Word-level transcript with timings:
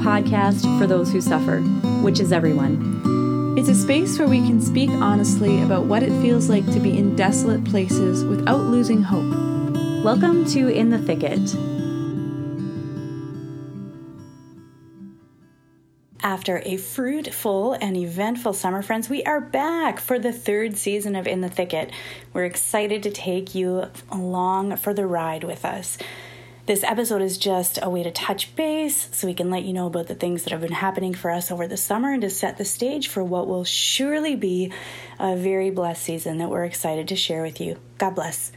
podcast 0.00 0.78
for 0.78 0.86
those 0.86 1.12
who 1.12 1.20
suffer, 1.20 1.60
which 2.02 2.20
is 2.20 2.32
everyone. 2.32 3.54
It's 3.58 3.68
a 3.68 3.74
space 3.74 4.18
where 4.18 4.28
we 4.28 4.38
can 4.38 4.58
speak 4.58 4.88
honestly 4.88 5.62
about 5.62 5.84
what 5.84 6.02
it 6.02 6.22
feels 6.22 6.48
like 6.48 6.64
to 6.72 6.80
be 6.80 6.96
in 6.96 7.16
desolate 7.16 7.64
places 7.64 8.24
without 8.24 8.60
losing 8.60 9.02
hope. 9.02 9.30
Welcome 10.02 10.46
to 10.46 10.68
In 10.68 10.88
the 10.88 10.98
Thicket. 10.98 11.54
After 16.22 16.62
a 16.64 16.78
fruitful 16.78 17.74
and 17.74 17.96
eventful 17.96 18.54
summer, 18.54 18.80
friends, 18.80 19.10
we 19.10 19.22
are 19.24 19.40
back 19.40 20.00
for 20.00 20.18
the 20.18 20.32
third 20.32 20.78
season 20.78 21.14
of 21.14 21.26
In 21.26 21.42
the 21.42 21.50
Thicket. 21.50 21.90
We're 22.32 22.44
excited 22.44 23.02
to 23.02 23.10
take 23.10 23.54
you 23.54 23.90
along 24.10 24.76
for 24.76 24.94
the 24.94 25.06
ride 25.06 25.44
with 25.44 25.66
us. 25.66 25.98
This 26.70 26.84
episode 26.84 27.20
is 27.20 27.36
just 27.36 27.80
a 27.82 27.90
way 27.90 28.04
to 28.04 28.12
touch 28.12 28.54
base 28.54 29.08
so 29.10 29.26
we 29.26 29.34
can 29.34 29.50
let 29.50 29.64
you 29.64 29.72
know 29.72 29.88
about 29.88 30.06
the 30.06 30.14
things 30.14 30.44
that 30.44 30.52
have 30.52 30.60
been 30.60 30.70
happening 30.70 31.14
for 31.14 31.32
us 31.32 31.50
over 31.50 31.66
the 31.66 31.76
summer 31.76 32.12
and 32.12 32.22
to 32.22 32.30
set 32.30 32.58
the 32.58 32.64
stage 32.64 33.08
for 33.08 33.24
what 33.24 33.48
will 33.48 33.64
surely 33.64 34.36
be 34.36 34.72
a 35.18 35.34
very 35.34 35.72
blessed 35.72 36.00
season 36.00 36.38
that 36.38 36.48
we're 36.48 36.64
excited 36.64 37.08
to 37.08 37.16
share 37.16 37.42
with 37.42 37.60
you. 37.60 37.76
God 37.98 38.14
bless. 38.14 38.52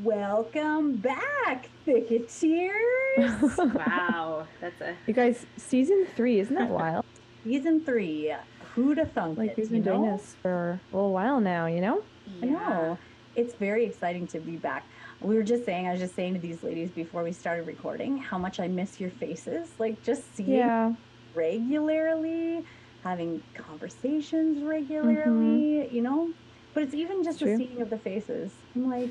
Welcome 0.00 0.98
back, 0.98 1.70
Thicketeers. 1.84 2.70
wow, 3.74 4.46
that's 4.60 4.80
a 4.80 4.94
You 5.08 5.12
guys, 5.12 5.44
season 5.56 6.06
three, 6.14 6.38
isn't 6.38 6.54
that 6.54 6.70
wild? 6.70 7.04
Season 7.42 7.80
three. 7.80 8.32
Who'd 8.76 8.98
have 8.98 9.10
thunk 9.10 9.38
like 9.38 9.50
it? 9.50 9.56
we've 9.56 9.66
you 9.66 9.72
been 9.72 9.82
doing 9.82 10.02
know? 10.04 10.16
this 10.18 10.36
for 10.40 10.80
a 10.92 10.96
little 10.96 11.12
while 11.12 11.40
now, 11.40 11.66
you 11.66 11.80
know? 11.80 12.04
I 12.40 12.46
know. 12.46 12.98
It's 13.34 13.54
very 13.54 13.84
exciting 13.84 14.28
to 14.28 14.38
be 14.38 14.56
back. 14.56 14.84
We 15.26 15.34
were 15.34 15.42
just 15.42 15.64
saying, 15.64 15.88
I 15.88 15.90
was 15.90 16.00
just 16.00 16.14
saying 16.14 16.34
to 16.34 16.40
these 16.40 16.62
ladies 16.62 16.90
before 16.90 17.24
we 17.24 17.32
started 17.32 17.66
recording 17.66 18.16
how 18.16 18.38
much 18.38 18.60
I 18.60 18.68
miss 18.68 19.00
your 19.00 19.10
faces. 19.10 19.68
Like 19.78 20.00
just 20.02 20.36
seeing 20.36 20.50
Yeah. 20.50 20.92
regularly, 21.34 22.64
having 23.02 23.42
conversations 23.56 24.62
regularly, 24.62 25.82
mm-hmm. 25.82 25.94
you 25.94 26.02
know? 26.02 26.30
But 26.74 26.84
it's 26.84 26.94
even 26.94 27.24
just 27.24 27.40
the 27.40 27.56
seeing 27.56 27.82
of 27.82 27.90
the 27.90 27.98
faces. 27.98 28.52
I'm 28.76 28.88
like, 28.88 29.10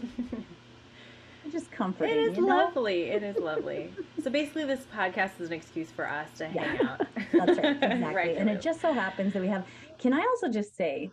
just 1.52 1.70
comforting. 1.72 2.16
It 2.16 2.32
is 2.32 2.38
you 2.38 2.46
know? 2.46 2.56
lovely. 2.56 3.04
It 3.10 3.22
is 3.22 3.38
lovely. 3.38 3.94
so 4.24 4.30
basically, 4.30 4.66
this 4.66 4.86
podcast 4.86 5.40
is 5.40 5.48
an 5.48 5.54
excuse 5.54 5.92
for 5.92 6.08
us 6.08 6.30
to 6.38 6.48
hang 6.48 6.80
out. 6.82 7.02
That's 7.34 7.58
right, 7.58 7.76
exactly. 7.82 8.36
and 8.38 8.50
it 8.50 8.62
just 8.62 8.82
so 8.82 8.94
happens 8.94 9.34
that 9.34 9.42
we 9.42 9.48
have. 9.50 9.66
Can 10.00 10.14
I 10.14 10.20
also 10.20 10.50
just 10.50 10.78
say 10.78 11.12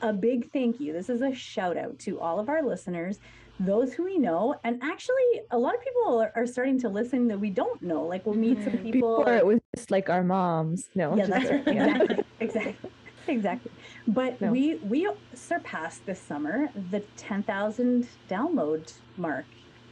a 0.00 0.12
big 0.12 0.52
thank 0.52 0.80
you? 0.80 0.92
This 0.92 1.08
is 1.08 1.22
a 1.22 1.34
shout 1.34 1.76
out 1.76 1.98
to 2.00 2.20
all 2.20 2.38
of 2.38 2.48
our 2.48 2.62
listeners, 2.62 3.18
those 3.60 3.92
who 3.92 4.04
we 4.04 4.18
know, 4.18 4.54
and 4.64 4.82
actually 4.82 5.42
a 5.50 5.58
lot 5.58 5.74
of 5.74 5.80
people 5.82 6.20
are, 6.20 6.32
are 6.34 6.46
starting 6.46 6.78
to 6.80 6.88
listen 6.88 7.28
that 7.28 7.38
we 7.38 7.50
don't 7.50 7.80
know. 7.82 8.04
Like 8.04 8.26
we'll 8.26 8.34
meet 8.34 8.62
some 8.64 8.72
Mhm. 8.74 8.82
people. 8.82 9.18
Before 9.18 9.34
it 9.36 9.46
was 9.46 9.60
just 9.76 9.90
like 9.90 10.10
our 10.10 10.24
moms. 10.24 10.90
No. 10.94 11.16
yeah, 11.16 11.26
that's 11.26 11.50
right. 11.50 11.66
yeah. 11.74 11.94
Exactly, 11.96 12.24
exactly, 12.40 12.90
exactly. 13.28 13.70
But 14.08 14.40
No. 14.40 14.50
we 14.50 14.74
we 14.76 15.08
surpassed 15.34 16.04
this 16.06 16.20
summer 16.20 16.68
the 16.90 17.00
ten 17.16 17.42
thousand 17.42 18.08
download 18.28 18.92
mark. 19.16 19.46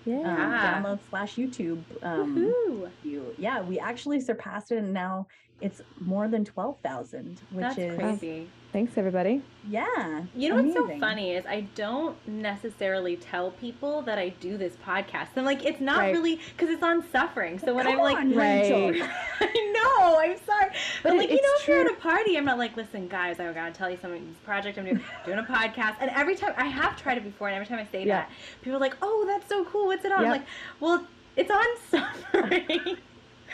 Um, 0.07 0.13
Yeah. 0.13 0.23
Ah. 0.27 0.83
Download 0.83 0.99
slash 1.09 1.37
YouTube. 1.37 1.83
Um, 2.03 2.37
Woohoo! 2.37 2.91
you. 3.05 3.35
Yeah, 3.39 3.63
we 3.63 3.79
actually 3.79 4.21
surpassed 4.21 4.73
it, 4.73 4.79
and 4.79 4.93
now 4.93 5.29
it's 5.63 5.81
more 6.01 6.29
than 6.29 6.45
twelve 6.45 6.77
thousand, 6.83 7.41
which 7.51 7.63
That's 7.63 7.79
is 7.79 7.97
crazy. 7.99 8.49
Thanks, 8.73 8.97
everybody. 8.97 9.43
yeah. 9.69 10.23
You 10.35 10.49
know 10.49 10.63
what's 10.63 10.75
so 10.75 10.99
funny 10.99 11.33
is 11.33 11.45
I 11.45 11.61
don't 11.75 12.17
necessarily 12.27 13.17
tell 13.17 13.51
people 13.51 14.01
that 14.03 14.19
I 14.19 14.31
do 14.31 14.57
this 14.57 14.73
podcast. 14.87 15.29
I'm 15.37 15.45
like, 15.45 15.67
it's 15.67 15.79
not 15.81 15.99
Right. 15.99 16.13
really 16.15 16.37
because 16.57 16.71
it's 16.71 16.83
on 16.83 17.05
suffering. 17.13 17.59
So 17.59 17.75
when 17.75 17.85
Come 17.85 17.97
I'm 17.97 18.01
like, 18.01 18.17
on, 18.17 18.35
Rachel. 18.35 18.91
Right. 18.93 19.03
I 19.41 19.73
know, 19.75 20.19
I'm 20.19 20.39
sorry. 20.47 20.71
But, 21.03 21.11
But 21.11 21.17
like, 21.19 21.29
it- 21.29 21.33
you 21.33 21.43
know, 21.43 21.49
it's 21.53 21.63
if 21.63 21.69
you're 21.69 21.81
at 21.83 21.91
a 21.91 21.95
party, 21.97 22.39
I'm 22.39 22.47
not 22.47 22.57
like, 22.57 22.75
listen, 22.79 23.09
guys, 23.09 23.39
I 23.39 23.53
gotta 23.53 23.73
tell 23.73 23.91
you 23.91 23.99
something. 24.01 24.27
This 24.27 24.39
project 24.39 24.79
I'm 24.79 24.85
doing, 24.87 25.01
doing 25.27 25.39
a 25.39 25.43
podcast, 25.43 25.97
and 26.01 26.11
every 26.15 26.35
time 26.35 26.55
I 26.57 26.65
have 26.65 26.97
tried 26.97 27.19
it 27.19 27.25
before, 27.25 27.49
and 27.49 27.55
every 27.55 27.67
time 27.67 27.79
I 27.79 27.87
say 27.93 28.07
Yeah. 28.07 28.21
that, 28.21 28.31
people 28.63 28.79
are 28.79 28.81
like, 28.81 28.97
oh, 29.03 29.25
that's 29.29 29.47
so 29.51 29.67
cool. 29.67 29.87
What's 29.89 30.07
it 30.07 30.13
on? 30.13 30.25
I'm 30.25 30.31
like, 30.31 30.47
well, 30.81 31.07
it's 31.37 31.51
on 31.51 31.67
suffering. 31.91 32.97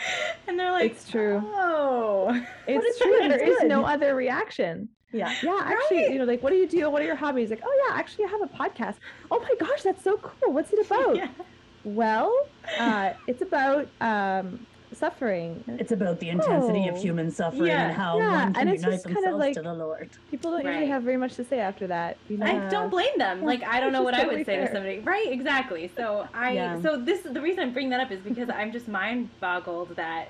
and 0.46 0.58
they're 0.58 0.72
like, 0.72 0.92
It's 0.92 1.08
true. 1.10 1.42
Oh, 1.44 2.44
It's 2.66 2.98
true. 2.98 3.28
There 3.28 3.38
is 3.42 3.64
no 3.64 3.84
other 3.84 4.14
reaction. 4.14 4.88
Yeah. 5.12 5.34
Yeah, 5.42 5.58
actually, 5.62 5.98
Right. 6.02 6.10
you 6.12 6.18
know, 6.18 6.24
like, 6.26 6.42
what 6.42 6.50
do 6.50 6.56
you 6.56 6.68
do? 6.68 6.90
What 6.90 7.00
are 7.00 7.06
your 7.06 7.16
hobbies? 7.16 7.48
Like, 7.50 7.62
oh, 7.64 7.86
yeah, 7.88 7.98
actually, 7.98 8.26
I 8.26 8.28
have 8.28 8.42
a 8.42 8.46
podcast. 8.46 8.96
Oh 9.30 9.40
my 9.40 9.54
gosh, 9.66 9.82
that's 9.82 10.04
so 10.04 10.18
cool. 10.18 10.52
What's 10.52 10.72
it 10.72 10.84
about? 10.84 11.16
yeah. 11.22 11.28
Well, 11.84 12.34
uh, 12.78 13.14
it's 13.26 13.40
about 13.40 13.88
um, 14.02 14.66
suffering. 14.98 15.62
It's 15.78 15.92
about 15.92 16.20
the 16.20 16.28
intensity 16.28 16.88
of 16.88 16.96
Oh. 16.96 17.00
human 17.00 17.30
suffering 17.30 17.66
Yeah. 17.66 17.86
and 17.88 17.96
how 17.96 18.18
Yeah, 18.18 18.28
one 18.44 18.52
can 18.54 18.60
and 18.62 18.70
it's 18.70 18.82
unite 18.82 18.94
just 18.96 19.04
kind 19.06 19.16
of 19.18 19.22
themselves 19.24 19.40
like- 19.40 19.54
to 19.54 19.62
the 19.62 19.74
Lord. 19.74 20.10
People 20.30 20.50
don't 20.52 20.60
usually 20.64 20.80
Right. 20.82 20.88
have 20.88 21.02
very 21.02 21.16
much 21.16 21.34
to 21.36 21.44
say 21.44 21.60
after 21.60 21.86
that. 21.86 22.16
You 22.28 22.38
know? 22.38 22.46
I 22.46 22.68
don't 22.68 22.90
blame 22.90 23.16
them. 23.16 23.42
Like 23.44 23.62
I 23.62 23.80
don't 23.80 23.92
know 23.92 24.02
what 24.02 24.14
just 24.14 24.24
I 24.24 24.26
would 24.26 24.44
totally 24.44 24.44
say 24.44 24.56
to 24.66 24.72
somebody. 24.72 24.98
Right, 25.00 25.28
exactly. 25.30 25.90
So 25.96 26.26
I 26.34 26.52
Yeah. 26.52 26.80
so 26.82 26.96
this 26.96 27.20
the 27.22 27.40
reason 27.40 27.60
I'm 27.64 27.72
bringing 27.72 27.90
that 27.90 28.00
up 28.00 28.10
is 28.10 28.20
because 28.20 28.50
I'm 28.50 28.72
just 28.72 28.88
mind 28.88 29.30
boggled 29.40 29.96
that 29.96 30.28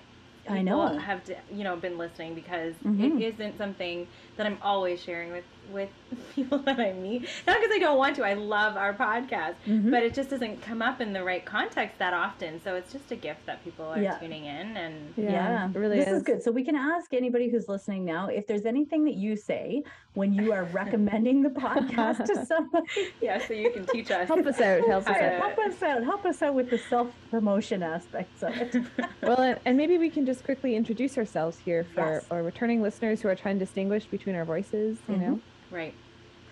I 0.50 0.62
know. 0.62 0.86
have 0.96 1.22
to, 1.24 1.36
you 1.52 1.62
know 1.64 1.76
been 1.76 1.98
listening 1.98 2.34
because 2.34 2.74
Mhm. 2.84 3.20
it 3.20 3.34
isn't 3.34 3.58
something 3.58 4.06
that 4.36 4.46
I'm 4.46 4.58
always 4.62 4.98
sharing 5.02 5.30
with 5.32 5.44
with 5.70 5.88
people 6.34 6.58
that 6.58 6.78
I 6.80 6.92
meet. 6.92 7.22
Not 7.46 7.60
because 7.60 7.70
I 7.74 7.78
don't 7.78 7.98
want 7.98 8.16
to. 8.16 8.24
I 8.24 8.34
love 8.34 8.76
our 8.76 8.94
podcast, 8.94 9.54
Mhm. 9.66 9.90
but 9.90 10.02
it 10.02 10.14
just 10.14 10.30
doesn't 10.30 10.62
come 10.62 10.82
up 10.82 11.00
in 11.00 11.12
the 11.12 11.22
right 11.24 11.44
context 11.44 11.98
that 11.98 12.14
often. 12.14 12.60
So 12.62 12.74
it's 12.76 12.92
just 12.92 13.10
a 13.12 13.16
gift 13.16 13.46
that 13.46 13.62
people 13.64 13.84
are 13.86 14.00
Yeah. 14.00 14.16
tuning 14.18 14.44
in 14.44 14.76
and 14.76 15.12
Yeah, 15.16 15.68
it 15.70 15.76
really 15.78 15.98
this 15.98 16.08
is. 16.08 16.16
is 16.18 16.22
good. 16.22 16.42
So 16.42 16.50
we 16.50 16.64
can 16.64 16.76
ask 16.76 17.12
anybody 17.14 17.48
who's 17.48 17.68
listening 17.68 18.04
now 18.04 18.28
if 18.28 18.46
there's 18.46 18.66
anything 18.66 19.04
that 19.04 19.14
you 19.14 19.36
say 19.36 19.82
when 20.14 20.32
you 20.32 20.52
are 20.52 20.64
recommending 20.64 21.42
the 21.42 21.50
podcast 21.50 22.24
to 22.24 22.44
somebody. 22.46 22.86
yeah. 23.20 23.38
So 23.38 23.54
you 23.54 23.70
can 23.70 23.86
teach 23.86 24.10
us. 24.10 24.28
Help 24.28 24.46
us 24.46 24.60
out. 24.60 24.86
Help 24.86 25.02
us 25.02 25.06
How 25.08 25.14
to- 25.14 25.34
out. 25.36 25.40
Help 25.54 25.58
us 25.58 25.82
out. 25.82 26.04
Help 26.04 26.24
us 26.24 26.42
out 26.42 26.54
with 26.54 26.70
the 26.70 26.78
self 26.78 27.12
promotion 27.30 27.82
aspects 27.82 28.42
of 28.42 28.56
it. 28.56 28.76
Well, 29.22 29.40
and, 29.40 29.58
and 29.66 29.76
maybe 29.76 29.98
we 29.98 30.08
can 30.10 30.24
just 30.24 30.42
quickly 30.44 30.74
introduce 30.76 31.18
ourselves 31.18 31.58
here 31.58 31.84
for 31.94 32.14
Yes. 32.14 32.26
our 32.30 32.42
returning 32.42 32.80
listeners 32.82 33.20
who 33.20 33.28
are 33.28 33.34
trying 33.34 33.58
to 33.58 33.64
distinguish 33.64 34.06
between 34.06 34.34
our 34.36 34.44
voices, 34.44 34.98
you 35.08 35.16
know? 35.16 35.40
Right. 35.70 35.94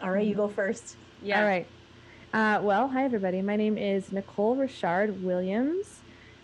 All 0.03 0.11
right, 0.11 0.27
you 0.27 0.35
go 0.35 0.49
first. 0.49 0.97
Yeah. 1.23 1.41
All 1.41 1.47
right. 1.47 1.67
Uh, 2.35 2.61
well, 2.63 2.89
hi, 2.89 3.05
everybody. 3.05 3.41
My 3.41 3.57
name 3.57 3.79
is 3.79 4.13
Nicole 4.13 4.57
Richard 4.57 5.23
Williams. 5.25 6.01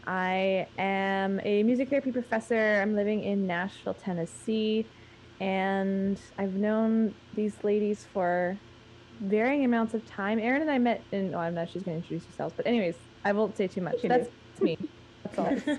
I 0.07 0.67
am 0.79 1.39
a 1.45 1.63
music 1.65 1.91
therapy 1.91 2.13
professor. 2.13 2.81
I'm 2.81 2.97
living 2.97 3.23
in 3.23 3.47
Nashville, 3.47 3.95
Tennessee. 3.95 4.87
And 5.39 6.19
I've 6.39 6.55
known 6.55 7.15
these 7.35 7.55
ladies 7.63 8.07
for 8.11 8.57
varying 9.21 9.67
amounts 9.67 9.93
of 9.93 10.07
time. 10.07 10.39
Erin 10.39 10.63
and 10.63 10.71
I 10.71 10.79
met 10.79 11.03
in, 11.13 11.35
oh, 11.35 11.39
I'm 11.39 11.55
not, 11.55 11.69
sure 11.69 11.75
she's 11.75 11.83
going 11.83 12.01
to 12.01 12.03
introduce 12.03 12.27
herself. 12.27 12.55
But, 12.57 12.67
anyways, 12.67 12.97
I 13.25 13.33
won't 13.33 13.57
say 13.57 13.69
too 13.69 13.83
much. 13.83 14.01
can 14.01 14.09
That's 14.09 14.31
me. 14.63 14.79
That's 15.25 15.39
all. 15.39 15.77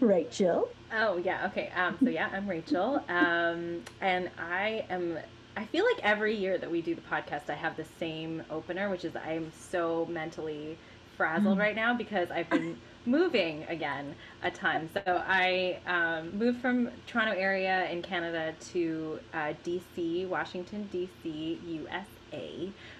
Rachel. 0.00 0.68
Oh 0.94 1.16
yeah, 1.16 1.46
okay. 1.46 1.70
Um, 1.74 1.96
so 2.02 2.10
yeah, 2.10 2.28
I'm 2.32 2.46
Rachel, 2.46 3.02
um, 3.08 3.82
and 4.00 4.30
I 4.38 4.84
am. 4.90 5.18
I 5.56 5.64
feel 5.66 5.84
like 5.84 6.02
every 6.04 6.34
year 6.36 6.58
that 6.58 6.70
we 6.70 6.80
do 6.80 6.94
the 6.94 7.02
podcast, 7.02 7.50
I 7.50 7.54
have 7.54 7.76
the 7.76 7.84
same 7.98 8.42
opener, 8.50 8.88
which 8.88 9.04
is 9.04 9.14
I'm 9.16 9.52
so 9.70 10.06
mentally 10.10 10.78
frazzled 11.16 11.58
right 11.58 11.76
now 11.76 11.94
because 11.94 12.30
I've 12.30 12.48
been 12.48 12.78
moving 13.06 13.64
again 13.68 14.14
a 14.42 14.50
ton. 14.50 14.88
So 14.94 15.22
I 15.26 15.78
um, 15.86 16.36
moved 16.36 16.60
from 16.60 16.90
Toronto 17.06 17.32
area 17.32 17.88
in 17.90 18.02
Canada 18.02 18.54
to 18.72 19.20
uh, 19.34 19.52
DC, 19.64 20.26
Washington 20.26 20.88
DC, 20.92 21.58
USA, 21.66 22.04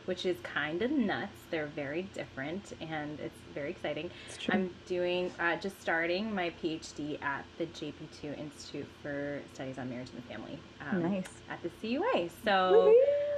which 0.04 0.26
is 0.26 0.36
kind 0.42 0.82
of 0.82 0.90
nuts. 0.90 1.32
They're 1.50 1.66
very 1.66 2.02
different, 2.14 2.72
and 2.80 3.18
it's 3.20 3.38
very 3.54 3.70
exciting. 3.70 4.10
It's 4.28 4.38
true. 4.38 4.54
I'm 4.54 4.70
doing 4.86 5.32
uh, 5.38 5.56
just 5.56 5.80
starting 5.80 6.34
my 6.34 6.52
PhD 6.62 7.22
at 7.22 7.44
the 7.58 7.66
JP2 7.66 8.38
Institute 8.38 8.86
for 9.02 9.40
Studies 9.54 9.78
on 9.78 9.90
Marriage 9.90 10.08
and 10.14 10.22
the 10.22 10.28
Family 10.28 10.58
um, 10.90 11.02
Nice. 11.02 11.28
at 11.50 11.60
the 11.62 11.70
CUA. 11.80 12.28
So 12.44 12.94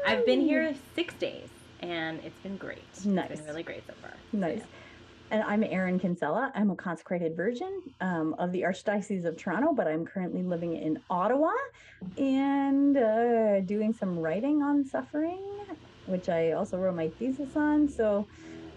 I've 0.06 0.25
been 0.26 0.41
here 0.41 0.75
six 0.94 1.14
days 1.14 1.49
and 1.81 2.20
it's 2.25 2.38
been 2.43 2.56
great. 2.56 2.82
It's 2.93 3.05
Nice. 3.05 3.29
been 3.29 3.44
really 3.47 3.62
great 3.62 3.87
so 3.87 3.93
far. 4.00 4.12
So, 4.32 4.38
Nice. 4.38 4.62
And 5.31 5.43
I'm 5.43 5.64
Erin 5.64 5.99
Kinsella. 5.99 6.52
I'm 6.55 6.70
a 6.70 6.76
consecrated 6.76 7.35
virgin 7.37 7.82
um, 8.00 8.35
of 8.38 8.52
the 8.52 8.61
Archdiocese 8.62 9.25
of 9.25 9.37
Toronto, 9.37 9.73
but 9.73 9.88
I'm 9.88 10.05
currently 10.05 10.43
living 10.43 10.76
in 10.76 11.00
Ottawa 11.11 11.50
and 12.19 12.97
uh, 12.97 13.61
doing 13.61 13.93
some 13.94 14.19
writing 14.19 14.62
on 14.62 14.85
suffering, 14.85 15.40
which 16.06 16.29
I 16.29 16.53
also 16.53 16.79
wrote 16.79 16.95
my 16.95 17.09
thesis 17.09 17.56
on. 17.56 17.89
So, 17.89 18.27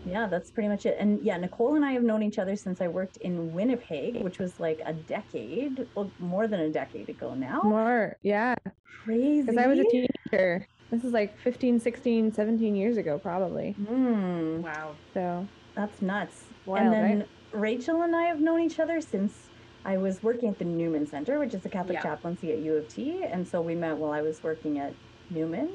yeah, 0.05 0.27
that's 0.27 0.51
pretty 0.51 0.69
much 0.69 0.85
it. 0.85 0.97
And 0.99 1.21
yeah, 1.23 1.37
Nicole 1.37 1.75
and 1.75 1.83
I 1.83 1.91
have 1.91 2.03
known 2.03 2.23
each 2.23 2.39
other 2.39 2.55
since 2.55 2.81
I 2.81 2.87
worked 2.87 3.17
in 3.17 3.53
Winnipeg, 3.53 4.21
which 4.23 4.39
was 4.39 4.59
like 4.59 4.81
a 4.85 4.93
decade, 4.93 5.87
well, 5.95 6.09
more 6.19 6.47
than 6.47 6.61
a 6.61 6.69
decade 6.69 7.09
ago 7.09 7.33
now. 7.33 7.61
More, 7.63 8.17
yeah. 8.21 8.55
Crazy. 9.03 9.41
Because 9.41 9.57
I 9.57 9.67
was 9.67 9.79
a 9.79 9.83
teenager. 9.85 10.67
This 10.89 11.03
is 11.03 11.11
like 11.11 11.37
15, 11.39 11.79
16, 11.79 12.33
17 12.33 12.75
years 12.75 12.97
ago, 12.97 13.19
probably. 13.19 13.73
Hmm. 13.73 14.61
Wow. 14.61 14.95
So, 15.13 15.45
That's 15.75 16.01
nuts. 16.01 16.45
Wild, 16.65 16.85
and 16.85 16.93
then 16.93 17.19
right? 17.19 17.27
Rachel 17.51 18.01
and 18.03 18.15
I 18.15 18.23
have 18.23 18.39
known 18.39 18.61
each 18.61 18.79
other 18.79 19.01
since 19.01 19.47
I 19.85 19.97
was 19.97 20.21
working 20.23 20.49
at 20.49 20.59
the 20.59 20.65
Newman 20.65 21.07
Center, 21.07 21.39
which 21.39 21.53
is 21.53 21.65
a 21.65 21.69
Catholic 21.69 21.95
Yeah. 21.95 22.03
chaplaincy 22.03 22.51
at 22.51 22.59
U 22.59 22.75
of 22.75 22.87
T, 22.87 23.23
and 23.23 23.47
so 23.47 23.61
we 23.61 23.75
met 23.75 23.97
while 23.97 24.11
I 24.11 24.21
was 24.21 24.43
working 24.43 24.79
at 24.79 24.93
Newman. 25.29 25.69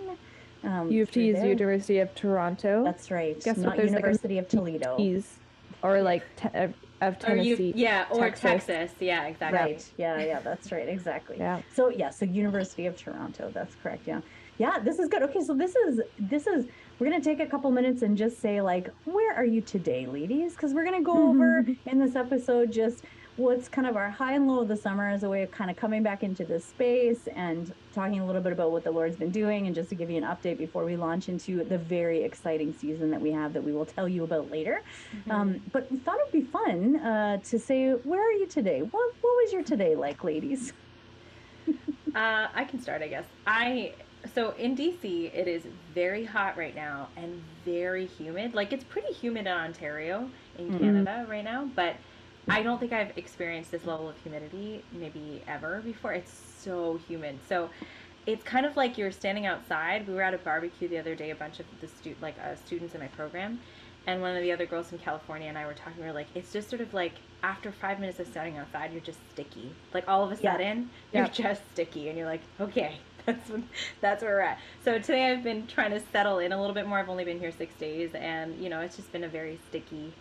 Um, 0.64 0.90
U 0.90 1.02
of 1.02 1.10
through 1.10 1.22
T 1.22 1.30
is 1.30 1.36
there. 1.36 1.48
University 1.48 1.98
of 1.98 2.14
Toronto. 2.14 2.84
That's 2.84 3.10
right. 3.10 3.34
Guess 3.42 3.58
what? 3.58 3.64
not 3.66 3.76
There's 3.76 3.90
like 3.90 4.00
University 4.00 4.38
of 4.38 4.48
Toledo. 4.48 4.96
T's, 4.96 5.38
or 5.82 6.02
like 6.02 6.24
te- 6.36 6.48
of, 6.54 6.74
of 7.00 7.16
Or 7.26 7.36
you, 7.36 7.56
Tennessee. 7.56 7.72
yeah, 7.76 8.06
or 8.10 8.18
Texas. 8.30 8.66
Texas. 8.66 8.92
Yeah, 9.00 9.26
exactly. 9.26 9.58
Right. 9.58 9.92
Yeah, 9.96 10.22
yeah, 10.24 10.40
that's 10.40 10.70
right. 10.70 10.88
Exactly. 10.88 11.36
Yeah. 11.38 11.60
So 11.74 11.88
yeah, 11.88 12.10
so 12.10 12.24
University 12.26 12.86
of 12.86 12.96
Toronto. 12.96 13.50
That's 13.52 13.74
correct. 13.82 14.06
Yeah. 14.06 14.20
Yeah, 14.58 14.78
this 14.78 14.98
is 14.98 15.08
good. 15.08 15.22
Okay, 15.24 15.40
so 15.40 15.54
this 15.54 15.74
is 15.74 16.00
this 16.18 16.46
is 16.46 16.66
we're 16.98 17.10
gonna 17.10 17.20
take 17.22 17.40
a 17.40 17.46
couple 17.46 17.70
minutes 17.72 18.02
and 18.02 18.16
just 18.16 18.38
say 18.40 18.60
like, 18.60 18.90
where 19.04 19.34
are 19.34 19.44
you 19.44 19.60
today, 19.62 20.06
ladies? 20.06 20.52
Because 20.52 20.72
we're 20.74 20.84
gonna 20.84 21.02
go 21.02 21.30
over 21.30 21.66
in 21.86 21.98
this 21.98 22.14
episode 22.14 22.70
just 22.70 23.02
what's 23.36 23.68
kind 23.68 23.86
of 23.86 23.96
our 23.96 24.10
high 24.10 24.34
and 24.34 24.46
low 24.46 24.60
of 24.62 24.68
the 24.68 24.76
summer 24.76 25.08
as 25.08 25.22
a 25.22 25.28
way 25.28 25.42
of 25.42 25.50
kind 25.50 25.70
of 25.70 25.76
coming 25.76 26.02
back 26.02 26.22
into 26.22 26.44
this 26.44 26.66
space 26.68 27.26
and 27.34 27.72
talking 27.94 28.20
a 28.20 28.26
little 28.26 28.42
bit 28.42 28.52
about 28.52 28.70
what 28.72 28.84
the 28.84 28.90
Lord's 28.90 29.16
been 29.16 29.30
doing 29.30 29.66
and 29.66 29.74
just 29.74 29.88
to 29.90 29.96
give 29.96 30.10
you 30.10 30.18
an 30.18 30.24
update 30.24 30.58
before 30.58 30.84
we 30.84 30.96
launch 30.96 31.28
into 31.28 31.64
the 31.64 31.78
very 31.78 32.22
exciting 32.24 32.72
season 32.72 33.10
that 33.10 33.20
we 33.20 33.32
have 33.32 33.54
that 33.54 33.62
we 33.64 33.72
will 33.72 33.86
tell 33.86 34.08
you 34.08 34.24
about 34.24 34.50
later. 34.50 34.82
Um, 35.30 35.60
but 35.72 35.90
we 35.90 35.98
thought 35.98 36.16
it'd 36.28 36.44
be 36.44 36.50
fun 36.50 36.96
uh, 36.96 37.38
to 37.44 37.58
say, 37.58 37.90
where 37.90 38.20
are 38.20 38.32
you 38.32 38.46
today? 38.48 38.80
What 38.80 38.92
what 38.92 39.30
was 39.42 39.52
your 39.52 39.62
today 39.64 39.96
like, 39.96 40.22
ladies? 40.24 40.72
Uh, 42.14 42.48
I 42.54 42.64
can 42.64 42.78
start, 42.78 43.00
I 43.02 43.08
guess. 43.08 43.26
I 43.46 43.96
so 44.26 44.50
in 44.50 44.74
DC, 44.76 45.30
it 45.34 45.48
is 45.48 45.66
very 45.94 46.24
hot 46.24 46.56
right 46.58 46.74
now 46.74 47.10
and 47.16 47.42
very 47.64 48.06
humid. 48.06 48.54
Like 48.54 48.72
it's 48.72 48.84
pretty 48.84 49.12
humid 49.14 49.46
in 49.46 49.52
Ontario, 49.52 50.30
in 50.54 50.70
Mhm. 50.70 50.78
Canada, 50.78 51.24
right 51.26 51.42
now. 51.42 51.64
But 51.74 51.96
I 52.48 52.62
don't 52.62 52.78
think 52.80 52.92
I've 52.92 53.16
experienced 53.16 53.70
this 53.70 53.84
level 53.84 54.08
of 54.08 54.16
humidity 54.22 54.82
maybe 54.92 55.42
ever 55.46 55.80
before. 55.84 56.12
It's 56.12 56.32
so 56.58 56.98
humid. 57.08 57.38
So 57.48 57.70
it's 58.26 58.42
kind 58.44 58.66
of 58.66 58.76
like 58.76 58.98
you're 58.98 59.12
standing 59.12 59.46
outside. 59.46 60.06
We 60.08 60.14
were 60.14 60.22
at 60.22 60.34
a 60.34 60.38
barbecue 60.38 60.88
the 60.88 60.98
other 60.98 61.14
day. 61.14 61.30
A 61.30 61.34
bunch 61.34 61.60
of 61.60 61.66
the 61.80 61.88
stu- 61.88 62.16
like 62.20 62.34
uh, 62.38 62.56
students 62.56 62.94
in 62.94 63.00
my 63.00 63.06
program, 63.08 63.60
and 64.06 64.20
one 64.20 64.36
of 64.36 64.42
the 64.42 64.52
other 64.52 64.66
girls 64.66 64.88
from 64.88 64.98
California 64.98 65.48
and 65.48 65.56
I 65.56 65.66
were 65.66 65.74
talking. 65.74 66.00
We 66.00 66.06
were 66.06 66.12
like, 66.12 66.28
it's 66.34 66.52
just 66.52 66.68
sort 66.68 66.82
of 66.82 66.92
like 66.94 67.12
after 67.42 67.70
five 67.72 67.98
minutes 68.00 68.18
of 68.20 68.26
standing 68.28 68.58
outside, 68.58 68.92
you're 68.92 69.00
just 69.00 69.18
sticky. 69.32 69.72
Like 69.94 70.08
all 70.08 70.24
of 70.24 70.30
a 70.32 70.42
Yeah. 70.42 70.52
sudden, 70.52 70.90
you're 71.12 71.24
Yeah. 71.24 71.30
just 71.30 71.62
sticky, 71.72 72.08
and 72.08 72.18
you're 72.18 72.26
like, 72.28 72.42
okay, 72.60 72.96
that's 73.26 73.50
what, 73.50 73.60
that's 74.00 74.22
where 74.22 74.32
we're 74.36 74.40
at. 74.40 74.58
So 74.84 74.98
today 74.98 75.30
I've 75.30 75.42
been 75.44 75.66
trying 75.68 75.90
to 75.92 76.00
settle 76.12 76.38
in 76.40 76.52
a 76.52 76.60
little 76.60 76.74
bit 76.74 76.86
more. 76.88 76.98
I've 76.98 77.08
only 77.08 77.24
been 77.24 77.38
here 77.40 77.52
six 77.52 77.72
days, 77.76 78.10
and 78.14 78.56
you 78.62 78.68
know, 78.68 78.80
it's 78.80 78.96
just 78.96 79.10
been 79.12 79.24
a 79.24 79.28
very 79.28 79.58
sticky 79.68 80.12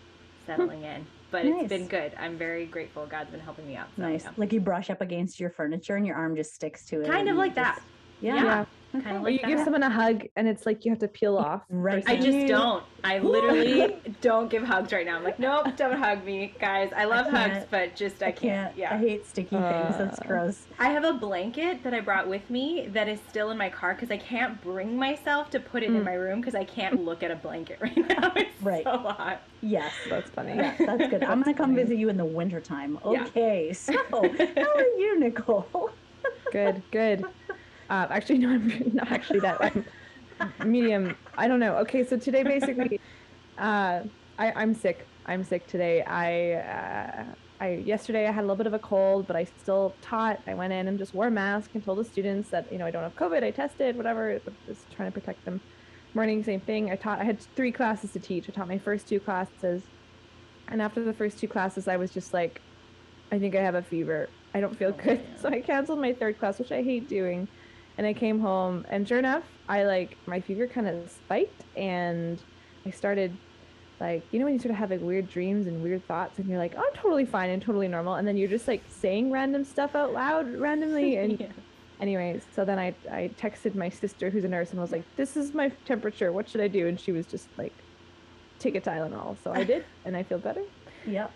settling 0.46 0.84
in. 0.84 1.06
But 1.32 1.46
Nice. 1.46 1.62
it's 1.62 1.70
been 1.70 1.88
good. 1.88 2.12
I'm 2.20 2.38
very 2.38 2.66
grateful. 2.66 3.06
God's 3.06 3.32
been 3.32 3.40
helping 3.40 3.66
me 3.66 3.78
out. 3.78 3.88
So, 3.96 4.02
Nice. 4.04 4.26
yeah. 4.26 4.32
Like 4.36 4.52
you 4.52 4.60
brush 4.60 4.90
up 4.90 5.00
against 5.02 5.40
your 5.40 5.50
furniture 5.50 5.96
and 5.96 6.06
your 6.06 6.18
arm 6.18 6.36
just 6.36 6.54
sticks 6.54 6.86
to 6.88 7.02
it. 7.02 7.08
Kind 7.08 7.30
of 7.30 7.36
you 7.36 7.40
like 7.40 7.56
that. 7.56 7.76
just- 7.76 7.88
Yeah. 8.20 8.36
Yeah. 8.36 8.66
Okay. 8.94 9.04
Kind 9.06 9.18
of 9.18 9.24
like 9.24 9.34
you 9.42 9.48
give 9.48 9.60
someone 9.64 9.84
a 9.84 9.90
hug 9.90 10.26
and 10.36 10.48
it's 10.48 10.66
like 10.66 10.84
you 10.84 10.92
have 10.92 11.00
to 11.00 11.08
peel 11.08 11.38
off. 11.38 11.62
Right. 11.70 12.04
I 12.06 12.18
just 12.18 12.46
don't. 12.48 12.84
I 13.04 13.20
literally 13.20 13.96
don't 14.22 14.50
give 14.50 14.64
hugs 14.64 14.92
right 14.92 15.06
now. 15.06 15.16
I'm 15.16 15.24
like, 15.24 15.40
nope, 15.40 15.68
don't 15.78 15.98
hug 15.98 16.26
me, 16.26 16.54
guys. 16.60 16.92
I 16.96 17.06
love 17.06 17.28
hugs, 17.28 17.66
but 17.72 17.96
just 17.96 18.22
I, 18.22 18.28
I 18.28 18.32
can't. 18.32 18.42
can't. 18.42 18.78
Yeah. 18.78 18.94
I 18.94 18.98
hate 18.98 19.26
sticky 19.26 19.56
things. 19.56 19.98
That's 19.98 20.20
Uh, 20.20 20.24
gross. 20.28 20.68
I 20.78 20.90
have 20.90 21.06
a 21.06 21.14
blanket 21.14 21.84
that 21.84 21.94
I 21.94 22.02
brought 22.02 22.28
with 22.28 22.50
me 22.50 22.88
that 22.94 23.08
is 23.08 23.20
still 23.30 23.50
in 23.52 23.58
my 23.58 23.70
car 23.70 23.94
because 23.94 24.12
I 24.12 24.18
can't 24.18 24.62
bring 24.62 24.98
myself 24.98 25.50
to 25.52 25.60
put 25.62 25.84
it 25.84 25.88
in 25.90 26.02
Mm. 26.02 26.06
my 26.06 26.14
room 26.14 26.42
because 26.42 26.56
I 26.56 26.64
can't 26.66 27.04
look 27.06 27.24
at 27.24 27.32
a 27.32 27.36
blanket 27.38 27.78
right 27.82 27.96
now. 27.98 28.34
It's 28.36 28.62
Right. 28.62 28.84
so 28.84 28.98
hot. 28.98 29.42
Yes. 29.62 29.94
That's 30.10 30.30
funny. 30.32 30.56
Yeah, 30.56 30.76
that's 30.78 31.10
good. 31.10 31.24
I'm 31.24 31.42
gonna 31.42 31.54
come 31.56 31.72
funny. 31.72 31.82
visit 31.84 31.98
you 31.98 32.10
in 32.10 32.18
the 32.18 32.26
wintertime. 32.26 33.00
Yeah. 33.10 33.24
Okay. 33.24 33.72
So 33.74 33.94
how 34.12 34.20
are 34.20 34.82
you, 34.98 35.18
Nicole? 35.20 35.92
Good, 36.52 36.84
good. 36.92 37.24
Uh, 37.92 38.08
actually, 38.10 38.38
no, 38.46 38.50
I'm 38.50 38.92
not 38.94 39.12
actually 39.12 39.42
that. 39.42 39.60
I'm 40.40 40.72
medium. 40.72 41.16
I 41.38 41.48
don't 41.50 41.60
know. 41.60 41.76
Okay, 41.80 42.06
so 42.06 42.18
today 42.18 42.42
basically, 42.42 43.00
uh, 43.58 44.04
I, 44.40 44.52
I'm 44.56 44.74
sick. 44.74 45.06
I'm 45.26 45.44
sick 45.44 45.68
today. 45.68 46.02
I, 46.04 46.54
uh, 46.54 47.26
I 47.60 47.70
yesterday 47.76 48.28
I 48.28 48.32
had 48.32 48.40
a 48.46 48.48
little 48.48 48.56
bit 48.56 48.66
of 48.66 48.74
a 48.74 48.80
cold, 48.80 49.28
but 49.28 49.36
I 49.36 49.44
still 49.44 49.94
taught. 50.02 50.40
I 50.48 50.54
went 50.54 50.72
in 50.72 50.88
and 50.88 50.98
just 50.98 51.14
wore 51.14 51.28
a 51.28 51.32
mask 51.32 51.72
and 51.74 51.84
told 51.84 51.98
the 52.00 52.06
students 52.06 52.50
that 52.50 52.72
you 52.72 52.78
know 52.80 52.86
I 52.86 52.92
don't 52.92 53.04
have 53.04 53.16
COVID. 53.18 53.44
I 53.44 53.52
tested, 53.52 53.98
whatever. 53.98 54.40
Just 54.66 54.90
trying 54.90 55.12
to 55.12 55.14
protect 55.20 55.44
them. 55.44 55.60
Morning, 56.14 56.44
same 56.46 56.62
thing. 56.62 56.92
I 56.92 56.96
taught. 56.96 57.20
I 57.20 57.26
had 57.26 57.42
three 57.58 57.74
classes 57.74 58.14
to 58.14 58.20
teach. 58.20 58.50
I 58.50 58.54
taught 58.54 58.70
my 58.70 58.80
first 58.80 59.06
two 59.08 59.20
classes, 59.20 59.84
and 60.70 60.82
after 60.82 61.04
the 61.04 61.14
first 61.14 61.40
two 61.40 61.50
classes, 61.50 61.90
I 61.90 61.98
was 61.98 62.10
just 62.12 62.34
like, 62.34 62.62
I 63.34 63.38
think 63.38 63.54
I 63.54 63.62
have 63.62 63.76
a 63.76 63.84
fever. 63.84 64.30
I 64.54 64.62
don't 64.62 64.76
feel 64.78 64.90
Oh, 64.98 65.04
good. 65.04 65.20
man. 65.20 65.28
So 65.42 65.50
I 65.50 65.60
canceled 65.62 66.00
my 66.00 66.14
third 66.14 66.40
class, 66.40 66.58
which 66.58 66.72
I 66.72 66.82
hate 66.84 67.08
doing. 67.10 67.50
And 67.98 68.08
I 68.08 68.14
came 68.14 68.40
home, 68.40 68.86
and 68.90 69.08
sure 69.08 69.20
enough, 69.20 69.46
I 69.68 69.84
like 69.84 70.18
my 70.26 70.42
fever 70.42 70.68
kind 70.68 70.88
of 70.88 71.10
spiked, 71.10 71.64
and 71.76 72.44
I 72.88 72.92
started 72.92 73.40
like 74.00 74.24
you 74.32 74.40
know 74.40 74.46
when 74.46 74.56
you 74.56 74.60
sort 74.60 74.72
of 74.72 74.78
have 74.78 74.90
like 74.92 75.02
weird 75.02 75.28
dreams 75.28 75.68
and 75.68 75.82
weird 75.82 76.08
thoughts, 76.08 76.40
and 76.40 76.48
you're 76.50 76.58
like, 76.60 76.74
oh, 76.76 76.80
I'm 76.80 77.02
totally 77.02 77.26
fine 77.26 77.50
and 77.50 77.62
totally 77.62 77.88
normal, 77.88 78.16
and 78.16 78.28
then 78.28 78.38
you're 78.38 78.50
just 78.50 78.68
like 78.68 78.86
saying 78.90 79.32
random 79.32 79.64
stuff 79.64 79.96
out 79.96 80.14
loud 80.14 80.48
randomly, 80.50 81.18
and 81.18 81.40
Yeah. 81.40 81.52
anyways, 82.02 82.48
so 82.52 82.66
then 82.66 82.80
I 82.80 82.96
I 83.12 83.36
texted 83.38 83.76
my 83.76 83.90
sister 83.90 84.30
who's 84.32 84.46
a 84.46 84.50
nurse 84.50 84.72
and 84.72 84.80
was 84.82 84.92
like, 84.92 85.06
this 85.18 85.36
is 85.38 85.54
my 85.54 85.70
temperature. 85.86 86.32
What 86.34 86.50
should 86.50 86.62
I 86.62 86.68
do? 86.70 86.88
And 86.88 87.00
she 87.00 87.12
was 87.12 87.28
just 87.28 87.50
like, 87.58 87.84
take 88.60 88.76
a 88.76 88.82
Tylenol. 88.82 89.38
So 89.44 89.52
I 89.52 89.64
did, 89.72 89.86
and 90.06 90.16
I 90.18 90.24
feel 90.24 90.40
better 90.40 90.64
Yep. 91.06 91.36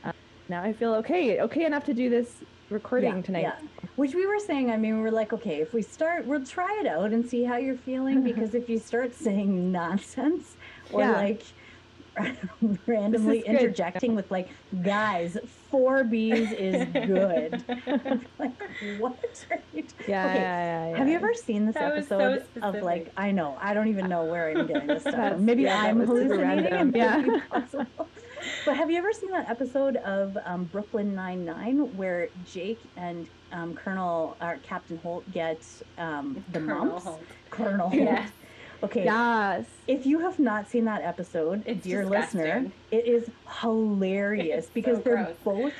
Now. 0.50 0.64
I 0.64 0.74
feel 0.74 0.94
okay, 0.96 1.40
okay 1.42 1.66
enough 1.66 1.84
to 1.86 1.94
do 1.94 2.10
this 2.10 2.44
recording 2.70 3.18
Yeah, 3.18 3.22
tonight. 3.22 3.42
yeah. 3.42 3.60
Which 3.96 4.14
we 4.14 4.26
were 4.26 4.40
saying, 4.40 4.72
I 4.72 4.78
mean, 4.78 4.96
we 4.98 5.02
we're 5.02 5.12
like, 5.12 5.34
okay, 5.34 5.62
if 5.62 5.74
we 5.74 5.82
start, 5.82 6.26
we'll 6.26 6.46
try 6.46 6.80
it 6.82 6.88
out 6.88 7.12
and 7.14 7.28
see 7.28 7.44
how 7.44 7.58
you're 7.58 7.78
feeling. 7.78 8.24
Because 8.24 8.56
if 8.56 8.70
you 8.70 8.80
start 8.80 9.14
saying 9.16 9.72
nonsense 9.72 10.56
or 10.92 11.02
Yeah. 11.02 11.12
like 11.12 11.44
randomly 12.88 13.40
good. 13.40 13.48
interjecting 13.48 14.16
with 14.16 14.30
like, 14.32 14.50
guys, 14.84 15.38
four 15.70 16.04
B's 16.04 16.52
is 16.52 16.88
good. 16.94 17.64
like, 18.40 18.52
what 19.00 19.46
you? 19.74 19.82
T-? 19.82 19.90
Yeah, 20.08 20.26
Okay, 20.28 20.40
yeah, 20.40 20.90
yeah, 20.90 20.98
Have 20.98 21.08
you 21.08 21.16
ever 21.16 21.34
seen 21.34 21.66
this 21.66 21.76
That 21.76 21.96
was 21.96 22.08
so 22.08 22.20
episode 22.20 22.64
of 22.64 22.84
like. 22.84 23.12
I 23.18 23.32
know 23.32 23.58
I 23.60 23.74
don't 23.74 23.88
even 23.88 24.08
know 24.08 24.26
where 24.26 24.50
I'm 24.50 24.68
getting 24.68 24.88
this 24.88 25.02
stuff. 25.02 25.40
Maybe 25.40 25.64
yeah, 25.64 25.82
I'm 25.82 26.00
hallucinating. 26.00 26.96
Yeah. 26.96 27.40
possible. 27.50 28.08
But 28.66 28.78
have 28.78 28.92
you 28.92 28.98
ever 28.98 29.12
seen 29.12 29.32
that 29.32 29.50
episode 29.50 29.98
of 29.98 30.38
um, 30.46 30.66
Brooklyn 30.66 31.16
Nine 31.16 31.46
Nine 31.46 31.96
where 31.98 32.30
Jake 32.46 32.80
and 32.96 33.28
um, 33.52 33.74
Colonel 33.76 34.38
or 34.42 34.58
Captain 34.64 34.98
Holt 34.98 35.30
get 35.32 35.60
um, 35.98 36.44
the 36.52 36.60
Colonel 36.60 36.86
mumps? 36.86 37.06
Holt. 37.06 37.24
Colonel 37.50 37.90
Holt. 37.90 38.02
Yes. 38.02 38.30
Okay. 38.86 39.06
Yes. 39.06 39.66
If 39.88 40.06
you 40.06 40.20
have 40.20 40.40
not 40.40 40.70
seen 40.70 40.86
that 40.86 41.02
episode, 41.02 41.64
It's 41.66 41.84
dear 41.84 42.06
listener, 42.06 42.72
it 42.92 43.08
is 43.08 43.30
hilarious 43.62 44.68
because 44.74 44.98
so 44.98 45.04
they're 45.04 45.24
gross. 45.24 45.38
both 45.44 45.74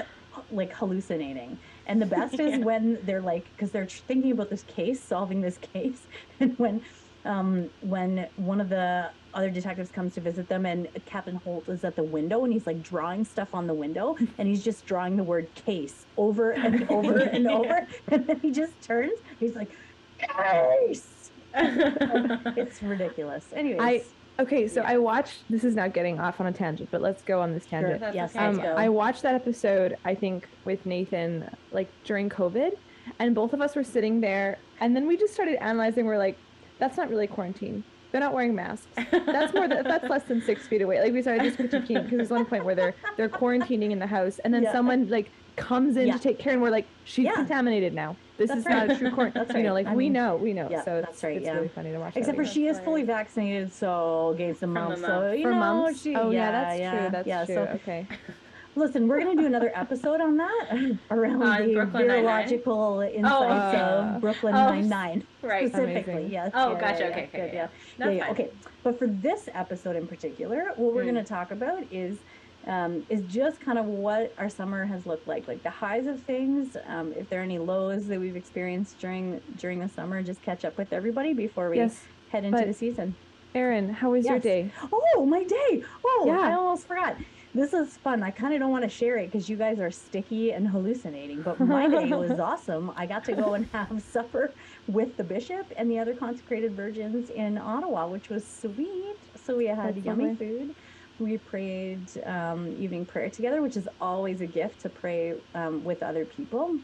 like 0.52 0.74
hallucinating. 0.74 1.58
And 1.88 2.02
the 2.02 2.06
best 2.06 2.40
is 2.40 2.58
when 2.66 3.00
they're 3.04 3.22
like, 3.22 3.46
because 3.56 3.72
they're 3.72 3.86
thinking 3.86 4.32
about 4.32 4.50
this 4.50 4.64
case, 4.64 5.02
solving 5.02 5.42
this 5.42 5.58
case, 5.58 6.02
and 6.40 6.58
when, 6.58 6.82
um, 7.26 7.70
when 7.82 8.28
one 8.38 8.60
of 8.60 8.70
the 8.70 9.10
other 9.34 9.50
detectives 9.50 9.92
comes 9.92 10.14
to 10.16 10.22
visit 10.22 10.48
them, 10.48 10.66
and 10.66 10.88
Captain 11.06 11.36
Holt 11.36 11.68
is 11.70 11.84
at 11.84 11.96
the 11.96 12.04
window, 12.04 12.44
and 12.44 12.54
he's 12.54 12.66
like 12.66 12.82
drawing 12.82 13.26
stuff 13.26 13.54
on 13.54 13.68
the 13.68 13.74
window, 13.74 14.18
and 14.38 14.48
he's 14.48 14.64
just 14.64 14.86
drawing 14.86 15.18
the 15.18 15.24
word 15.24 15.54
case 15.56 16.06
over 16.18 16.52
and 16.52 16.90
over 16.90 17.18
and 17.36 17.48
over, 17.48 17.88
and 18.08 18.26
then 18.26 18.40
he 18.40 18.52
just 18.52 18.80
turns, 18.82 19.20
he's 19.40 19.56
like, 19.56 19.70
case. 20.18 21.32
It's 22.58 22.82
ridiculous. 22.84 23.46
Anyways. 23.54 24.06
Okay, 24.38 24.68
so 24.68 24.82
Yeah. 24.82 24.90
I 24.90 24.98
watched. 24.98 25.44
This 25.50 25.64
is 25.64 25.76
now 25.76 25.88
getting 25.88 26.20
off 26.20 26.42
on 26.42 26.48
a 26.48 26.52
tangent, 26.52 26.90
but 26.92 27.02
let's 27.02 27.22
go 27.22 27.40
on 27.42 27.54
this 27.54 27.66
tangent. 27.66 28.02
That's 28.02 28.16
Yes, 28.16 28.36
okay. 28.36 28.46
let's 28.48 28.58
Um, 28.58 28.64
go. 28.64 28.74
I 28.76 28.90
watched 28.90 29.22
that 29.22 29.34
episode, 29.36 29.98
I 30.04 30.14
think, 30.14 30.48
with 30.66 30.86
Nathan, 30.86 31.50
like 31.72 31.88
during 32.04 32.30
COVID, 32.30 32.72
and 33.20 33.34
both 33.34 33.54
of 33.54 33.62
us 33.62 33.76
were 33.78 33.84
sitting 33.84 34.20
there, 34.20 34.58
and 34.82 34.94
then 34.96 35.08
we 35.08 35.16
just 35.16 35.34
started 35.34 35.56
analyzing. 35.64 36.06
We're 36.06 36.18
like, 36.18 36.38
"That's 36.80 36.98
not 36.98 37.10
really 37.10 37.28
quarantine. 37.28 37.86
They're 38.12 38.20
not 38.20 38.34
wearing 38.34 38.56
masks. 38.56 38.88
That's 39.12 39.54
more. 39.54 39.68
Th- 39.70 39.84
that's 39.86 40.10
less 40.10 40.24
than 40.24 40.42
six 40.42 40.68
feet 40.68 40.82
away." 40.82 41.00
Like 41.02 41.14
we 41.14 41.22
started 41.22 41.44
just 41.44 41.58
critiquing 41.58 42.04
because 42.04 42.18
there's 42.18 42.30
one 42.30 42.46
point 42.46 42.66
where 42.66 42.76
they're 42.76 42.96
they're 43.16 43.30
quarantining 43.30 43.92
in 43.92 44.00
the 44.00 44.08
house, 44.08 44.40
and 44.40 44.54
then 44.54 44.64
Yeah. 44.64 44.74
someone 44.74 45.08
like 45.10 45.32
comes 45.56 45.98
in 45.98 46.08
Yeah. 46.08 46.14
to 46.14 46.20
take 46.20 46.40
care, 46.40 46.54
and 46.54 46.62
we're 46.62 46.70
like, 46.70 46.88
"She's 47.04 47.26
Yeah. 47.26 47.34
contaminated 47.36 47.94
now. 47.94 48.16
This 48.38 48.50
That's 48.50 48.60
is 48.62 48.66
right. 48.66 48.88
not 48.88 48.96
a 48.96 49.00
true 49.00 49.12
quarantine." 49.12 49.44
That's 49.48 49.58
You 49.58 49.64
know, 49.64 49.74
like 49.74 49.88
I 49.88 49.96
we 49.96 50.06
mean, 50.06 50.14
know, 50.14 50.36
we 50.36 50.54
know. 50.54 50.68
yeah, 50.70 50.84
so 50.84 50.98
it's, 50.98 51.08
that's 51.08 51.24
right, 51.24 51.38
It's 51.38 51.46
yeah. 51.46 51.54
really 51.54 51.68
funny 51.70 51.92
to 51.92 52.00
watch. 52.00 52.16
Except 52.18 52.36
for 52.38 52.46
she 52.46 52.68
is 52.68 52.76
That's 52.78 52.86
fully 52.86 53.04
vaccinated, 53.04 53.72
so 53.74 54.36
gave 54.38 54.58
some 54.58 54.74
the 54.74 54.80
mumps. 54.82 55.02
So 55.02 55.08
mumps. 55.08 55.38
you 55.38 55.44
for 55.44 55.52
know, 55.52 55.60
mums. 55.60 56.02
she, 56.02 56.16
oh 56.16 56.30
yeah, 56.32 56.52
that's 56.52 56.80
yeah, 56.80 57.00
true. 57.00 57.10
That's 57.12 57.28
yeah. 57.28 57.46
true. 57.46 57.56
So 57.56 57.62
okay. 57.76 58.08
listen, 58.76 59.08
we're 59.08 59.20
gonna 59.20 59.36
do 59.40 59.46
another 59.46 59.72
episode 59.74 60.20
on 60.20 60.36
that 60.38 60.98
around 61.12 61.42
On 61.42 61.66
the 61.68 61.74
Brooklyn 61.76 62.08
Nine-Nine? 62.08 62.24
virological 62.48 63.14
insights 63.14 63.76
uh, 63.76 64.12
of 64.16 64.22
Brooklyn 64.22 64.54
oh, 64.56 64.70
Nine 64.70 64.90
Nine 64.90 65.24
right. 65.42 65.68
specifically. 65.70 66.14
Amazing. 66.14 66.32
Yes. 66.32 66.52
Oh, 66.54 66.74
yeah, 66.74 66.82
gotcha. 66.82 67.00
yeah, 67.00 67.06
Okay, 67.08 67.20
yeah, 67.22 67.26
okay, 67.28 67.30
good, 67.32 67.42
okay. 67.48 67.56
yeah. 67.56 67.68
That's 67.98 68.10
Yeah, 68.12 68.26
yeah. 68.26 68.32
Okay, 68.32 68.50
but 68.84 69.00
for 69.00 69.08
this 69.08 69.48
episode 69.54 69.96
in 69.96 70.08
particular, 70.08 70.74
what 70.76 70.94
we're 70.94 71.04
Hmm. 71.04 71.12
going 71.14 71.24
to 71.24 71.30
talk 71.30 71.52
about 71.52 71.84
is 71.92 72.20
um, 72.68 73.06
is 73.10 73.24
just 73.24 73.60
kind 73.60 73.78
of 73.78 73.86
what 73.86 74.34
our 74.38 74.50
summer 74.50 74.86
has 74.86 75.06
looked 75.06 75.28
like, 75.28 75.48
like 75.48 75.64
the 75.64 75.70
highs 75.70 76.08
of 76.08 76.22
things. 76.24 76.76
Um, 76.88 77.14
if 77.16 77.30
there 77.30 77.42
are 77.42 77.44
any 77.44 77.60
lows 77.60 78.08
that 78.08 78.20
we've 78.20 78.36
experienced 78.36 79.00
during 79.00 79.40
during 79.56 79.80
the 79.80 79.90
summer, 79.90 80.22
just 80.24 80.42
catch 80.42 80.66
up 80.66 80.78
with 80.78 80.92
everybody 80.92 81.34
before 81.34 81.70
we 81.70 81.78
Yes, 81.78 82.04
head 82.28 82.46
into 82.46 82.66
the 82.66 82.74
season. 82.74 83.16
Erin, 83.54 83.88
how 83.90 84.12
was 84.12 84.26
your 84.28 84.40
day? 84.40 84.70
Oh, 84.92 85.26
my 85.26 85.44
day! 85.46 85.84
Oh, 86.06 86.38
I 86.44 86.54
almost 86.54 86.88
forgot. 86.88 87.16
This 87.54 87.72
is 87.72 87.96
fun. 88.04 88.22
I 88.22 88.32
kind 88.32 88.54
of 88.54 88.60
don't 88.60 88.70
want 88.72 88.84
to 88.84 88.90
share 88.90 89.18
it 89.18 89.32
because 89.32 89.48
you 89.48 89.56
guys 89.56 89.80
are 89.80 89.90
sticky 89.90 90.52
and 90.52 90.68
hallucinating, 90.68 91.42
but 91.42 91.58
my 91.62 91.88
day 91.96 92.14
was 92.14 92.38
awesome. 92.38 92.92
I 92.98 93.06
got 93.06 93.24
to 93.26 93.34
go 93.34 93.54
and 93.54 93.70
have 93.72 94.02
supper 94.12 94.54
with 94.88 95.16
the 95.16 95.24
bishop 95.24 95.68
and 95.78 95.90
the 95.90 96.00
other 96.00 96.16
consecrated 96.16 96.76
virgins 96.76 97.30
in 97.30 97.58
Ottawa, 97.58 98.10
which 98.10 98.30
was 98.30 98.52
sweet. 98.60 99.16
So 99.38 99.56
we 99.56 99.68
had 99.68 99.96
That's 99.96 100.06
yummy 100.06 100.32
lovely. 100.32 100.38
food. 100.38 100.76
We 101.20 101.38
prayed 101.38 102.02
um, 102.26 102.76
evening 102.80 103.06
prayer 103.06 103.30
together, 103.30 103.62
which 103.62 103.78
is 103.78 103.88
always 104.02 104.42
a 104.42 104.46
gift 104.46 104.82
to 104.82 104.90
pray 104.90 105.34
um, 105.54 105.84
with 105.84 106.04
other 106.04 106.26
people, 106.26 106.78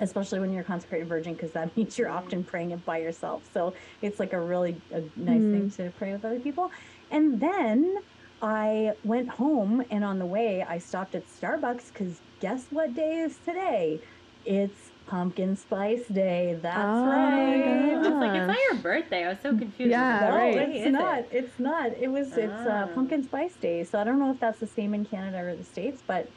especially 0.00 0.38
when 0.38 0.52
you're 0.52 0.62
a 0.62 0.64
consecrated 0.64 1.08
virgin, 1.08 1.34
because 1.34 1.52
that 1.52 1.76
means 1.76 1.98
you're 1.98 2.10
often 2.10 2.44
praying 2.44 2.70
it 2.70 2.84
by 2.84 2.98
yourself. 2.98 3.42
So 3.52 3.74
it's 4.00 4.20
like 4.20 4.32
a 4.32 4.40
really 4.40 4.76
a 4.92 5.02
nice 5.16 5.42
thing 5.42 5.70
to 5.76 5.90
pray 5.98 6.12
with 6.12 6.24
other 6.24 6.38
people. 6.38 6.70
And 7.10 7.40
then 7.40 7.96
I 8.40 8.92
went 9.04 9.28
home, 9.28 9.82
and 9.90 10.04
on 10.04 10.18
the 10.20 10.26
way, 10.26 10.62
I 10.62 10.78
stopped 10.78 11.16
at 11.16 11.24
Starbucks 11.26 11.92
because 11.92 12.20
guess 12.40 12.66
what 12.70 12.94
day 12.94 13.16
is 13.16 13.36
today? 13.44 14.00
It's 14.44 14.92
pumpkin 15.08 15.56
spice 15.56 16.06
day. 16.06 16.58
That's 16.60 16.78
Oh 16.78 17.04
my 17.04 17.14
right. 17.14 17.94
I 17.94 18.08
like, 18.10 18.30
it's 18.36 18.46
gosh. 18.46 18.46
not 18.46 18.56
your 18.70 18.74
birthday. 18.82 19.24
I 19.24 19.28
was 19.30 19.38
so 19.42 19.50
confused. 19.50 19.90
Yeah, 19.90 20.28
No, 20.30 20.36
right. 20.36 20.56
it's 20.56 20.86
Is 20.86 20.92
not. 20.92 21.18
it? 21.18 21.28
It's 21.32 21.58
not. 21.58 21.86
It 21.98 22.08
was. 22.08 22.36
It's 22.36 22.52
uh, 22.66 22.86
Ah. 22.90 22.94
pumpkin 22.94 23.22
spice 23.24 23.54
day. 23.54 23.84
So 23.84 23.98
I 23.98 24.04
don't 24.04 24.18
know 24.18 24.30
if 24.30 24.40
that's 24.40 24.58
the 24.60 24.66
same 24.66 24.94
in 24.94 25.04
Canada 25.04 25.38
or 25.40 25.54
the 25.56 25.64
states, 25.64 26.02
but 26.06 26.28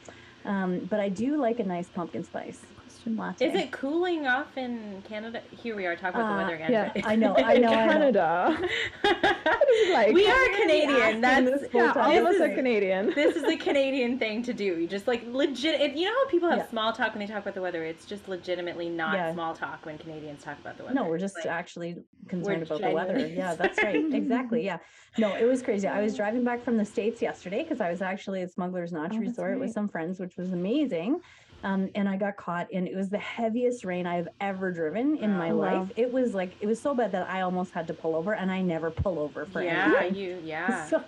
um, 0.44 0.80
but 0.90 0.98
I 1.00 1.08
do 1.08 1.36
like 1.36 1.60
a 1.60 1.64
nice 1.64 1.88
pumpkin 1.88 2.24
spice 2.24 2.60
latte. 3.06 3.46
Is 3.46 3.54
it 3.54 3.70
cooling 3.72 4.26
off 4.26 4.56
in 4.56 5.02
Canada? 5.08 5.40
Here 5.62 5.74
we 5.76 5.86
are 5.86 5.96
talking 5.96 6.20
about 6.20 6.32
Uh, 6.32 6.36
the 6.36 6.42
weather 6.42 6.54
again. 6.56 6.70
yeah, 6.94 7.02
I 7.04 7.16
know. 7.16 7.34
I 7.36 7.58
know. 7.58 7.68
I 7.68 7.74
know. 7.76 7.92
Canada. 7.92 8.68
it 9.04 9.92
like? 9.92 10.12
we 10.14 10.26
are 10.28 10.34
asking 10.34 10.56
Canadian. 10.60 11.20
That's 11.20 11.50
this 11.62 11.70
Yeah, 11.72 11.88
all 11.88 11.94
time. 11.94 12.26
of 12.26 12.34
us 12.34 12.40
are 12.40 12.48
is- 12.48 12.54
Canadian. 12.54 13.12
this 13.14 13.36
is 13.36 13.44
a 13.44 13.56
Canadian 13.68 14.18
thing 14.18 14.42
to 14.44 14.52
do. 14.52 14.64
You 14.64 14.86
just 14.86 15.06
like 15.06 15.24
legit. 15.26 15.80
If, 15.80 15.96
you 15.96 16.04
know 16.06 16.14
how 16.14 16.28
people 16.30 16.48
have 16.48 16.58
Yeah. 16.58 16.68
small 16.68 16.92
talk 16.92 17.14
when 17.14 17.20
they 17.26 17.32
talk 17.32 17.42
about 17.42 17.54
the 17.54 17.62
weather? 17.62 17.84
It's 17.84 18.04
just 18.06 18.28
legitimately 18.28 18.88
not 18.88 19.14
Yeah. 19.14 19.32
small 19.32 19.54
talk 19.54 19.84
when 19.86 19.98
Canadians 19.98 20.42
talk 20.42 20.58
about 20.60 20.76
the 20.76 20.84
weather. 20.84 20.94
No, 20.94 21.04
we're 21.04 21.18
just 21.18 21.36
Like, 21.36 21.46
actually 21.46 22.02
concerned 22.28 22.66
We're 22.68 22.76
about 22.76 22.80
the 22.80 22.90
weather. 22.94 23.26
Yeah, 23.26 23.54
that's 23.54 23.82
right. 23.82 23.96
exactly. 24.12 24.64
Yeah. 24.64 24.78
No, 25.18 25.34
it 25.34 25.44
was 25.44 25.62
crazy. 25.62 25.86
I 25.88 26.00
was 26.00 26.16
driving 26.16 26.44
back 26.44 26.62
from 26.62 26.76
the 26.76 26.84
States 26.84 27.20
yesterday 27.20 27.62
because 27.62 27.80
I 27.80 27.90
was 27.90 28.00
actually 28.00 28.42
at 28.42 28.50
Smuggler's 28.50 28.92
Notch 28.92 29.12
Oh, 29.12 29.16
that's 29.18 29.28
Resort 29.28 29.58
with 29.58 29.72
some 29.72 29.88
friends, 29.88 30.18
which 30.20 30.36
was 30.36 30.52
amazing. 30.52 31.20
Um, 31.64 31.90
and 31.94 32.08
I 32.08 32.16
got 32.16 32.36
caught 32.36 32.68
and 32.72 32.88
it 32.88 32.96
was 32.96 33.08
the 33.10 33.18
heaviest 33.18 33.84
rain 33.84 34.06
I've 34.06 34.28
ever 34.40 34.72
driven 34.72 35.16
in 35.16 35.36
my 35.36 35.50
Oh, 35.50 35.56
wow. 35.56 35.84
life. 35.84 35.92
It 35.96 36.10
was 36.10 36.34
like 36.34 36.56
it 36.60 36.66
was 36.66 36.82
so 36.82 36.94
bad 36.94 37.12
that 37.12 37.28
I 37.28 37.42
almost 37.42 37.72
had 37.72 37.86
to 37.88 37.94
pull 37.94 38.16
over 38.16 38.34
and 38.34 38.50
I 38.50 38.62
never 38.62 38.90
pull 38.90 39.18
over 39.20 39.46
for 39.46 39.62
yeah, 39.62 40.02
anything. 40.02 40.14
Yeah, 40.14 40.18
you 40.18 40.40
yeah. 40.42 40.86
So, 40.88 41.04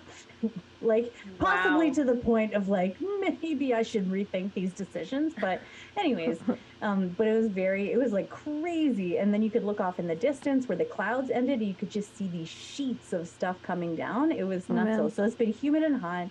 like 0.81 1.15
possibly 1.39 1.87
Wow. 1.87 1.93
to 1.93 2.03
the 2.05 2.15
point 2.17 2.53
of 2.53 2.67
like 2.67 2.97
maybe 3.41 3.73
I 3.73 3.81
should 3.81 4.05
rethink 4.07 4.53
these 4.53 4.73
decisions. 4.73 5.35
But 5.35 5.63
anyways, 5.97 6.41
um, 6.81 7.09
but 7.13 7.27
it 7.27 7.33
was 7.33 7.49
very 7.49 7.91
it 7.91 7.97
was 7.97 8.11
like 8.11 8.29
crazy. 8.29 9.17
And 9.17 9.33
then 9.33 9.41
you 9.41 9.51
could 9.51 9.63
look 9.63 9.79
off 9.81 9.99
in 9.99 10.07
the 10.07 10.15
distance 10.15 10.67
where 10.67 10.77
the 10.77 10.85
clouds 10.85 11.29
ended, 11.29 11.59
and 11.59 11.67
you 11.67 11.75
could 11.75 11.89
just 11.89 12.15
see 12.15 12.29
these 12.29 12.49
sheets 12.49 13.13
of 13.13 13.27
stuff 13.27 13.61
coming 13.61 13.95
down. 13.95 14.31
It 14.31 14.43
was 14.43 14.69
Oh, 14.69 14.73
nuts. 14.73 14.97
man. 14.97 15.09
so 15.09 15.23
it's 15.23 15.35
been 15.35 15.51
humid 15.51 15.83
and 15.83 15.99
hot. 15.99 16.27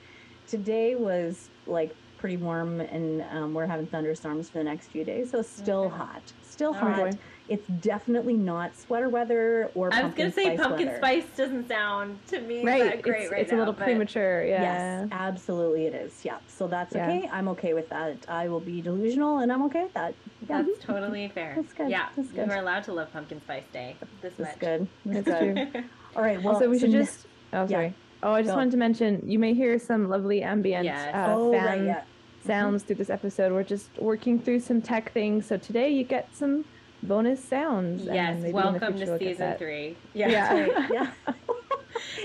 Today 0.46 0.94
was 0.94 1.50
like 1.66 1.96
pretty 2.24 2.38
warm, 2.38 2.80
and 2.80 3.22
um, 3.32 3.52
we're 3.52 3.66
having 3.66 3.86
thunderstorms 3.86 4.48
for 4.48 4.56
the 4.56 4.64
next 4.64 4.86
few 4.86 5.04
days. 5.04 5.30
So 5.30 5.40
it's 5.40 5.48
still 5.50 5.84
Okay. 5.88 5.96
hot, 5.98 6.22
still 6.42 6.68
All 6.68 6.80
hot. 6.80 7.02
right. 7.02 7.18
It's 7.50 7.66
definitely 7.82 8.32
not 8.32 8.74
sweater 8.74 9.10
weather 9.10 9.70
or 9.74 9.92
I 9.92 10.04
was 10.04 10.14
gonna 10.14 10.32
say 10.32 10.56
pumpkin 10.56 10.86
weather. 10.86 10.96
spice 11.00 11.26
doesn't 11.36 11.68
sound 11.68 12.18
to 12.28 12.40
me 12.40 12.64
right. 12.64 12.82
that 12.84 13.02
great 13.02 13.24
it's 13.24 13.30
right 13.32 13.42
it's 13.42 13.52
now, 13.52 13.58
a 13.58 13.60
little 13.60 13.74
premature. 13.74 14.42
Yeah. 14.46 14.62
Yes, 15.02 15.08
absolutely 15.12 15.84
it 15.84 15.94
is. 15.94 16.24
Yeah. 16.24 16.38
So 16.48 16.66
that's 16.66 16.94
Yeah. 16.94 17.06
okay. 17.10 17.28
I'm 17.30 17.46
okay 17.48 17.74
with 17.74 17.90
that. 17.90 18.16
I 18.26 18.48
will 18.48 18.60
be 18.60 18.80
delusional 18.80 19.40
and 19.40 19.52
I'm 19.52 19.62
okay 19.64 19.82
with 19.82 19.92
that. 19.92 20.14
Yeah. 20.48 20.62
That's 20.62 20.78
totally 20.82 21.28
fair. 21.28 21.52
That's 21.56 21.74
good. 21.74 21.90
Yeah, 21.90 22.08
That's 22.16 22.30
good. 22.30 22.46
you 22.46 22.52
are 22.52 22.58
allowed 22.60 22.84
to 22.84 22.94
love 22.94 23.12
pumpkin 23.12 23.42
spice 23.42 23.64
day. 23.70 23.96
This 24.22 24.32
That's 24.38 24.52
much. 24.52 24.60
good. 24.60 24.88
That's 25.04 25.26
good. 25.26 25.54
true. 25.74 25.82
All 26.16 26.22
right. 26.22 26.42
Well, 26.42 26.54
also, 26.54 26.70
we 26.70 26.78
should 26.78 26.94
n- 26.94 27.04
just. 27.04 27.26
Oh, 27.52 27.66
sorry. 27.66 27.92
Oh, 28.22 28.32
I 28.32 28.40
just 28.40 28.52
Go. 28.52 28.56
wanted 28.56 28.70
to 28.70 28.78
mention 28.78 29.22
you 29.26 29.38
may 29.38 29.52
hear 29.52 29.78
some 29.78 30.08
lovely 30.08 30.42
ambient 30.42 30.86
Yes. 30.86 31.14
uh, 31.14 31.26
oh, 31.28 31.52
fan 31.52 31.66
right, 31.66 31.82
yeah. 31.84 32.02
Mm-hmm. 32.44 32.52
sounds 32.52 32.82
through 32.82 32.96
this 32.96 33.10
episode. 33.10 33.52
We're 33.52 33.62
just 33.64 33.88
working 33.98 34.38
through 34.38 34.60
some 34.60 34.82
tech 34.82 35.12
things, 35.12 35.46
so 35.46 35.56
today 35.56 35.88
you 35.90 36.04
get 36.04 36.28
some 36.34 36.64
bonus 37.02 37.42
sounds. 37.42 38.06
and 38.06 38.14
Yes, 38.14 38.52
welcome 38.52 38.98
to 38.98 39.04
we'll 39.04 39.18
season 39.18 39.56
three. 39.56 39.96
Yeah. 40.12 40.28
That's 40.28 40.90
Yeah. 40.92 41.10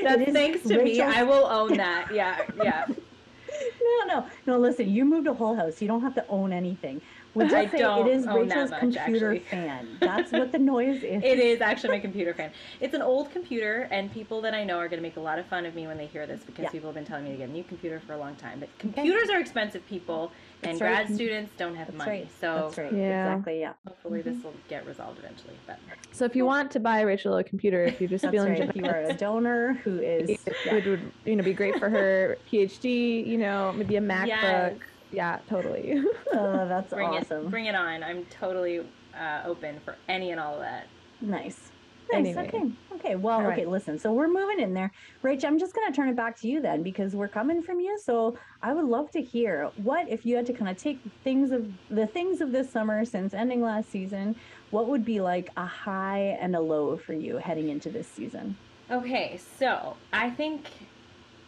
That's 0.03 0.31
thanks 0.31 0.63
to 0.63 0.83
me. 0.83 0.99
I 0.99 1.23
will 1.23 1.45
own 1.45 1.77
that. 1.77 2.13
Yeah, 2.13 2.37
yeah. 2.63 2.85
No, 3.81 4.05
no, 4.07 4.25
no. 4.45 4.59
Listen, 4.59 4.89
you 4.89 5.05
moved 5.05 5.27
a 5.27 5.33
whole 5.33 5.55
house. 5.55 5.81
You 5.81 5.87
don't 5.87 6.01
have 6.01 6.15
to 6.15 6.25
own 6.27 6.51
anything. 6.51 7.01
We'll 7.35 7.47
just 7.47 7.55
I 7.55 7.69
say 7.69 7.77
don't 7.77 8.07
it 8.07 8.11
is 8.11 8.25
own 8.25 8.47
that 8.47 8.55
Rachel's 8.55 8.71
much, 8.71 8.79
computer 8.79 9.33
actually. 9.33 9.39
fan. 9.39 9.97
That's 9.99 10.31
what 10.31 10.51
the 10.51 10.59
noise 10.59 11.03
is. 11.03 11.23
It 11.23 11.39
is 11.39 11.61
actually 11.61 11.89
my 11.89 11.99
computer 11.99 12.33
fan. 12.33 12.51
It's 12.79 12.93
an 12.93 13.01
old 13.01 13.31
computer, 13.31 13.87
and 13.91 14.11
people 14.11 14.41
that 14.41 14.53
I 14.53 14.63
know 14.63 14.77
are 14.77 14.87
going 14.87 14.97
to 14.97 15.07
make 15.07 15.17
a 15.17 15.21
lot 15.21 15.37
of 15.37 15.45
fun 15.45 15.65
of 15.65 15.75
me 15.75 15.85
when 15.85 15.97
they 15.97 16.07
hear 16.07 16.25
this 16.25 16.41
because 16.43 16.63
Yeah. 16.63 16.69
people 16.69 16.89
have 16.89 16.95
been 16.95 17.05
telling 17.05 17.25
me 17.25 17.31
to 17.31 17.37
get 17.37 17.49
a 17.49 17.51
new 17.51 17.63
computer 17.63 17.99
for 17.99 18.13
a 18.13 18.17
long 18.17 18.35
time. 18.35 18.59
But 18.59 18.69
computers 18.79 19.29
are 19.29 19.39
expensive, 19.39 19.87
people, 19.87 20.31
and 20.63 20.73
right. 20.81 21.05
grad 21.05 21.15
students 21.15 21.51
don't 21.57 21.75
have 21.75 21.87
That's 21.87 21.97
money. 21.97 22.11
right. 22.11 22.29
So 22.41 22.71
That's 22.75 22.77
right. 22.77 22.93
Yeah. 22.93 23.33
Exactly. 23.33 23.59
Yeah. 23.59 23.73
hopefully 23.87 24.21
this 24.21 24.35
mm-hmm. 24.35 24.43
will 24.43 24.53
get 24.67 24.85
resolved 24.87 25.19
eventually. 25.19 25.53
But 25.67 25.79
So 26.11 26.25
if 26.25 26.35
you 26.35 26.45
want 26.45 26.71
to 26.71 26.79
buy 26.79 27.01
Rachel 27.01 27.37
a 27.37 27.43
computer, 27.43 27.83
if 27.83 28.01
you're 28.01 28.09
just 28.09 28.23
That's 28.23 28.31
feeling 28.33 28.53
right. 28.53 28.69
If 28.69 28.75
you 28.75 28.85
are 28.85 29.01
a 29.01 29.13
donor 29.13 29.73
who 29.83 29.99
is 29.99 30.29
it 30.29 30.55
would, 30.71 30.85
would 30.85 31.11
you 31.25 31.35
know 31.35 31.43
be 31.43 31.53
great 31.53 31.77
for 31.77 31.89
her 31.89 32.37
PhD. 32.51 33.25
You 33.25 33.37
know, 33.37 33.71
maybe 33.73 33.95
a 33.97 34.01
MacBook. 34.01 34.27
Yes. 34.27 34.77
Yeah, 35.11 35.39
totally. 35.49 36.03
Oh, 36.31 36.67
that's 36.67 36.93
bring 36.93 37.07
awesome. 37.09 37.47
it, 37.47 37.49
bring 37.49 37.65
it 37.65 37.73
on. 37.75 38.03
I'm 38.03 38.23
totally 38.25 38.85
uh, 39.19 39.41
open 39.45 39.79
for 39.83 39.95
any 40.07 40.29
and 40.31 40.39
all 40.39 40.53
of 40.55 40.59
that. 40.59 40.87
Nice. 41.21 41.71
Nice. 42.11 42.35
Anyway. 42.35 42.47
Okay. 42.47 42.71
Okay. 42.95 43.15
Well, 43.15 43.39
All 43.39 43.43
right. 43.43 43.53
okay. 43.59 43.65
Listen. 43.65 43.97
So 43.97 44.13
we're 44.13 44.27
moving 44.27 44.59
in 44.59 44.73
there, 44.73 44.91
Rach. 45.23 45.43
I'm 45.43 45.57
just 45.59 45.73
gonna 45.75 45.91
turn 45.91 46.09
it 46.09 46.15
back 46.15 46.39
to 46.41 46.47
you 46.47 46.61
then, 46.61 46.83
because 46.83 47.15
we're 47.15 47.27
coming 47.27 47.61
from 47.61 47.79
you. 47.79 47.97
So 48.03 48.37
I 48.61 48.73
would 48.73 48.85
love 48.85 49.11
to 49.11 49.21
hear 49.21 49.71
what 49.77 50.07
if 50.09 50.25
you 50.25 50.35
had 50.35 50.45
to 50.47 50.53
kind 50.53 50.69
of 50.69 50.77
take 50.77 50.99
things 51.23 51.51
of 51.51 51.67
the 51.89 52.07
things 52.07 52.41
of 52.41 52.51
this 52.51 52.71
summer 52.71 53.05
since 53.05 53.33
ending 53.33 53.61
last 53.61 53.91
season. 53.91 54.35
What 54.71 54.87
would 54.87 55.03
be 55.05 55.19
like 55.19 55.49
a 55.57 55.65
high 55.65 56.37
and 56.39 56.55
a 56.55 56.59
low 56.59 56.97
for 56.97 57.13
you 57.13 57.37
heading 57.37 57.69
into 57.69 57.89
this 57.89 58.07
season? 58.07 58.55
Okay, 58.91 59.39
so 59.59 59.97
I 60.13 60.29
think 60.31 60.65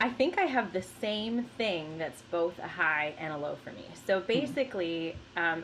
I 0.01 0.10
think 0.10 0.39
I 0.39 0.46
have 0.46 0.74
the 0.74 0.81
same 0.81 1.43
thing 1.60 2.00
that's 2.00 2.24
both 2.31 2.58
a 2.58 2.67
high 2.67 3.13
and 3.20 3.31
a 3.31 3.38
low 3.38 3.55
for 3.63 3.72
me. 3.72 3.86
So 4.08 4.20
basically, 4.20 5.15
um, 5.38 5.63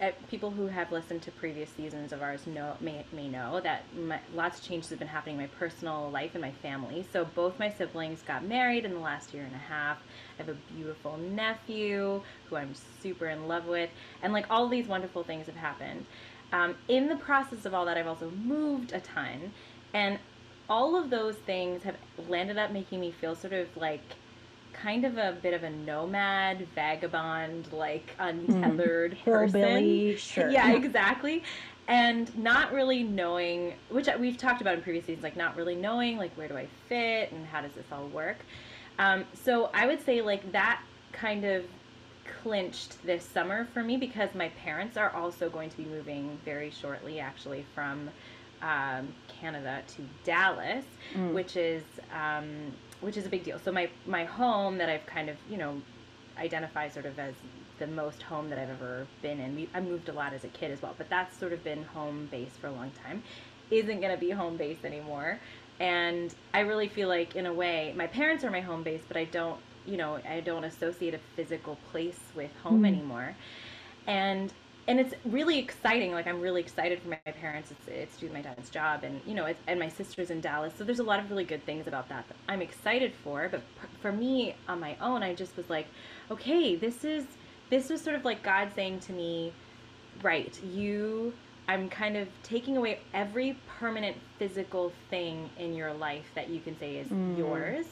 uh, 0.00 0.12
people 0.30 0.52
who 0.52 0.68
have 0.68 0.92
listened 0.92 1.20
to 1.22 1.32
previous 1.32 1.68
seasons 1.70 2.12
of 2.12 2.22
ours 2.22 2.46
know 2.46 2.76
may, 2.80 3.04
may 3.12 3.28
know 3.28 3.60
that 3.60 3.82
my, 3.96 4.20
lots 4.36 4.60
of 4.60 4.64
changes 4.64 4.90
have 4.90 5.00
been 5.00 5.08
happening 5.08 5.34
in 5.34 5.42
my 5.42 5.48
personal 5.58 6.08
life 6.10 6.30
and 6.34 6.42
my 6.42 6.52
family. 6.52 7.04
So 7.12 7.24
both 7.24 7.58
my 7.58 7.70
siblings 7.70 8.22
got 8.22 8.44
married 8.44 8.84
in 8.84 8.94
the 8.94 9.00
last 9.00 9.34
year 9.34 9.42
and 9.42 9.54
a 9.54 9.58
half. 9.58 9.98
I 10.38 10.44
have 10.44 10.48
a 10.48 10.72
beautiful 10.74 11.16
nephew 11.16 12.22
who 12.48 12.56
I'm 12.56 12.74
super 13.00 13.26
in 13.26 13.48
love 13.48 13.66
with, 13.66 13.90
and 14.22 14.32
like 14.32 14.46
all 14.48 14.68
these 14.68 14.86
wonderful 14.86 15.24
things 15.24 15.46
have 15.46 15.56
happened. 15.56 16.06
Um, 16.52 16.76
in 16.86 17.08
the 17.08 17.16
process 17.16 17.64
of 17.64 17.74
all 17.74 17.86
that, 17.86 17.96
I've 17.96 18.06
also 18.06 18.30
moved 18.30 18.92
a 18.92 19.00
ton, 19.00 19.52
and 19.92 20.20
all 20.68 20.96
of 20.96 21.10
those 21.10 21.36
things 21.36 21.82
have 21.82 21.96
landed 22.28 22.58
up 22.58 22.70
making 22.70 23.00
me 23.00 23.10
feel 23.10 23.34
sort 23.34 23.52
of 23.52 23.68
like 23.76 24.00
kind 24.72 25.04
of 25.04 25.18
a 25.18 25.36
bit 25.42 25.54
of 25.54 25.62
a 25.62 25.70
nomad, 25.70 26.66
vagabond, 26.74 27.72
like 27.72 28.14
untethered 28.18 29.16
person. 29.24 29.60
Hillbilly, 29.60 30.16
sure. 30.16 30.48
Yeah, 30.50 30.72
exactly. 30.72 31.42
And 31.88 32.36
not 32.38 32.72
really 32.72 33.02
knowing, 33.02 33.74
which 33.90 34.08
we've 34.18 34.38
talked 34.38 34.60
about 34.60 34.74
in 34.74 34.82
previous 34.82 35.04
seasons, 35.04 35.22
like 35.22 35.36
not 35.36 35.56
really 35.56 35.74
knowing, 35.74 36.16
like 36.16 36.32
where 36.36 36.48
do 36.48 36.56
I 36.56 36.66
fit 36.88 37.32
and 37.32 37.46
how 37.46 37.60
does 37.60 37.72
this 37.72 37.84
all 37.92 38.06
work. 38.08 38.38
Um, 38.98 39.24
so 39.34 39.70
I 39.74 39.86
would 39.86 40.04
say 40.04 40.22
like 40.22 40.52
that 40.52 40.80
kind 41.12 41.44
of 41.44 41.64
clinched 42.42 43.04
this 43.04 43.24
summer 43.24 43.66
for 43.72 43.82
me 43.82 43.96
because 43.96 44.34
my 44.34 44.48
parents 44.64 44.96
are 44.96 45.10
also 45.10 45.48
going 45.48 45.70
to 45.70 45.76
be 45.76 45.84
moving 45.84 46.38
very 46.44 46.70
shortly, 46.70 47.20
actually, 47.20 47.64
from 47.74 48.10
um, 48.62 49.08
Canada 49.40 49.82
to 49.96 50.02
Dallas, 50.24 50.84
Mm. 51.14 51.32
which 51.34 51.56
is 51.56 51.82
um, 52.14 52.72
which 53.00 53.16
is 53.16 53.26
a 53.26 53.28
big 53.28 53.44
deal. 53.44 53.58
So 53.58 53.72
my 53.72 53.88
my 54.06 54.24
home 54.24 54.78
that 54.78 54.88
I've 54.88 55.04
kind 55.06 55.28
of 55.28 55.36
you 55.50 55.56
know 55.58 55.80
identify 56.38 56.88
sort 56.88 57.06
of 57.06 57.18
as 57.18 57.34
the 57.78 57.86
most 57.86 58.22
home 58.22 58.48
that 58.50 58.58
I've 58.58 58.70
ever 58.70 59.06
been 59.22 59.40
in. 59.40 59.54
We, 59.56 59.68
I 59.74 59.80
moved 59.80 60.08
a 60.08 60.12
lot 60.12 60.32
as 60.32 60.44
a 60.44 60.48
kid 60.48 60.70
as 60.70 60.80
well, 60.82 60.94
but 60.96 61.08
that's 61.10 61.36
sort 61.38 61.52
of 61.52 61.62
been 61.64 61.82
home 61.82 62.28
base 62.30 62.52
for 62.60 62.68
a 62.68 62.72
long 62.72 62.90
time. 63.04 63.22
Isn't 63.70 64.00
going 64.00 64.12
to 64.14 64.20
be 64.20 64.30
home 64.30 64.56
base 64.56 64.78
anymore. 64.84 65.38
And 65.80 66.32
I 66.54 66.60
really 66.60 66.88
feel 66.88 67.08
like, 67.08 67.34
in 67.34 67.46
a 67.46 67.52
way, 67.52 67.92
my 67.96 68.06
parents 68.06 68.44
are 68.44 68.50
my 68.50 68.60
home 68.60 68.82
base, 68.82 69.00
but 69.08 69.16
I 69.16 69.24
don't 69.24 69.58
you 69.84 69.96
know, 69.96 70.20
I 70.28 70.38
don't 70.40 70.62
associate 70.62 71.12
a 71.12 71.18
physical 71.34 71.76
place 71.90 72.20
with 72.36 72.54
home 72.62 72.82
Mm. 72.82 72.86
anymore. 72.86 73.34
And 74.06 74.52
and 74.88 74.98
it's 75.00 75.14
really 75.24 75.58
exciting. 75.58 76.12
Like 76.12 76.26
I'm 76.26 76.40
really 76.40 76.60
excited 76.60 77.00
for 77.00 77.08
my 77.08 77.16
parents. 77.16 77.70
It's 77.70 77.88
it's 77.88 78.16
doing 78.18 78.32
my 78.32 78.42
dad's 78.42 78.70
job, 78.70 79.04
and 79.04 79.20
you 79.26 79.34
know, 79.34 79.46
it's, 79.46 79.60
and 79.66 79.78
my 79.78 79.88
sister's 79.88 80.30
in 80.30 80.40
Dallas. 80.40 80.74
So 80.76 80.84
there's 80.84 80.98
a 80.98 81.04
lot 81.04 81.20
of 81.20 81.30
really 81.30 81.44
good 81.44 81.64
things 81.64 81.86
about 81.86 82.08
that 82.08 82.26
that 82.28 82.36
I'm 82.48 82.62
excited 82.62 83.14
for. 83.14 83.48
But 83.50 83.62
p- 83.80 83.88
for 84.00 84.12
me 84.12 84.54
on 84.68 84.80
my 84.80 84.96
own, 85.00 85.22
I 85.22 85.34
just 85.34 85.56
was 85.56 85.70
like, 85.70 85.86
okay, 86.30 86.76
this 86.76 87.04
is 87.04 87.24
this 87.70 87.88
was 87.90 88.02
sort 88.02 88.16
of 88.16 88.24
like 88.24 88.42
God 88.42 88.72
saying 88.74 89.00
to 89.00 89.12
me, 89.12 89.52
right, 90.22 90.58
you. 90.62 91.34
I'm 91.68 91.88
kind 91.88 92.16
of 92.16 92.28
taking 92.42 92.76
away 92.76 92.98
every 93.14 93.56
permanent 93.78 94.16
physical 94.38 94.92
thing 95.10 95.48
in 95.56 95.74
your 95.74 95.94
life 95.94 96.26
that 96.34 96.50
you 96.50 96.60
can 96.60 96.76
say 96.78 96.96
is 96.96 97.08
Mm. 97.08 97.38
yours. 97.38 97.86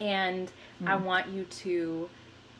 And 0.00 0.50
I 0.86 0.96
Mm. 0.96 1.04
want 1.04 1.28
you 1.28 1.44
to 1.44 2.10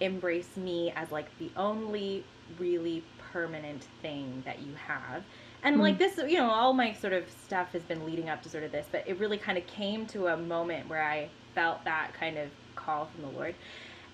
embrace 0.00 0.56
me 0.56 0.92
as 0.96 1.10
like 1.10 1.36
the 1.38 1.50
only 1.56 2.24
really 2.58 3.02
permanent 3.34 3.82
thing 4.00 4.42
that 4.46 4.60
you 4.60 4.72
have. 4.86 5.24
And 5.64 5.80
like 5.80 5.94
hmm. 5.94 5.98
this, 5.98 6.18
you 6.18 6.38
know, 6.38 6.48
all 6.48 6.72
my 6.72 6.92
sort 6.92 7.12
of 7.12 7.24
stuff 7.44 7.72
has 7.72 7.82
been 7.82 8.06
leading 8.06 8.28
up 8.28 8.42
to 8.44 8.48
sort 8.48 8.62
of 8.62 8.70
this, 8.70 8.86
but 8.92 9.02
it 9.06 9.18
really 9.18 9.38
kind 9.38 9.58
of 9.58 9.66
came 9.66 10.06
to 10.06 10.28
a 10.28 10.36
moment 10.36 10.88
where 10.88 11.02
I 11.02 11.28
felt 11.54 11.84
that 11.84 12.12
kind 12.18 12.38
of 12.38 12.48
call 12.76 13.06
from 13.06 13.22
the 13.22 13.36
Lord. 13.36 13.56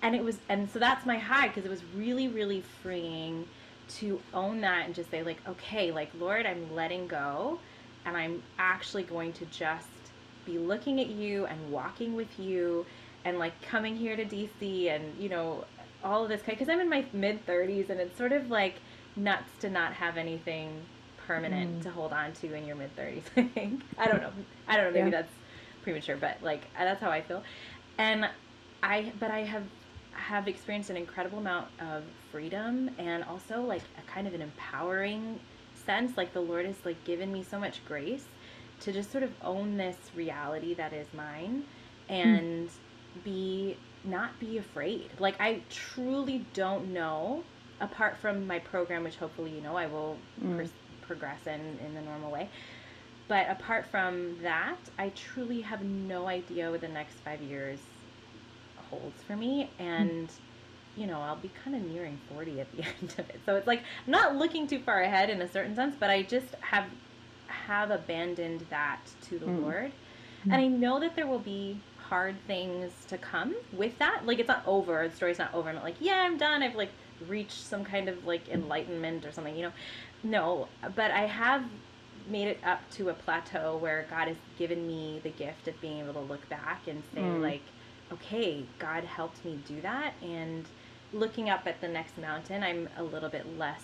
And 0.01 0.15
it 0.15 0.23
was, 0.23 0.39
and 0.49 0.69
so 0.71 0.79
that's 0.79 1.05
my 1.05 1.19
high 1.19 1.47
because 1.49 1.65
it 1.65 1.69
was 1.69 1.83
really, 1.95 2.27
really 2.27 2.63
freeing 2.81 3.45
to 3.99 4.19
own 4.33 4.61
that 4.61 4.87
and 4.87 4.95
just 4.95 5.11
say, 5.11 5.21
like, 5.21 5.47
okay, 5.47 5.91
like, 5.91 6.09
Lord, 6.19 6.47
I'm 6.47 6.73
letting 6.73 7.07
go 7.07 7.59
and 8.05 8.17
I'm 8.17 8.41
actually 8.57 9.03
going 9.03 9.33
to 9.33 9.45
just 9.45 9.87
be 10.45 10.57
looking 10.57 10.99
at 10.99 11.07
you 11.07 11.45
and 11.45 11.71
walking 11.71 12.15
with 12.15 12.39
you 12.39 12.87
and 13.23 13.37
like 13.37 13.61
coming 13.61 13.95
here 13.95 14.15
to 14.15 14.25
DC 14.25 14.89
and, 14.89 15.03
you 15.21 15.29
know, 15.29 15.65
all 16.03 16.23
of 16.23 16.29
this 16.29 16.41
because 16.41 16.69
I'm 16.69 16.79
in 16.79 16.89
my 16.89 17.05
mid 17.13 17.45
30s 17.45 17.89
and 17.91 17.99
it's 17.99 18.17
sort 18.17 18.31
of 18.31 18.49
like 18.49 18.75
nuts 19.15 19.49
to 19.59 19.69
not 19.69 19.93
have 19.93 20.17
anything 20.17 20.85
permanent 21.27 21.79
Mm. 21.79 21.83
to 21.83 21.91
hold 21.91 22.13
on 22.13 22.33
to 22.33 22.53
in 22.53 22.65
your 22.65 22.75
mid 22.75 22.95
30s. 22.95 23.23
I 23.37 23.43
think 23.43 23.83
I 23.97 24.07
don't 24.07 24.21
know. 24.21 24.31
I 24.67 24.77
don't 24.77 24.85
know. 24.85 24.91
Maybe 24.91 25.11
Yeah. 25.11 25.21
that's 25.21 25.33
premature, 25.83 26.17
but 26.17 26.37
like 26.41 26.61
that's 26.77 27.01
how 27.01 27.09
I 27.09 27.21
feel. 27.21 27.43
And 27.97 28.29
I, 28.83 29.11
but 29.19 29.31
I 29.31 29.43
have 29.43 29.63
have 30.13 30.47
experienced 30.47 30.89
an 30.89 30.97
incredible 30.97 31.39
amount 31.39 31.67
of 31.79 32.03
freedom 32.31 32.89
and 32.97 33.23
also 33.23 33.61
like 33.61 33.81
a 33.97 34.11
kind 34.11 34.27
of 34.27 34.33
an 34.33 34.41
empowering 34.41 35.39
sense. 35.85 36.17
Like 36.17 36.33
the 36.33 36.41
Lord 36.41 36.65
has 36.65 36.75
like 36.85 37.01
given 37.05 37.31
me 37.31 37.43
so 37.43 37.59
much 37.59 37.83
grace 37.85 38.25
to 38.81 38.91
just 38.91 39.11
sort 39.11 39.23
of 39.23 39.31
own 39.43 39.77
this 39.77 39.95
reality 40.15 40.73
that 40.73 40.91
is 40.93 41.07
mine 41.13 41.63
and 42.09 42.69
be 43.23 43.77
not 44.03 44.37
be 44.39 44.57
afraid. 44.57 45.09
Like 45.19 45.35
I 45.39 45.61
truly 45.69 46.45
don't 46.53 46.91
know 46.93 47.43
apart 47.81 48.17
from 48.17 48.47
my 48.47 48.59
program 48.59 49.03
which 49.03 49.17
hopefully 49.17 49.51
you 49.51 49.61
know 49.61 49.75
I 49.75 49.87
will 49.87 50.15
Mm. 50.41 50.57
pers- 50.57 50.73
progress 51.01 51.45
in 51.47 51.79
in 51.85 51.93
the 51.93 52.01
normal 52.01 52.31
way. 52.31 52.49
But 53.27 53.49
apart 53.49 53.85
from 53.87 54.37
that, 54.41 54.89
I 54.99 55.09
truly 55.09 55.61
have 55.61 55.83
no 55.83 56.27
idea 56.27 56.69
what 56.71 56.81
the 56.81 56.87
next 56.89 57.19
5 57.21 57.41
years 57.41 57.79
holds 58.77 59.23
for 59.23 59.35
me 59.35 59.73
and 59.79 60.31
you 60.97 61.07
know, 61.07 61.21
I'll 61.21 61.37
be 61.39 61.47
kind 61.63 61.73
of 61.73 61.83
nearing 61.83 62.19
40 62.27 62.59
at 62.59 62.69
the 62.73 62.83
end 63.01 63.15
of 63.17 63.29
it. 63.29 63.39
So 63.45 63.55
it's 63.55 63.65
like 63.67 63.79
I'm 64.05 64.11
not 64.11 64.35
looking 64.35 64.67
too 64.67 64.79
far 64.83 65.01
ahead 65.01 65.29
in 65.29 65.41
a 65.41 65.47
certain 65.47 65.73
sense, 65.75 65.95
but 65.99 66.09
I 66.09 66.23
just 66.23 66.53
have 66.61 66.85
have 67.47 67.91
abandoned 67.91 68.65
that 68.69 69.05
to 69.21 69.39
the 69.39 69.45
Mm. 69.45 69.61
Lord. 69.61 69.91
And 70.43 70.53
I 70.55 70.67
know 70.67 70.99
that 70.99 71.15
there 71.15 71.27
will 71.27 71.39
be 71.39 71.77
hard 71.95 72.35
things 72.47 73.05
to 73.05 73.17
come 73.17 73.55
with 73.71 73.97
that. 73.99 74.25
Like 74.25 74.39
it's 74.39 74.47
not 74.49 74.63
over. 74.65 75.07
The 75.07 75.15
story's 75.15 75.39
not 75.39 75.53
over. 75.53 75.69
I'm 75.69 75.75
not 75.75 75.83
like, 75.83 75.97
yeah, 75.99 76.23
I'm 76.25 76.37
done. 76.37 76.61
I've 76.63 76.75
like 76.75 76.91
reached 77.27 77.63
some 77.65 77.83
kind 77.83 78.07
of 78.09 78.25
like 78.25 78.47
enlightenment 78.49 79.25
or 79.25 79.31
something, 79.31 79.55
you 79.55 79.63
know. 79.63 79.71
No, 80.23 80.67
but 80.95 81.11
I 81.11 81.25
have 81.25 81.63
made 82.29 82.47
it 82.47 82.59
up 82.63 82.79
to 82.91 83.09
a 83.09 83.13
plateau 83.13 83.77
where 83.77 84.05
God 84.09 84.27
has 84.27 84.37
given 84.57 84.85
me 84.87 85.19
the 85.23 85.29
gift 85.31 85.67
of 85.67 85.79
being 85.81 85.99
able 85.99 86.13
to 86.13 86.19
look 86.19 86.47
back 86.49 86.87
and 86.87 87.01
say 87.15 87.21
Mm. 87.21 87.41
like, 87.41 87.61
okay, 88.13 88.63
God 88.77 89.03
helped 89.03 89.43
me 89.43 89.59
do 89.67 89.81
that 89.81 90.13
and 90.21 90.65
looking 91.13 91.49
up 91.49 91.65
at 91.65 91.81
the 91.81 91.87
next 91.87 92.17
mountain, 92.17 92.61
I'm 92.63 92.87
a 92.97 93.03
little 93.03 93.29
bit 93.29 93.57
less 93.57 93.83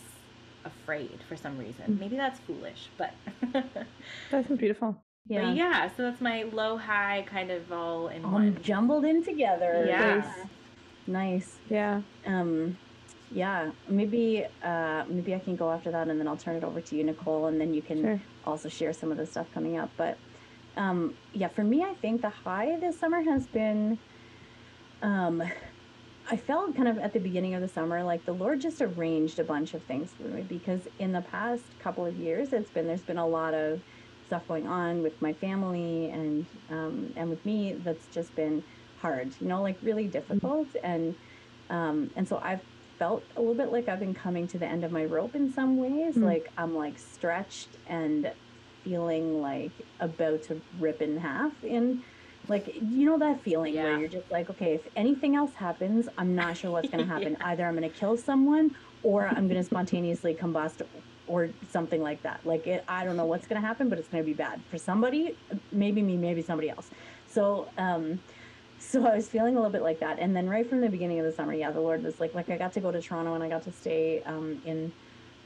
afraid 0.64 1.20
for 1.28 1.36
some 1.36 1.58
reason. 1.58 1.86
Mm. 1.96 2.00
Maybe 2.00 2.16
that's 2.18 2.40
foolish, 2.42 2.90
but 2.98 3.14
That's 4.32 4.48
beautiful. 4.50 4.96
Yeah. 5.28 5.46
but 5.48 5.56
yeah, 5.56 5.90
so 5.98 6.04
that's 6.04 6.22
my 6.22 6.44
low 6.44 6.78
high 6.78 7.26
kind 7.30 7.52
of 7.52 7.72
all 7.72 8.08
in 8.08 8.24
All 8.24 8.32
one. 8.34 8.58
jumbled 8.62 9.04
in 9.04 9.24
together. 9.24 9.86
Yeah. 9.88 10.16
Nice. 10.16 10.48
Nice. 11.08 11.58
Yeah. 11.70 12.02
Um, 12.26 12.78
yeah. 13.30 13.72
Maybe 13.88 14.46
uh, 14.62 15.04
maybe 15.10 15.36
I 15.36 15.40
can 15.40 15.56
go 15.56 15.72
after 15.72 15.92
that, 15.92 16.08
and 16.10 16.20
then 16.20 16.28
I'll 16.28 16.38
turn 16.38 16.56
it 16.58 16.64
over 16.64 16.82
to 16.82 16.96
you, 16.96 17.04
Nicole, 17.04 17.48
and 17.48 17.60
then 17.60 17.74
you 17.74 17.84
can 17.84 18.02
Sure. 18.02 18.24
also 18.44 18.70
share 18.70 18.94
some 18.94 19.12
of 19.12 19.18
the 19.18 19.26
stuff 19.26 19.52
coming 19.52 19.78
up. 19.78 19.94
But 19.98 20.20
um, 20.78 21.18
yeah, 21.34 21.50
for 21.50 21.64
me, 21.64 21.84
I 21.84 21.96
think 22.02 22.22
the 22.22 22.30
high 22.30 22.78
this 22.80 23.00
summer 23.00 23.24
has 23.24 23.48
been. 23.48 24.00
Um, 25.02 25.44
I 26.30 26.38
felt 26.38 26.76
kind 26.76 26.90
of 26.90 26.98
at 27.00 27.14
the 27.14 27.20
beginning 27.20 27.56
of 27.56 27.62
the 27.62 27.70
summer 27.70 28.04
like 28.04 28.26
the 28.26 28.34
Lord 28.34 28.60
just 28.62 28.82
arranged 28.82 29.40
a 29.40 29.46
bunch 29.46 29.74
of 29.74 29.86
things 29.86 30.14
for 30.16 30.28
me 30.30 30.44
because 30.44 30.88
in 31.00 31.14
the 31.14 31.22
past 31.22 31.76
couple 31.80 32.06
of 32.06 32.18
years, 32.18 32.54
it's 32.54 32.72
been 32.72 32.88
there's 32.88 33.06
been 33.06 33.18
a 33.18 33.28
lot 33.28 33.54
of 33.54 33.82
stuff 34.26 34.48
going 34.48 34.68
on 34.68 35.02
with 35.02 35.14
my 35.22 35.34
family 35.34 36.10
and 36.10 36.48
um, 36.70 37.12
and 37.16 37.30
with 37.30 37.46
me 37.46 37.76
that's 37.82 38.08
just 38.10 38.36
been 38.36 38.64
hard, 38.96 39.36
you 39.40 39.48
know, 39.48 39.62
like 39.62 39.78
really 39.82 40.08
difficult 40.08 40.70
and 40.84 41.16
um, 41.70 42.12
and 42.16 42.28
so 42.28 42.40
I've 42.44 42.62
felt 42.98 43.24
a 43.36 43.40
little 43.40 43.56
bit 43.56 43.72
like 43.72 43.88
I've 43.88 44.00
been 44.00 44.14
coming 44.14 44.48
to 44.50 44.58
the 44.58 44.66
end 44.66 44.84
of 44.84 44.92
my 44.92 45.06
rope 45.06 45.36
in 45.36 45.52
some 45.52 45.78
ways. 45.78 46.16
Mm. 46.16 46.24
Like 46.24 46.50
I'm 46.58 46.76
like 46.76 46.98
stretched 46.98 47.70
and 47.88 48.32
feeling 48.84 49.42
like 49.42 49.72
about 50.00 50.44
to 50.44 50.62
rip 50.80 51.02
in 51.02 51.18
half. 51.18 51.52
In 51.64 52.04
like 52.48 52.74
you 52.76 53.06
know 53.06 53.18
that 53.20 53.42
feeling 53.42 53.76
where 53.76 54.00
you're 54.00 54.08
just 54.10 54.32
like, 54.32 54.50
okay, 54.50 54.74
if 54.74 54.88
anything 54.96 55.36
else 55.36 55.54
happens, 55.54 56.08
I'm 56.18 56.36
not 56.36 56.58
sure 56.58 56.72
what's 56.72 56.90
going 56.90 57.04
to 57.08 57.12
happen. 57.12 57.38
Either 57.42 57.66
I'm 57.66 57.76
going 57.78 57.90
to 57.90 57.96
kill 57.98 58.18
someone 58.18 58.76
or 59.04 59.28
I'm 59.28 59.48
going 59.48 59.62
to 59.62 59.64
spontaneously 59.64 60.34
combust 60.34 60.82
or 61.28 61.50
something 61.70 62.02
like 62.02 62.24
that. 62.24 62.40
Like 62.46 62.66
it, 62.68 62.84
I 62.88 63.04
don't 63.04 63.18
know 63.18 63.26
what's 63.26 63.48
going 63.48 63.62
to 63.62 63.68
happen, 63.68 63.90
but 63.90 64.00
it's 64.00 64.08
going 64.08 64.24
to 64.24 64.28
be 64.28 64.34
bad 64.34 64.62
for 64.72 64.78
somebody. 64.78 65.38
Maybe 65.72 66.02
me, 66.02 66.18
maybe 66.18 66.42
somebody 66.42 66.70
else. 66.70 66.90
So. 67.28 67.70
um 67.78 68.20
so 68.88 69.06
I 69.06 69.16
was 69.16 69.30
feeling 69.30 69.56
a 69.56 69.60
little 69.60 69.72
bit 69.72 69.82
like 69.84 70.00
that. 70.00 70.20
And 70.20 70.36
then 70.36 70.48
right 70.48 70.68
from 70.68 70.82
the 70.82 70.90
beginning 70.90 71.20
of 71.20 71.26
the 71.26 71.32
summer, 71.32 71.54
yeah, 71.54 71.72
the 71.72 71.82
Lord 71.82 72.04
was 72.04 72.20
like, 72.20 72.34
like 72.34 72.50
I 72.50 72.58
got 72.58 72.74
to 72.74 72.82
go 72.82 72.92
to 72.92 73.02
Toronto 73.02 73.34
and 73.34 73.44
I 73.44 73.50
got 73.50 73.64
to 73.64 73.72
stay 73.72 74.22
um, 74.26 74.62
in 74.64 74.94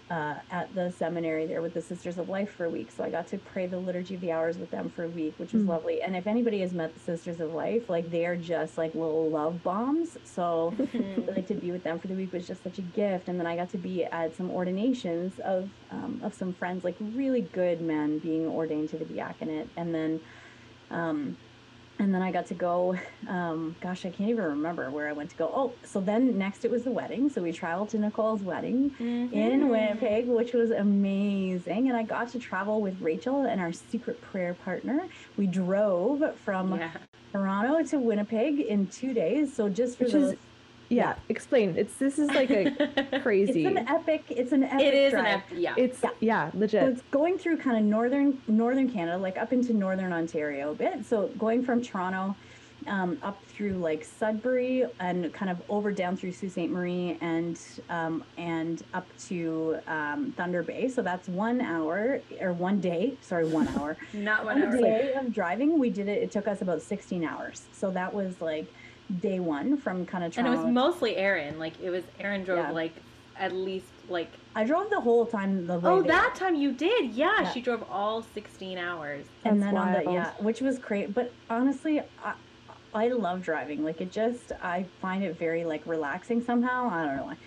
uh, 0.09 0.35
at 0.49 0.73
the 0.75 0.91
seminary 0.91 1.47
there 1.47 1.61
with 1.61 1.73
the 1.73 1.81
Sisters 1.81 2.17
of 2.17 2.27
Life 2.27 2.51
for 2.51 2.65
a 2.65 2.69
week. 2.69 2.91
So 2.91 3.01
I 3.03 3.09
got 3.09 3.27
to 3.27 3.37
pray 3.37 3.67
the 3.67 3.79
Liturgy 3.79 4.15
of 4.15 4.21
the 4.21 4.31
Hours 4.33 4.59
with 4.59 4.69
them 4.69 4.89
for 4.89 5.05
a 5.05 5.09
week, 5.09 5.39
which 5.39 5.53
was 5.53 5.63
Mm. 5.63 5.69
lovely. 5.69 6.01
And 6.01 6.17
if 6.17 6.27
anybody 6.27 6.59
has 6.59 6.73
met 6.73 6.93
the 6.93 6.99
Sisters 6.99 7.39
of 7.39 7.51
Life, 7.51 7.87
like 7.87 8.09
they 8.09 8.25
are 8.25 8.35
just 8.35 8.77
like 8.77 8.93
little 8.93 9.31
love 9.31 9.63
bombs. 9.63 10.17
So 10.25 10.75
like 11.35 11.47
to 11.47 11.55
be 11.55 11.71
with 11.71 11.83
them 11.83 11.99
for 11.99 12.07
the 12.09 12.15
week 12.15 12.33
was 12.33 12.45
just 12.45 12.61
such 12.63 12.77
a 12.77 12.81
gift. 12.83 13.29
And 13.29 13.39
then 13.39 13.47
I 13.47 13.55
got 13.55 13.69
to 13.69 13.77
be 13.77 14.03
at 14.03 14.35
some 14.35 14.49
ordinations 14.51 15.39
of 15.39 15.71
um, 15.89 16.19
of 16.23 16.35
some 16.35 16.53
friends, 16.53 16.83
like 16.83 16.97
really 16.99 17.41
good 17.41 17.81
men 17.81 18.19
being 18.19 18.47
ordained 18.47 18.89
to 18.89 18.97
the 18.97 19.05
diaconate. 19.05 19.71
And 19.77 19.95
then 19.95 20.21
um, 20.89 21.37
and 22.01 22.11
then 22.15 22.23
I 22.23 22.31
got 22.31 22.47
to 22.47 22.55
go. 22.55 22.97
Um, 23.27 23.75
gosh, 23.79 24.05
I 24.07 24.09
can't 24.09 24.29
even 24.31 24.43
remember 24.43 24.89
where 24.89 25.07
I 25.07 25.11
went 25.13 25.29
to 25.29 25.35
go. 25.35 25.51
Oh, 25.55 25.71
so 25.85 26.01
then 26.01 26.35
next 26.35 26.65
it 26.65 26.71
was 26.71 26.83
the 26.83 26.89
wedding. 26.91 27.29
So 27.29 27.43
we 27.43 27.51
traveled 27.51 27.89
to 27.89 27.99
Nicole's 27.99 28.41
wedding 28.41 28.91
in 28.99 29.29
Mhm. 29.29 29.69
Winnipeg, 29.69 30.27
which 30.27 30.51
was 30.53 30.71
amazing. 30.71 31.89
And 31.89 31.95
I 31.95 32.01
got 32.01 32.29
to 32.29 32.39
travel 32.39 32.81
with 32.81 32.99
Rachel 33.01 33.41
and 33.43 33.61
our 33.61 33.71
secret 33.71 34.19
prayer 34.19 34.55
partner. 34.55 35.07
We 35.37 35.45
drove 35.45 36.23
from 36.43 36.75
Yeah. 36.75 36.89
Toronto 37.31 37.83
to 37.89 37.99
Winnipeg 37.99 38.59
in 38.61 38.87
two 38.87 39.13
days. 39.13 39.53
So 39.53 39.69
just 39.69 39.99
for 39.99 40.05
Which 40.05 40.13
those, 40.13 40.35
yeah. 40.91 41.15
Explain. 41.29 41.75
It's 41.77 41.95
this 41.95 42.19
is 42.19 42.29
like 42.31 42.49
a 42.51 43.19
crazy. 43.23 43.65
it's 43.65 43.77
an 43.77 43.87
epic. 43.87 44.23
It's 44.29 44.51
an 44.51 44.63
epic. 44.63 44.81
it 44.85 44.93
is 44.93 45.13
an 45.13 45.19
drive. 45.21 45.33
ep- 45.35 45.43
yeah. 45.55 45.73
It's 45.77 46.03
Yeah. 46.03 46.09
yeah, 46.19 46.51
So 46.51 46.57
legit. 46.59 46.83
it's 46.83 47.01
going 47.11 47.37
through 47.37 47.57
kind 47.57 47.77
of 47.77 47.83
northern 47.83 48.41
northern 48.47 48.89
Canada, 48.91 49.17
like 49.17 49.37
up 49.37 49.53
into 49.53 49.73
northern 49.73 50.11
Ontario 50.13 50.71
a 50.71 50.75
bit. 50.75 51.05
So 51.05 51.27
going 51.39 51.63
from 51.63 51.81
Toronto 51.81 52.35
um, 52.87 53.19
up 53.21 53.39
through 53.45 53.73
like 53.73 54.03
Sudbury 54.03 54.85
and 54.99 55.31
kind 55.33 55.51
of 55.51 55.61
over 55.69 55.91
down 55.91 56.17
through 56.17 56.31
Sault 56.31 56.51
Ste. 56.53 56.67
Marie 56.69 57.15
and 57.21 57.57
um, 57.89 58.23
and 58.37 58.83
up 58.93 59.05
to 59.27 59.77
um, 59.87 60.33
Thunder 60.35 60.63
Bay. 60.63 60.89
So 60.89 61.01
that's 61.01 61.27
one 61.29 61.61
hour 61.61 62.19
or 62.41 62.53
one 62.53 62.81
day. 62.81 63.13
Sorry, 63.21 63.47
one 63.47 63.67
hour. 63.77 63.95
Not 64.13 64.43
one 64.45 64.59
One 64.61 64.69
hour. 64.73 64.81
day 64.81 65.13
of 65.13 65.31
driving. 65.33 65.79
We 65.79 65.89
did 65.89 66.07
it. 66.07 66.21
It 66.23 66.31
took 66.31 66.47
us 66.47 66.61
about 66.61 66.81
16 66.81 67.23
hours. 67.23 67.63
So 67.71 67.91
that 67.91 68.13
was 68.13 68.41
like 68.41 68.65
day 69.19 69.39
one 69.39 69.77
from 69.77 70.05
kind 70.05 70.23
of 70.23 70.37
And 70.37 70.47
it 70.47 70.49
was 70.49 70.65
mostly 70.65 71.15
Erin. 71.17 71.59
Like 71.59 71.79
it 71.79 71.89
was 71.89 72.03
Erin 72.19 72.43
drove 72.43 72.59
Yeah. 72.59 72.71
like 72.71 72.95
at 73.37 73.53
least 73.53 73.87
like 74.07 74.33
I 74.55 74.63
drove 74.65 74.89
the 74.89 74.99
whole 74.99 75.25
time 75.25 75.65
the 75.65 75.79
way 75.79 75.89
oh 75.89 76.01
there. 76.01 76.11
that 76.11 76.35
time 76.35 76.55
you 76.55 76.73
did 76.73 77.13
yeah, 77.13 77.41
Yeah. 77.41 77.51
she 77.51 77.61
drove 77.61 77.83
all 77.89 78.21
16 78.21 78.77
hours 78.77 79.25
and 79.45 79.61
That's 79.61 79.71
then 79.73 79.77
on 79.77 79.93
the 79.93 80.11
yeah 80.11 80.33
which 80.39 80.59
was 80.61 80.79
great 80.79 81.13
but 81.13 81.33
honestly 81.49 82.01
I, 82.23 82.33
I 82.93 83.07
love 83.07 83.41
driving. 83.41 83.83
Like 83.83 84.01
it 84.01 84.11
just 84.11 84.51
I 84.61 84.85
find 84.99 85.23
it 85.23 85.39
very 85.39 85.63
like 85.63 85.85
relaxing 85.85 86.41
somehow. 86.41 86.89
I 86.91 87.05
don't 87.05 87.15
know 87.17 87.23
why. 87.25 87.37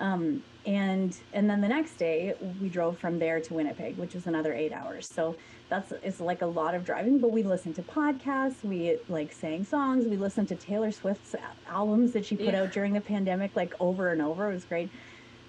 Um, 0.00 0.42
and 0.66 1.16
and 1.32 1.48
then 1.48 1.60
the 1.60 1.68
next 1.68 1.96
day 1.96 2.34
we 2.40 2.68
drove 2.68 2.98
from 2.98 3.18
there 3.18 3.40
to 3.40 3.54
Winnipeg, 3.54 3.96
which 3.96 4.14
was 4.14 4.26
another 4.26 4.52
eight 4.54 4.72
hours. 4.72 5.08
So 5.08 5.36
that's 5.68 5.92
it's 6.02 6.20
like 6.20 6.42
a 6.42 6.46
lot 6.46 6.74
of 6.74 6.84
driving. 6.84 7.18
But 7.18 7.30
we 7.30 7.42
listened 7.42 7.76
to 7.76 7.82
podcasts, 7.82 8.62
we 8.62 8.98
like 9.08 9.32
sang 9.32 9.64
songs, 9.64 10.06
we 10.06 10.16
listened 10.16 10.48
to 10.48 10.56
Taylor 10.56 10.90
Swift's 10.90 11.34
albums 11.68 12.12
that 12.12 12.24
she 12.24 12.36
put 12.36 12.54
yeah. 12.54 12.62
out 12.62 12.72
during 12.72 12.92
the 12.92 13.00
pandemic, 13.00 13.54
like 13.54 13.74
over 13.80 14.10
and 14.10 14.22
over. 14.22 14.50
It 14.50 14.54
was 14.54 14.64
great. 14.64 14.90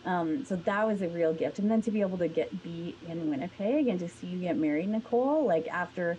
Um, 0.06 0.46
so 0.46 0.56
that 0.56 0.88
was 0.88 1.02
a 1.02 1.10
real 1.10 1.34
gift. 1.34 1.60
And 1.60 1.70
then 1.70 1.82
to 1.82 1.92
be 1.92 2.02
able 2.02 2.18
to 2.18 2.28
get 2.28 2.64
be 2.64 2.96
in 3.08 3.30
Winnipeg 3.30 3.88
and 3.88 4.00
to 4.00 4.08
see 4.08 4.28
you 4.28 4.40
get 4.40 4.58
married, 4.58 4.90
Nicole, 4.90 5.46
like 5.46 5.68
after 5.68 6.18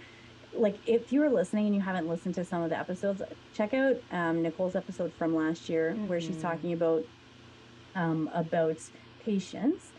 like 0.55 0.77
if 0.87 1.13
you 1.13 1.21
were 1.21 1.31
listening 1.31 1.67
and 1.67 1.75
you 1.75 1.81
haven't 1.81 2.09
listened 2.09 2.35
to 2.35 2.45
some 2.45 2.63
of 2.63 2.71
the 2.71 2.79
episodes, 2.79 3.23
check 3.55 3.75
out 3.75 3.97
um, 4.13 4.43
Nicole's 4.43 4.77
episode 4.77 5.13
from 5.15 5.35
last 5.35 5.69
year 5.69 5.93
mm-hmm. 5.93 6.09
where 6.09 6.21
she's 6.21 6.31
mm-hmm. 6.31 6.43
talking 6.43 6.73
about 6.73 7.05
um, 7.95 8.31
about 8.35 8.79
patience, 9.25 9.91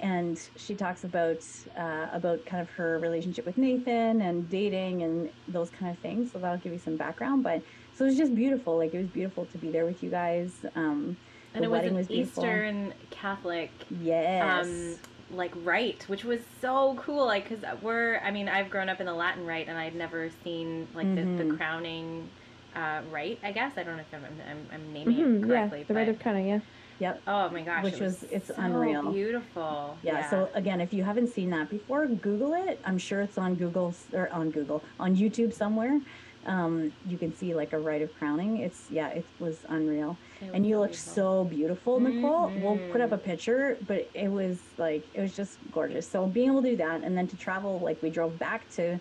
and 0.00 0.40
she 0.56 0.74
talks 0.74 1.04
about 1.04 1.44
uh, 1.76 2.06
about 2.12 2.44
kind 2.46 2.60
of 2.60 2.70
her 2.70 2.98
relationship 2.98 3.46
with 3.46 3.58
Nathan 3.58 4.20
and 4.20 4.48
dating 4.48 5.02
and 5.02 5.30
those 5.48 5.70
kind 5.70 5.90
of 5.90 5.98
things. 5.98 6.32
So 6.32 6.38
that'll 6.38 6.58
give 6.58 6.72
you 6.72 6.78
some 6.78 6.96
background. 6.96 7.42
But 7.42 7.62
so 7.94 8.04
it 8.04 8.08
was 8.08 8.16
just 8.16 8.34
beautiful. 8.34 8.76
Like 8.76 8.94
it 8.94 8.98
was 8.98 9.08
beautiful 9.08 9.46
to 9.46 9.58
be 9.58 9.70
there 9.70 9.84
with 9.84 10.02
you 10.02 10.10
guys. 10.10 10.52
Um, 10.74 11.16
and 11.54 11.64
it 11.64 11.70
was 11.70 11.84
an 11.84 11.94
was 11.94 12.10
Eastern 12.10 12.94
Catholic. 13.10 13.70
Yes. 13.90 14.66
Um, 14.66 14.96
like 15.30 15.52
rite, 15.62 16.08
which 16.08 16.24
was 16.24 16.40
so 16.60 16.96
cool. 16.98 17.26
Like, 17.26 17.48
cause 17.48 17.58
we're, 17.82 18.18
I 18.20 18.30
mean, 18.30 18.48
I've 18.48 18.70
grown 18.70 18.88
up 18.88 19.00
in 19.00 19.06
the 19.06 19.12
Latin 19.12 19.44
rite, 19.44 19.68
and 19.68 19.76
I'd 19.76 19.94
never 19.94 20.30
seen 20.42 20.88
like 20.94 21.06
mm-hmm. 21.06 21.36
the, 21.36 21.44
the 21.44 21.48
mm-hmm. 21.50 21.56
crowning 21.56 22.28
uh, 22.74 23.02
rite. 23.10 23.38
I 23.42 23.52
guess 23.52 23.72
I 23.76 23.82
don't 23.82 23.96
know 23.96 24.04
if 24.10 24.14
I'm, 24.14 24.24
I'm, 24.24 24.66
I'm 24.72 24.92
naming 24.92 25.16
mm-hmm, 25.16 25.44
it 25.44 25.48
correctly. 25.48 25.78
Yeah, 25.80 25.84
the 25.88 25.94
rite 25.94 26.08
of 26.08 26.18
crowning. 26.18 26.48
Yeah. 26.48 26.60
Yep. 26.98 27.22
Oh 27.26 27.48
my 27.50 27.62
gosh. 27.62 27.84
Which 27.84 27.94
it 27.94 28.00
was, 28.00 28.22
was, 28.22 28.30
it's 28.30 28.48
so 28.48 28.54
unreal. 28.58 29.12
Beautiful. 29.12 29.96
Yeah, 30.02 30.14
yeah, 30.14 30.30
So 30.30 30.48
again, 30.54 30.80
if 30.80 30.92
you 30.92 31.04
haven't 31.04 31.28
seen 31.28 31.50
that 31.50 31.70
before, 31.70 32.06
Google 32.06 32.54
it. 32.54 32.80
I'm 32.84 32.98
sure 32.98 33.20
it's 33.20 33.38
on 33.38 33.54
Google 33.54 33.94
or 34.12 34.28
on 34.30 34.50
Google 34.50 34.82
on 34.98 35.16
YouTube 35.16 35.52
somewhere. 35.52 36.00
Um, 36.46 36.92
you 37.06 37.18
can 37.18 37.34
see 37.34 37.54
like 37.54 37.72
a 37.72 37.78
rite 37.78 38.00
of 38.00 38.16
crowning. 38.18 38.58
It's 38.58 38.86
yeah, 38.90 39.08
it 39.08 39.24
was 39.38 39.58
unreal. 39.68 40.16
It 40.40 40.50
and 40.54 40.66
you 40.66 40.78
looked 40.78 40.94
so 40.94 41.44
beautiful, 41.44 42.00
Nicole. 42.00 42.48
Mm-hmm. 42.48 42.62
We'll 42.62 42.78
put 42.90 43.00
up 43.00 43.12
a 43.12 43.18
picture, 43.18 43.76
but 43.86 44.08
it 44.14 44.28
was 44.28 44.58
like 44.78 45.06
it 45.14 45.20
was 45.20 45.36
just 45.36 45.58
gorgeous. 45.72 46.08
So 46.08 46.26
being 46.26 46.48
able 46.48 46.62
to 46.62 46.70
do 46.70 46.76
that, 46.76 47.02
and 47.02 47.16
then 47.16 47.28
to 47.28 47.36
travel, 47.36 47.80
like 47.80 48.02
we 48.02 48.10
drove 48.10 48.38
back 48.38 48.68
to 48.76 48.98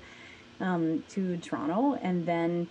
um, 0.60 1.04
to 1.10 1.38
Toronto, 1.38 1.98
and 2.02 2.26
then 2.26 2.68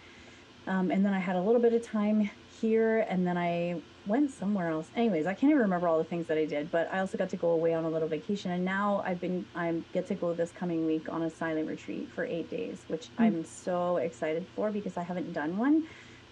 um, 0.67 0.91
and 0.91 1.05
then 1.05 1.15
I 1.15 1.21
had 1.21 1.37
a 1.37 1.41
little 1.41 1.61
bit 1.61 1.73
of 1.73 1.83
time 1.83 2.29
here, 2.61 3.07
and 3.09 3.27
then 3.27 3.39
I 3.39 3.81
went 4.07 4.31
somewhere 4.31 4.69
else. 4.69 4.89
Anyways, 4.97 5.27
I 5.27 5.35
can't 5.35 5.51
even 5.51 5.63
remember 5.63 5.89
all 5.89 5.99
the 5.99 6.05
things 6.05 6.27
that 6.29 6.39
I 6.39 6.45
did, 6.45 6.71
but 6.71 6.89
I 6.93 7.01
also 7.01 7.19
got 7.19 7.29
to 7.31 7.37
go 7.37 7.51
away 7.51 7.75
on 7.75 7.85
a 7.85 7.91
little 7.91 8.09
vacation, 8.09 8.51
and 8.51 8.65
now 8.65 9.03
I've 9.05 9.21
been 9.21 9.45
I 9.55 9.75
get 9.93 10.07
to 10.09 10.15
go 10.15 10.33
this 10.33 10.53
coming 10.53 10.87
week 10.87 11.09
on 11.09 11.23
a 11.23 11.31
silent 11.31 11.69
retreat 11.69 12.09
for 12.15 12.25
eight 12.25 12.51
days, 12.51 12.83
which 12.89 13.09
mm. 13.17 13.25
I'm 13.25 13.45
so 13.45 13.97
excited 13.99 14.47
for 14.55 14.71
because 14.71 14.97
I 14.97 15.03
haven't 15.03 15.33
done 15.33 15.57
one 15.57 15.87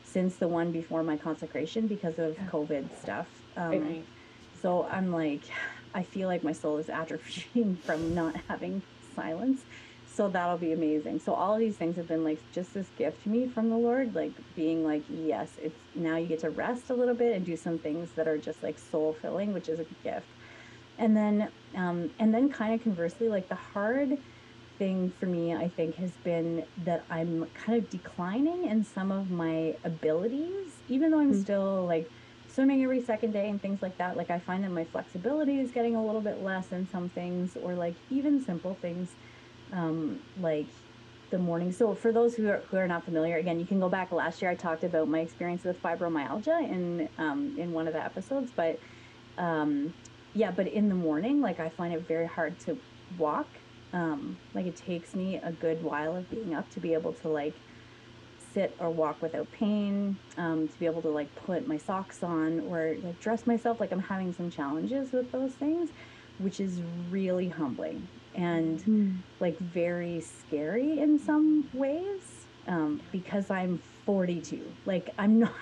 since 0.04 0.37
the 0.37 0.46
one 0.46 0.70
before 0.70 1.02
my 1.02 1.16
consecration 1.16 1.87
because 1.87 2.18
of. 2.18 2.37
COVID 2.37 2.87
stuff. 3.00 3.26
Um, 3.56 3.70
right. 3.70 4.04
So 4.60 4.87
I'm 4.90 5.12
like, 5.12 5.42
I 5.94 6.02
feel 6.02 6.28
like 6.28 6.42
my 6.44 6.52
soul 6.52 6.78
is 6.78 6.87
atrophying 6.87 7.78
from 7.87 8.14
not 8.14 8.37
having 8.48 8.82
silence 9.14 9.62
so 10.14 10.29
that'll 10.29 10.59
be 10.59 10.72
amazing. 10.72 11.20
So 11.20 11.35
all 11.35 11.55
of 11.55 11.61
these 11.61 11.77
things 11.77 11.96
have 11.96 12.09
been 12.09 12.24
like 12.24 12.38
just 12.53 12.74
this 12.74 12.87
gift 12.96 13.22
to 13.24 13.29
me 13.29 13.46
from 13.48 13.70
the 13.70 13.77
lord 13.77 14.14
like 14.14 14.33
being 14.55 14.85
like 14.85 15.03
yes 15.09 15.50
it's 15.62 15.74
now 15.94 16.16
you 16.16 16.27
get 16.27 16.40
to 16.40 16.50
rest 16.50 16.90
a 16.90 16.94
little 16.94 17.14
bit 17.14 17.35
and 17.37 17.44
do 17.44 17.57
some 17.57 17.79
things 17.79 18.11
that 18.12 18.29
are 18.29 18.38
just 18.38 18.62
like 18.62 18.79
soul 18.79 19.16
filling 19.20 19.53
which 19.53 19.68
is 19.68 19.81
a 19.81 19.87
gift. 20.03 20.27
And 20.98 21.16
then 21.16 21.48
um, 21.74 22.11
and 22.18 22.33
then 22.33 22.48
kind 22.48 22.74
of 22.74 22.83
conversely 22.83 23.29
like 23.29 23.48
the 23.48 23.55
hard 23.55 24.18
thing 24.79 25.12
for 25.20 25.27
me 25.27 25.55
i 25.55 25.68
think 25.68 25.94
has 25.94 26.11
been 26.24 26.64
that 26.85 27.05
i'm 27.09 27.46
kind 27.55 27.79
of 27.79 27.88
declining 27.90 28.64
in 28.64 28.85
some 28.85 29.12
of 29.12 29.31
my 29.31 29.72
abilities 29.85 30.66
even 30.88 31.12
though 31.12 31.20
i'm 31.20 31.31
mm-hmm. 31.31 31.42
still 31.42 31.87
like 31.87 32.11
swimming 32.55 32.83
every 32.85 33.03
second 33.03 33.33
day 33.33 33.48
and 33.48 33.61
things 33.61 33.83
like 33.83 33.98
that. 33.98 34.16
Like 34.16 34.31
i 34.31 34.38
find 34.38 34.62
that 34.64 34.70
my 34.70 34.85
flexibility 34.85 35.59
is 35.59 35.70
getting 35.70 35.96
a 35.96 36.05
little 36.05 36.20
bit 36.20 36.42
less 36.42 36.70
in 36.72 36.88
some 36.88 37.09
things 37.09 37.57
or 37.62 37.74
like 37.74 37.94
even 38.11 38.44
simple 38.44 38.74
things 38.81 39.11
um, 39.72 40.20
like 40.40 40.66
the 41.31 41.38
morning. 41.38 41.72
So 41.72 41.94
for 41.94 42.12
those 42.12 42.35
who 42.35 42.48
are, 42.48 42.62
who 42.70 42.77
are 42.77 42.87
not 42.87 43.05
familiar, 43.05 43.37
again, 43.37 43.59
you 43.59 43.66
can 43.66 43.81
go 43.81 43.88
back 43.88 44.12
last 44.12 44.40
year. 44.40 44.50
I 44.50 44.55
talked 44.55 44.85
about 44.85 45.09
my 45.09 45.20
experience 45.20 45.64
with 45.64 45.83
fibromyalgia 45.83 46.70
in 46.70 47.09
um, 47.18 47.57
in 47.59 47.72
one 47.72 47.87
of 47.88 47.94
the 47.94 48.05
episodes, 48.05 48.53
but 48.55 48.79
um, 49.38 49.92
yeah, 50.35 50.50
but 50.50 50.68
in 50.68 50.88
the 50.88 50.94
morning, 50.94 51.40
like 51.40 51.61
I 51.61 51.68
find 51.70 51.92
it 51.94 52.07
very 52.07 52.27
hard 52.27 52.59
to 52.61 52.77
walk. 53.18 53.48
Um, 53.92 54.38
like 54.55 54.66
it 54.66 54.77
takes 54.77 55.14
me 55.14 55.40
a 55.42 55.53
good 55.53 55.83
while 55.83 56.16
of 56.16 56.29
being 56.31 56.55
up 56.55 56.70
to 56.70 56.81
be 56.81 56.94
able 56.94 57.12
to 57.14 57.29
like 57.29 57.55
sit 58.53 58.74
or 58.79 58.90
walk 58.90 59.20
without 59.22 59.50
pain, 59.53 60.16
um, 60.37 60.68
to 60.68 60.79
be 60.79 60.87
able 60.87 61.03
to 61.03 61.09
like 61.09 61.35
put 61.35 61.66
my 61.66 61.77
socks 61.77 62.22
on 62.22 62.61
or 62.61 62.96
like 63.03 63.20
dress 63.20 63.46
myself. 63.46 63.81
Like 63.81 63.92
I'm 63.92 64.00
having 64.00 64.33
some 64.33 64.50
challenges 64.50 65.12
with 65.12 65.31
those 65.33 65.53
things, 65.53 65.90
which 66.38 66.61
is 66.61 66.81
really 67.11 67.48
humbling 67.48 68.09
and 68.35 68.81
mm. 68.81 69.16
like 69.40 69.59
very 69.59 70.20
scary 70.20 70.99
in 70.99 71.18
some 71.18 71.68
ways 71.73 72.47
um, 72.66 73.01
because 73.12 73.51
I'm 73.51 73.81
42. 74.07 74.61
Like 74.87 75.11
I'm 75.18 75.38
not 75.47 75.53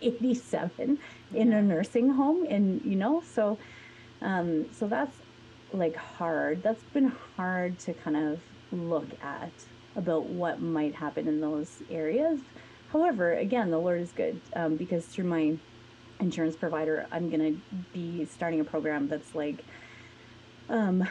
87 0.00 0.98
in 1.34 1.50
yeah. 1.50 1.58
a 1.58 1.62
nursing 1.62 2.10
home, 2.10 2.46
and 2.48 2.82
you 2.84 2.96
know, 2.96 3.22
so 3.34 3.58
um, 4.20 4.66
so 4.72 4.86
that's 4.86 5.16
like 5.72 5.96
hard. 5.96 6.62
That's 6.62 6.82
been 6.92 7.12
hard 7.36 7.78
to 7.80 7.94
kind 7.94 8.16
of 8.16 8.40
look 8.72 9.08
at 9.22 9.52
about 9.96 10.24
what 10.24 10.60
might 10.60 10.94
happen 10.94 11.28
in 11.28 11.40
those 11.40 11.82
areas. 11.90 12.40
However, 12.92 13.32
again, 13.34 13.70
the 13.70 13.78
Lord 13.78 14.00
is 14.00 14.12
good 14.12 14.40
um, 14.54 14.76
because 14.76 15.04
through 15.06 15.24
my 15.24 15.56
insurance 16.20 16.56
provider, 16.56 17.06
I'm 17.10 17.30
going 17.30 17.54
to 17.54 17.76
be 17.92 18.24
starting 18.26 18.60
a 18.60 18.64
program 18.64 19.08
that's 19.08 19.34
like 19.34 19.64
um, 20.68 21.06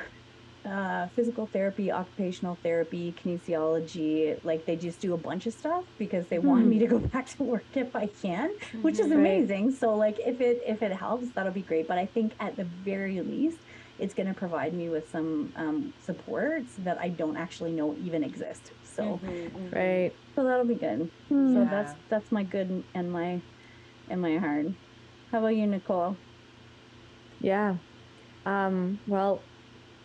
uh, 0.65 1.07
physical 1.15 1.47
therapy, 1.47 1.91
occupational 1.91 2.57
therapy, 2.61 3.13
kinesiology. 3.23 4.43
Like 4.43 4.65
they 4.65 4.75
just 4.75 4.99
do 4.99 5.13
a 5.13 5.17
bunch 5.17 5.47
of 5.47 5.53
stuff 5.53 5.85
because 5.97 6.27
they 6.27 6.37
mm. 6.37 6.43
want 6.43 6.65
me 6.65 6.79
to 6.79 6.87
go 6.87 6.99
back 7.13 7.29
to 7.29 7.43
work 7.43 7.65
if 7.73 7.95
I 7.95 8.07
can, 8.07 8.51
which 8.81 8.99
is 8.99 9.11
amazing. 9.11 9.67
Right. 9.67 9.77
So 9.77 9.95
like 9.95 10.19
if 10.19 10.41
it 10.41 10.61
if 10.65 10.81
it 10.81 10.91
helps, 10.91 11.29
that'll 11.31 11.51
be 11.51 11.61
great. 11.61 11.87
But 11.87 11.97
I 11.97 12.05
think 12.05 12.33
at 12.39 12.55
the 12.55 12.63
very 12.63 13.21
least, 13.21 13.57
it's 13.99 14.13
going 14.13 14.27
to 14.27 14.33
provide 14.33 14.73
me 14.73 14.89
with 14.89 15.09
some 15.09 15.51
um, 15.55 15.93
supports 16.03 16.73
that 16.79 16.97
I 16.99 17.09
don't 17.09 17.37
actually 17.37 17.71
know 17.71 17.95
even 18.03 18.23
exist. 18.23 18.71
So 18.83 19.03
mm-hmm, 19.03 19.27
mm-hmm. 19.27 19.75
right. 19.75 20.13
So 20.35 20.43
that'll 20.43 20.65
be 20.65 20.75
good. 20.75 21.09
So 21.29 21.67
that's 21.69 21.93
that's 22.09 22.31
my 22.31 22.43
good 22.43 22.83
and 22.93 23.11
my 23.11 23.41
and 24.09 24.21
my 24.21 24.37
hard. 24.37 24.75
How 25.31 25.39
about 25.39 25.55
you, 25.55 25.65
Nicole? 25.65 26.17
Yeah. 27.39 27.77
Um, 28.45 28.99
well, 29.07 29.41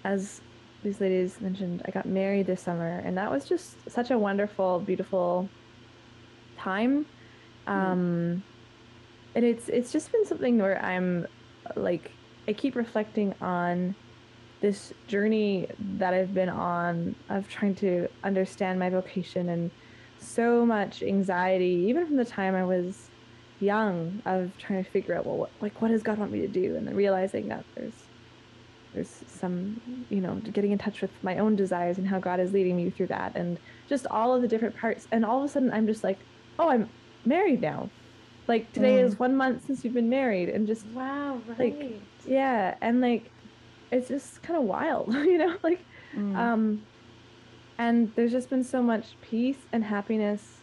as 0.05 0.41
these 0.87 1.01
ladies 1.01 1.41
mentioned, 1.41 1.83
I 1.85 1.91
got 1.91 2.07
married 2.07 2.47
this 2.47 2.61
summer, 2.61 3.03
and 3.05 3.19
that 3.19 3.29
was 3.29 3.45
just 3.45 3.75
such 3.91 4.13
a 4.13 4.19
wonderful, 4.19 4.79
beautiful 4.79 5.49
time. 6.57 7.07
Mm. 7.67 7.73
Um, 7.73 8.43
and 9.35 9.45
it's 9.45 9.69
it's 9.69 9.91
just 9.91 10.13
been 10.13 10.25
something 10.25 10.59
where 10.59 10.83
I'm 10.83 11.27
like 11.75 12.13
I 12.47 12.53
keep 12.53 12.77
reflecting 12.77 13.35
on 13.41 13.97
this 14.61 14.93
journey 15.09 15.67
that 15.99 16.15
I've 16.15 16.33
been 16.33 16.49
on 16.49 17.17
of 17.29 17.49
trying 17.49 17.75
to 17.77 18.09
understand 18.23 18.79
my 18.79 18.89
vocation 18.89 19.49
and 19.49 19.73
so 20.21 20.65
much 20.65 21.03
anxiety, 21.03 21.85
even 21.89 22.07
from 22.07 22.17
the 22.17 22.25
time 22.25 22.55
I 22.55 22.65
was 22.65 23.11
young, 23.59 24.23
of 24.25 24.57
trying 24.57 24.85
to 24.85 24.91
figure 24.91 25.17
out 25.17 25.27
well, 25.27 25.37
what, 25.37 25.51
like 25.61 25.83
what 25.83 25.89
does 25.89 26.05
God 26.05 26.19
want 26.19 26.31
me 26.31 26.43
to 26.43 26.49
do, 26.49 26.77
and 26.77 26.87
then 26.87 26.95
realizing 26.95 27.49
that 27.49 27.65
there's 27.75 28.06
there's 28.97 29.21
some 29.29 29.81
you 30.09 30.21
know 30.21 30.35
getting 30.53 30.73
in 30.73 30.79
touch 30.79 31.03
with 31.03 31.11
my 31.23 31.39
own 31.39 31.55
desires 31.55 31.99
and 31.99 32.09
how 32.09 32.19
god 32.19 32.41
is 32.41 32.53
leading 32.53 32.77
me 32.77 32.89
through 32.89 33.07
that 33.07 33.37
and 33.37 33.59
just 33.89 34.07
all 34.09 34.35
of 34.35 34.41
the 34.41 34.49
different 34.49 34.75
parts 34.75 35.07
and 35.13 35.25
all 35.25 35.39
of 35.39 35.45
a 35.45 35.49
sudden 35.49 35.71
i'm 35.71 35.87
just 35.87 36.03
like 36.03 36.19
oh 36.59 36.71
i'm 36.71 36.89
married 37.25 37.61
now 37.61 37.89
like 38.49 38.73
today 38.73 38.99
mm. 38.99 39.05
is 39.05 39.19
one 39.19 39.37
month 39.37 39.67
since 39.67 39.85
we've 39.85 39.93
been 39.93 40.09
married 40.09 40.49
and 40.49 40.67
just 40.67 40.87
wow 40.87 41.39
right. 41.47 41.59
like 41.59 42.01
yeah 42.27 42.75
and 42.81 43.03
like 43.03 43.31
it's 43.91 44.09
just 44.09 44.43
kind 44.43 44.59
of 44.59 44.65
wild 44.65 45.13
you 45.15 45.37
know 45.37 45.55
like 45.63 45.85
mm. 46.15 46.35
um 46.35 46.83
and 47.79 48.11
there's 48.17 48.33
just 48.33 48.49
been 48.49 48.65
so 48.65 48.83
much 48.83 49.15
peace 49.21 49.59
and 49.73 49.85
happiness 49.85 50.59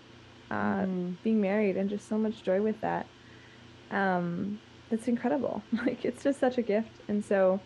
uh 0.49 0.81
mm. 0.81 1.15
being 1.23 1.39
married 1.39 1.77
and 1.77 1.87
just 1.87 2.09
so 2.09 2.17
much 2.17 2.41
joy 2.41 2.59
with 2.59 2.81
that 2.81 3.05
um 3.91 4.59
it's 4.89 5.07
incredible 5.07 5.61
like 5.85 6.03
it's 6.03 6.23
just 6.23 6.39
such 6.39 6.57
a 6.57 6.63
gift 6.63 6.89
and 7.07 7.23
so 7.23 7.59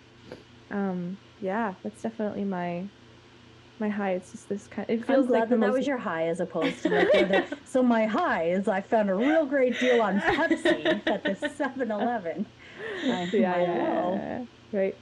um, 0.71 1.17
yeah, 1.41 1.73
that's 1.84 2.01
definitely 2.01 2.43
my 2.43 2.86
my 3.80 3.89
high. 3.89 4.12
It's 4.13 4.32
just 4.32 4.49
this 4.49 4.67
kind. 4.67 4.89
It 4.89 4.99
I'm 5.01 5.03
feels 5.03 5.27
glad 5.27 5.39
like 5.41 5.49
the 5.49 5.56
that 5.58 5.65
that 5.67 5.73
was 5.73 5.88
your 5.88 5.97
high 5.97 6.27
as 6.27 6.39
opposed 6.39 6.82
to 6.84 6.89
like 6.89 7.12
the 7.12 7.25
other. 7.25 7.45
So 7.65 7.84
my 7.84 8.06
high 8.06 8.49
is 8.49 8.67
I 8.67 8.82
found 8.82 9.10
a 9.10 9.15
real 9.15 9.45
great 9.45 9.80
deal 9.80 10.01
on 10.01 10.19
Pepsi 10.19 10.86
at 11.08 11.23
the 11.23 11.30
7-Eleven. 11.36 12.45
Yeah, 13.03 13.23
yeah, 13.32 13.58
yeah, 13.58 14.13
yeah. 14.13 14.45
right. 14.71 14.95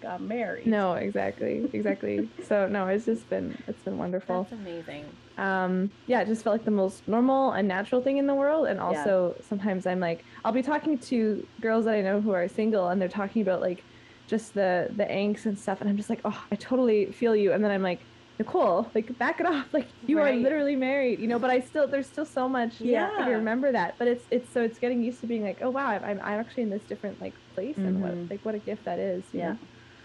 got 0.00 0.22
married. 0.22 0.66
No, 0.66 0.94
exactly, 0.94 1.68
exactly. 1.72 2.28
so 2.46 2.66
no, 2.68 2.86
it's 2.88 3.04
just 3.04 3.28
been 3.28 3.56
it's 3.66 3.82
been 3.82 3.98
wonderful. 3.98 4.44
That's 4.44 4.52
amazing. 4.60 5.04
um 5.36 5.90
yeah 6.06 6.20
it 6.22 6.26
just 6.28 6.44
felt 6.44 6.54
like 6.54 6.64
the 6.64 6.70
most 6.70 7.06
normal 7.08 7.52
and 7.52 7.66
natural 7.68 8.00
thing 8.00 8.18
in 8.18 8.26
the 8.26 8.34
world 8.34 8.68
and 8.68 8.78
also 8.78 9.34
sometimes 9.48 9.84
i'm 9.84 9.98
like 9.98 10.24
i'll 10.44 10.52
be 10.52 10.62
talking 10.62 10.96
to 10.96 11.44
girls 11.60 11.86
that 11.86 11.94
i 11.94 12.00
know 12.00 12.20
who 12.20 12.30
are 12.30 12.46
single 12.46 12.86
and 12.88 13.00
they're 13.02 13.08
talking 13.08 13.42
about 13.42 13.60
like 13.60 13.82
just 14.26 14.54
the 14.54 14.88
the 14.94 15.04
angst 15.04 15.46
and 15.46 15.58
stuff 15.58 15.80
and 15.80 15.88
i'm 15.90 15.96
just 15.96 16.10
like 16.10 16.20
oh 16.24 16.44
i 16.52 16.56
totally 16.56 17.12
feel 17.12 17.34
you 17.36 17.52
and 17.52 17.62
then 17.62 17.70
i'm 17.70 17.82
like 17.82 18.08
nicole 18.38 18.90
like 18.94 19.16
back 19.18 19.38
it 19.40 19.46
off 19.46 19.68
like 19.72 19.92
you 20.06 20.18
Right. 20.18 20.34
are 20.34 20.42
literally 20.42 20.76
married 20.76 21.20
you 21.20 21.28
know 21.28 21.38
but 21.38 21.50
i 21.50 21.60
still 21.60 21.88
there's 21.88 22.08
still 22.08 22.26
so 22.26 22.48
much 22.48 22.80
Yeah. 22.80 23.10
i 23.18 23.28
remember 23.28 23.70
that 23.72 23.96
but 23.98 24.08
it's 24.08 24.26
it's 24.30 24.52
so 24.52 24.62
it's 24.62 24.78
getting 24.78 25.02
used 25.02 25.20
to 25.20 25.26
being 25.26 25.44
like 25.44 25.58
oh 25.62 25.70
wow 25.70 25.86
i'm, 25.88 26.20
I'm 26.20 26.40
actually 26.40 26.64
in 26.64 26.70
this 26.70 26.84
different 26.84 27.20
like 27.20 27.36
place 27.54 27.76
and 27.84 27.96
Mhm. 27.96 28.00
what 28.00 28.18
like 28.30 28.44
what 28.44 28.54
a 28.54 28.58
gift 28.58 28.84
that 28.86 28.98
is 28.98 29.28
Yeah. 29.32 29.52
know? 29.52 29.58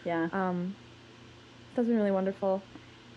Yeah. 0.05 0.29
Um, 0.32 0.77
that's 1.75 1.88
been 1.88 1.97
really 1.97 2.12
wonderful. 2.12 2.69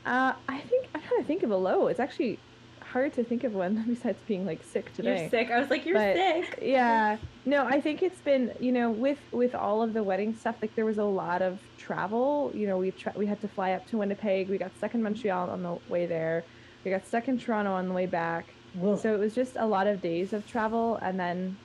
Uh, 0.04 0.34
I 0.48 0.60
think 0.60 0.88
I'm 0.94 1.00
trying 1.02 1.20
to 1.20 1.26
think 1.26 1.42
of 1.42 1.50
a 1.50 1.56
low. 1.56 1.86
It's 1.86 2.00
actually 2.00 2.44
hard 2.92 3.12
to 3.14 3.24
think 3.24 3.42
of 3.44 3.54
one 3.54 3.84
besides 3.88 4.18
being 4.28 4.44
like 4.46 4.62
sick 4.62 4.92
today. 4.94 5.22
You're 5.22 5.30
sick. 5.30 5.50
I 5.50 5.58
was 5.58 5.70
like, 5.70 5.86
you're 5.86 5.94
But- 5.96 6.16
sick. 6.16 6.58
Yeah. 6.62 7.16
No, 7.44 7.66
I 7.66 7.80
think 7.80 8.04
it's 8.04 8.20
been 8.20 8.52
you 8.60 8.70
know 8.70 8.88
with 8.92 9.18
with 9.32 9.52
all 9.56 9.82
of 9.82 9.94
the 9.94 10.02
wedding 10.04 10.36
stuff. 10.36 10.54
Like 10.62 10.76
there 10.76 10.84
was 10.84 10.98
a 10.98 11.04
lot 11.04 11.42
of 11.42 11.58
travel. 11.76 12.52
You 12.54 12.68
know, 12.68 12.78
we 12.78 12.92
tra- 12.92 13.14
we 13.16 13.26
had 13.26 13.40
to 13.40 13.48
fly 13.48 13.72
up 13.72 13.84
to 13.88 13.98
Winnipeg. 13.98 14.48
We 14.48 14.58
got 14.58 14.70
stuck 14.76 14.94
in 14.94 15.02
Montreal 15.02 15.50
on 15.50 15.60
the 15.64 15.76
way 15.88 16.06
there. 16.06 16.44
We 16.84 16.92
got 16.92 17.04
stuck 17.04 17.26
in 17.26 17.38
Toronto 17.40 17.72
on 17.72 17.88
the 17.88 17.94
way 17.94 18.06
back. 18.06 18.44
Ugh. 18.80 18.96
So 18.96 19.12
it 19.12 19.18
was 19.18 19.34
just 19.34 19.56
a 19.56 19.66
lot 19.66 19.88
of 19.88 20.00
days 20.00 20.32
of 20.32 20.46
travel, 20.46 21.00
and 21.02 21.18
then 21.18 21.56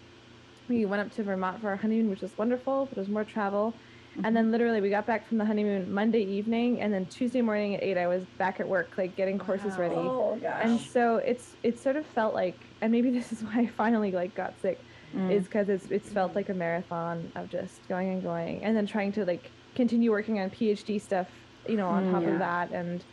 we 0.68 0.84
went 0.86 1.02
up 1.04 1.14
to 1.18 1.24
Vermont 1.24 1.62
for 1.62 1.70
our 1.70 1.76
honeymoon, 1.76 2.10
which 2.10 2.22
was 2.22 2.36
wonderful, 2.40 2.86
but 2.88 2.98
it 2.98 3.02
was 3.02 3.08
more 3.10 3.24
travel. 3.24 3.76
And 4.24 4.36
then 4.36 4.52
literally 4.52 4.82
we 4.82 4.90
got 4.90 5.06
back 5.08 5.28
from 5.28 5.38
the 5.38 5.46
honeymoon 5.46 5.92
Monday 5.92 6.22
evening, 6.24 6.82
and 6.82 6.94
then 6.94 7.08
Tuesday 7.08 7.42
morning 7.42 7.76
at 7.76 7.84
eight, 7.84 7.98
I 7.98 8.08
was 8.08 8.26
back 8.38 8.60
at 8.60 8.68
work, 8.68 8.94
like 8.98 9.16
getting 9.16 9.38
courses 9.40 9.78
Wow. 9.78 9.82
ready. 9.82 10.10
oh 10.10 10.40
gosh. 10.42 10.64
And 10.64 10.82
so 10.82 11.18
it's 11.18 11.56
it 11.64 11.80
sort 11.80 11.96
of 11.98 12.06
felt 12.06 12.34
like, 12.34 12.74
and 12.82 12.92
maybe 12.92 13.12
this 13.18 13.32
is 13.32 13.44
why 13.44 13.62
I 13.62 13.68
finally 13.68 14.12
like 14.12 14.34
got 14.36 14.60
sick, 14.60 14.80
Mm. 15.14 15.30
is 15.32 15.44
because 15.46 15.70
it's 15.70 15.90
it's 15.92 16.12
felt 16.12 16.36
like 16.36 16.50
a 16.50 16.54
marathon 16.54 17.32
of 17.36 17.50
just 17.50 17.88
going 17.88 18.10
and 18.12 18.24
going, 18.24 18.64
and 18.64 18.76
then 18.76 18.86
trying 18.88 19.12
to 19.14 19.26
like 19.26 19.54
continue 19.76 20.12
working 20.12 20.40
on 20.40 20.50
PhD 20.50 21.00
stuff, 21.00 21.30
you 21.68 21.78
know, 21.78 21.88
on 21.90 22.04
Mm, 22.04 22.06
top 22.06 22.24
yeah. 22.24 22.34
of 22.34 22.40
that, 22.40 22.72
and 22.74 23.06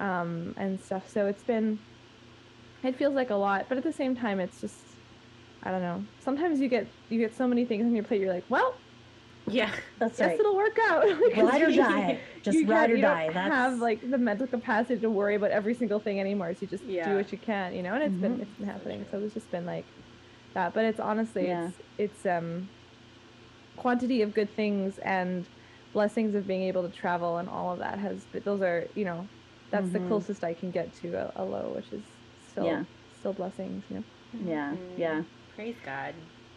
um 0.00 0.54
and 0.56 0.80
stuff. 0.80 1.08
So 1.08 1.26
it's 1.26 1.42
been, 1.42 1.80
it 2.82 2.96
feels 2.96 3.14
like 3.14 3.30
a 3.30 3.34
lot, 3.36 3.68
but 3.68 3.78
at 3.78 3.84
the 3.84 3.92
same 3.92 4.14
time, 4.14 4.40
it's 4.40 4.60
just, 4.60 5.00
I 5.62 5.70
don't 5.72 5.82
know. 5.82 6.08
Sometimes 6.20 6.60
you 6.60 6.68
get 6.68 6.94
you 7.08 7.18
get 7.20 7.34
so 7.34 7.48
many 7.48 7.66
things 7.66 7.86
on 7.86 7.94
your 7.94 8.04
plate, 8.04 8.20
you're 8.20 8.34
like, 8.34 8.46
well, 8.48 8.82
Yeah. 9.48 9.70
That's 9.98 10.18
guess 10.18 10.28
right. 10.30 10.40
it'll 10.40 10.56
work 10.56 10.76
out. 10.88 11.02
'Cause 11.02 11.18
Ride 11.36 11.62
or 11.62 11.68
you- 11.70 11.76
die. 11.82 12.20
Just 12.42 12.58
you 12.58 12.66
ride 12.66 12.80
can't- 12.80 12.92
or 12.92 12.96
you 12.96 13.02
die. 13.02 13.24
Don't 13.26 13.34
That's 13.34 13.54
have 13.54 13.78
like 13.78 14.08
the 14.08 14.18
mental 14.18 14.46
capacity 14.46 15.00
to 15.00 15.10
worry 15.10 15.34
about 15.36 15.50
every 15.52 15.74
single 15.74 16.00
thing 16.00 16.18
anymore. 16.20 16.52
So 16.54 16.58
you 16.62 16.66
just 16.66 16.84
Yeah. 16.84 17.08
do 17.08 17.16
what 17.16 17.30
you 17.32 17.38
can, 17.38 17.74
you 17.74 17.82
know. 17.82 17.94
And 17.94 18.02
it's 18.02 18.14
been 18.14 18.38
Mhm. 18.38 18.42
it's 18.42 18.50
been 18.58 18.66
happening. 18.68 19.06
So 19.10 19.18
it's 19.20 19.34
just 19.34 19.50
been 19.50 19.66
like 19.66 19.84
that. 20.54 20.74
But 20.74 20.84
it's 20.84 21.00
honestly 21.00 21.46
Yeah. 21.46 21.68
it's 21.68 21.78
it's 21.98 22.26
um 22.26 22.68
quantity 23.76 24.22
of 24.22 24.34
good 24.34 24.50
things 24.56 24.98
and 24.98 25.46
blessings 25.92 26.34
of 26.34 26.46
being 26.46 26.62
able 26.62 26.82
to 26.88 26.94
travel 26.94 27.36
and 27.38 27.48
all 27.48 27.72
of 27.72 27.78
that 27.78 27.98
has 27.98 28.24
But 28.32 28.44
those 28.44 28.62
are 28.62 28.86
you 28.94 29.04
know 29.04 29.26
that's 29.70 29.90
the 29.90 29.98
Mhm. 29.98 30.08
closest 30.08 30.44
I 30.44 30.54
can 30.54 30.70
get 30.70 30.92
to 31.02 31.14
a, 31.14 31.32
a 31.36 31.44
low, 31.44 31.72
which 31.74 31.92
is 31.92 32.02
still 32.50 32.64
Yeah. 32.66 32.84
still 33.18 33.32
blessings. 33.32 33.84
You 33.90 33.96
know. 33.98 34.04
yeah. 34.50 34.70
Mm, 34.72 34.98
Yeah. 34.98 35.22
Praise 35.54 35.76
God. 35.84 36.14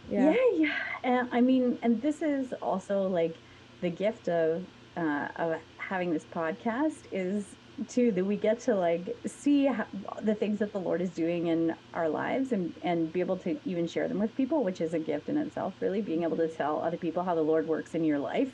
Yeah. 0.09 0.31
yeah 0.31 0.35
yeah 0.55 0.73
and 1.03 1.29
i 1.31 1.41
mean 1.41 1.77
and 1.83 2.01
this 2.01 2.21
is 2.21 2.53
also 2.61 3.03
like 3.03 3.37
the 3.81 3.89
gift 3.91 4.27
of 4.27 4.65
uh 4.97 5.27
of 5.35 5.53
having 5.77 6.11
this 6.11 6.25
podcast 6.25 7.05
is 7.11 7.55
too 7.87 8.11
that 8.11 8.25
we 8.25 8.35
get 8.35 8.59
to 8.59 8.75
like 8.75 9.07
see 9.25 9.65
how, 9.67 9.85
the 10.21 10.35
things 10.35 10.59
that 10.59 10.73
the 10.73 10.79
lord 10.79 11.01
is 11.01 11.11
doing 11.11 11.47
in 11.47 11.73
our 11.93 12.09
lives 12.09 12.51
and 12.51 12.73
and 12.83 13.13
be 13.13 13.19
able 13.21 13.37
to 13.37 13.55
even 13.65 13.87
share 13.87 14.07
them 14.09 14.19
with 14.19 14.35
people 14.35 14.63
which 14.63 14.81
is 14.81 14.93
a 14.93 14.99
gift 14.99 15.29
in 15.29 15.37
itself 15.37 15.75
really 15.79 16.01
being 16.01 16.23
able 16.23 16.37
to 16.37 16.49
tell 16.49 16.81
other 16.83 16.97
people 16.97 17.23
how 17.23 17.35
the 17.35 17.41
lord 17.41 17.67
works 17.67 17.93
in 17.93 18.03
your 18.03 18.19
life 18.19 18.51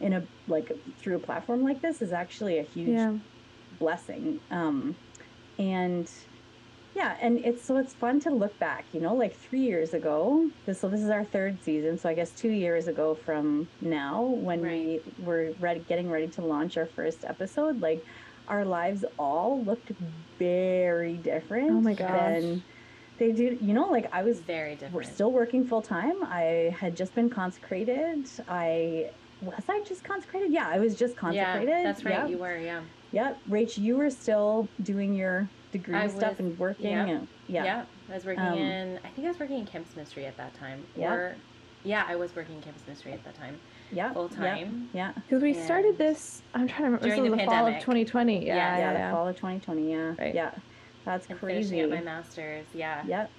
in 0.00 0.12
a 0.12 0.22
like 0.46 0.70
through 1.02 1.16
a 1.16 1.20
platform 1.20 1.62
like 1.64 1.80
this 1.80 2.02
is 2.02 2.12
actually 2.12 2.58
a 2.58 2.62
huge 2.62 2.88
Yeah. 2.98 3.14
blessing 3.78 4.40
um 4.50 4.96
and 5.58 6.08
yeah 6.94 7.16
and 7.20 7.38
it's 7.44 7.64
so 7.64 7.76
it's 7.76 7.94
fun 7.94 8.20
to 8.20 8.30
look 8.30 8.56
back 8.58 8.84
you 8.92 9.00
know 9.00 9.14
like 9.14 9.34
three 9.36 9.60
years 9.60 9.94
ago 9.94 10.48
this 10.66 10.80
so 10.80 10.88
this 10.88 11.00
is 11.00 11.10
our 11.10 11.24
third 11.24 11.56
season 11.62 11.98
so 11.98 12.08
i 12.08 12.14
guess 12.14 12.30
two 12.32 12.50
years 12.50 12.86
ago 12.88 13.14
from 13.14 13.66
now 13.80 14.22
when 14.22 14.60
we 14.60 15.00
were 15.24 15.52
ready 15.60 15.80
getting 15.88 16.10
ready 16.10 16.26
to 16.28 16.42
launch 16.42 16.76
our 16.76 16.86
first 16.86 17.24
episode 17.24 17.80
like 17.80 18.04
our 18.48 18.64
lives 18.64 19.04
all 19.18 19.62
looked 19.64 19.92
very 20.38 21.14
different 21.14 21.70
Oh 21.70 21.80
my 21.80 21.94
gosh. 21.94 22.42
they 23.18 23.32
did 23.32 23.60
you 23.62 23.72
know 23.72 23.86
like 23.86 24.12
i 24.12 24.22
was 24.22 24.40
Very 24.40 24.72
different. 24.74 24.94
we're 24.94 25.02
still 25.02 25.30
working 25.32 25.64
full 25.64 25.82
time. 25.82 26.22
I 26.24 26.74
had 26.78 26.96
just 26.96 27.14
been 27.14 27.30
consecrated. 27.30 28.28
I 28.48 29.10
was 29.40 29.64
I 29.68 29.82
just 29.86 30.04
consecrated? 30.04 30.52
Yeah, 30.52 30.68
I 30.68 30.78
was 30.78 30.94
just 30.96 31.16
consecrated. 31.16 31.68
Yeah, 31.68 31.82
that's 31.82 32.04
right. 32.04 32.14
Yeah. 32.14 32.26
You 32.26 32.38
were, 32.38 32.56
yeah. 32.56 32.80
Yep. 33.12 33.38
Rach, 33.50 33.76
you 33.78 33.96
were 33.96 34.10
still 34.10 34.68
doing 34.82 35.14
your 35.14 35.48
degree 35.72 35.94
I 35.94 36.06
stuff 36.08 36.30
was- 36.32 36.38
and 36.40 36.58
working. 36.58 36.86
yeah. 36.92 37.06
And, 37.06 37.28
yeah. 37.48 37.84
I 38.10 38.14
was 38.14 38.24
working 38.24 38.42
Um, 38.44 38.58
in, 38.58 38.98
I 39.04 39.08
think 39.08 39.26
I 39.26 39.30
was 39.30 39.40
working 39.40 39.58
in 39.58 39.66
campus 39.66 39.96
ministry 39.96 40.26
at 40.26 40.36
that 40.36 40.54
time. 40.54 40.84
Yeah. 40.96 41.12
Or, 41.12 41.34
yeah, 41.84 42.04
I 42.06 42.14
was 42.16 42.34
working 42.36 42.56
in 42.56 42.62
campus 42.62 42.82
ministry 42.86 43.12
at 43.12 43.24
that 43.24 43.34
time. 43.34 43.58
Yeah. 43.90 44.12
Full 44.12 44.28
time. 44.28 44.88
Yeah. 44.92 45.12
Because 45.14 45.42
we 45.42 45.52
started 45.54 45.98
this. 45.98 46.42
I'm 46.54 46.66
trying 46.68 46.78
to 46.78 46.84
remember. 46.84 47.04
This 47.06 47.14
During 47.16 47.30
was 47.30 47.38
the 47.40 47.44
the 47.44 47.50
fall 47.50 47.66
of 47.66 47.74
2020. 47.80 48.46
Yeah, 48.46 48.54
Yeah. 48.54 48.54
Yeah. 48.54 48.78
Yeah. 48.78 48.92
yeah. 48.92 49.06
the 49.08 49.12
fall 49.14 49.28
of 49.28 49.36
2020. 49.36 49.90
Yeah. 49.90 50.14
Right. 50.18 50.34
Yeah. 50.34 50.50
That's 51.04 51.26
And 51.28 51.38
crazy. 51.38 51.70
finishing 51.70 51.92
up 51.92 51.98
my 51.98 52.04
master's. 52.04 52.66
Yeah. 52.74 53.02
Yep. 53.06 53.30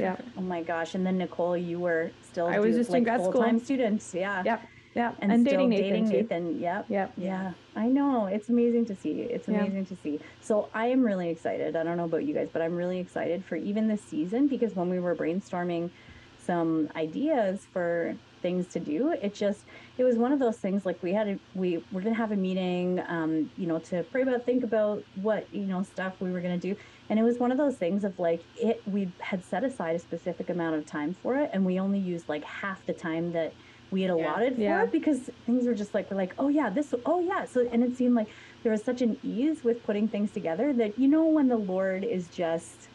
Yeah. 0.00 0.16
Oh 0.36 0.40
my 0.40 0.62
gosh. 0.62 0.94
And 0.94 1.06
then 1.06 1.18
Nicole, 1.18 1.56
you 1.56 1.78
were 1.78 2.10
still 2.22 2.46
I 2.46 2.58
was 2.58 2.74
do- 2.74 2.80
just 2.80 2.94
in 2.94 3.04
grad 3.04 3.20
school. 3.20 3.32
full-time 3.32 3.58
students. 3.60 4.12
Yeah. 4.14 4.42
Yep. 4.44 4.62
Yeah. 4.94 5.12
And, 5.20 5.32
And, 5.32 5.46
still 5.46 5.68
dating 5.68 5.70
Nathan 5.70 5.90
dating 5.90 6.10
too. 6.10 6.16
Nathan. 6.16 6.60
Yep. 6.60 6.86
Yep. 6.88 7.12
Yeah, 7.16 7.52
I 7.74 7.88
know. 7.88 8.26
It's 8.26 8.48
amazing 8.48 8.86
to 8.86 8.94
see. 8.94 9.22
It's 9.22 9.48
Yeah. 9.48 9.60
amazing 9.62 9.86
to 9.86 9.96
see. 9.96 10.20
So 10.40 10.68
I 10.72 10.86
am 10.86 11.02
really 11.02 11.30
excited. 11.30 11.74
I 11.74 11.82
don't 11.82 11.96
know 11.96 12.04
about 12.04 12.24
you 12.24 12.34
guys, 12.34 12.48
but 12.52 12.62
I'm 12.62 12.76
really 12.76 13.00
excited 13.00 13.44
for 13.44 13.56
even 13.56 13.88
this 13.88 14.02
season 14.02 14.46
because 14.46 14.74
when 14.76 14.88
we 14.88 15.00
were 15.00 15.14
brainstorming 15.16 15.90
some 16.38 16.88
ideas 16.94 17.66
for 17.72 18.14
things 18.40 18.68
to 18.68 18.78
do, 18.78 19.10
it 19.22 19.34
just 19.34 19.64
it 19.96 20.04
was 20.04 20.16
one 20.16 20.30
of 20.32 20.38
those 20.38 20.58
things 20.58 20.84
like 20.84 21.02
we 21.02 21.12
had 21.12 21.26
a, 21.28 21.38
we 21.54 21.82
we're 21.90 22.02
gonna 22.02 22.14
have 22.14 22.30
a 22.30 22.36
meeting, 22.36 23.00
um, 23.08 23.50
you 23.56 23.66
know, 23.66 23.78
to 23.78 24.04
pray 24.12 24.22
about, 24.22 24.44
think 24.44 24.62
about 24.62 25.02
what 25.14 25.46
you 25.52 25.62
know 25.62 25.82
stuff 25.82 26.12
we 26.20 26.30
were 26.30 26.40
gonna 26.42 26.58
do, 26.58 26.76
and 27.08 27.18
it 27.18 27.22
was 27.22 27.38
one 27.38 27.50
of 27.50 27.56
those 27.58 27.76
things 27.76 28.04
of 28.04 28.16
like 28.18 28.42
it 28.56 28.82
we 28.86 29.08
had 29.20 29.42
set 29.42 29.64
aside 29.64 29.96
a 29.96 29.98
specific 29.98 30.50
amount 30.50 30.76
of 30.76 30.84
time 30.86 31.14
for 31.14 31.36
it, 31.36 31.50
and 31.52 31.64
we 31.64 31.80
only 31.80 31.98
used 31.98 32.28
like 32.28 32.44
half 32.44 32.84
the 32.86 32.92
time 32.92 33.32
that 33.32 33.54
we 33.90 34.02
had 34.02 34.16
Yeah. 34.16 34.24
allotted 34.24 34.54
for 34.56 34.60
Yeah. 34.60 34.82
it 34.84 34.92
because 34.92 35.30
things 35.46 35.66
were 35.66 35.74
just 35.74 35.94
like 35.94 36.10
we're 36.10 36.16
like 36.16 36.34
oh 36.38 36.48
yeah 36.48 36.70
this 36.70 36.94
oh 37.06 37.20
yeah 37.20 37.44
so 37.44 37.66
and 37.72 37.82
it 37.82 37.96
seemed 37.96 38.14
like 38.14 38.28
there 38.62 38.72
was 38.72 38.82
such 38.82 39.02
an 39.02 39.16
ease 39.22 39.62
with 39.62 39.84
putting 39.84 40.08
things 40.08 40.30
together 40.32 40.72
that 40.72 40.98
you 40.98 41.06
know 41.08 41.24
when 41.26 41.48
the 41.48 41.56
lord 41.56 42.02
is 42.04 42.28
just 42.28 42.88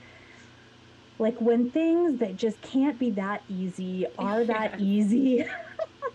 like 1.20 1.40
when 1.40 1.70
things 1.70 2.20
that 2.20 2.36
just 2.38 2.60
can't 2.62 2.98
be 3.00 3.12
that 3.12 3.42
easy 3.50 4.06
are 4.20 4.44
that 4.44 4.80
easy 4.80 5.46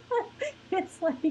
it's 0.70 1.00
like 1.02 1.22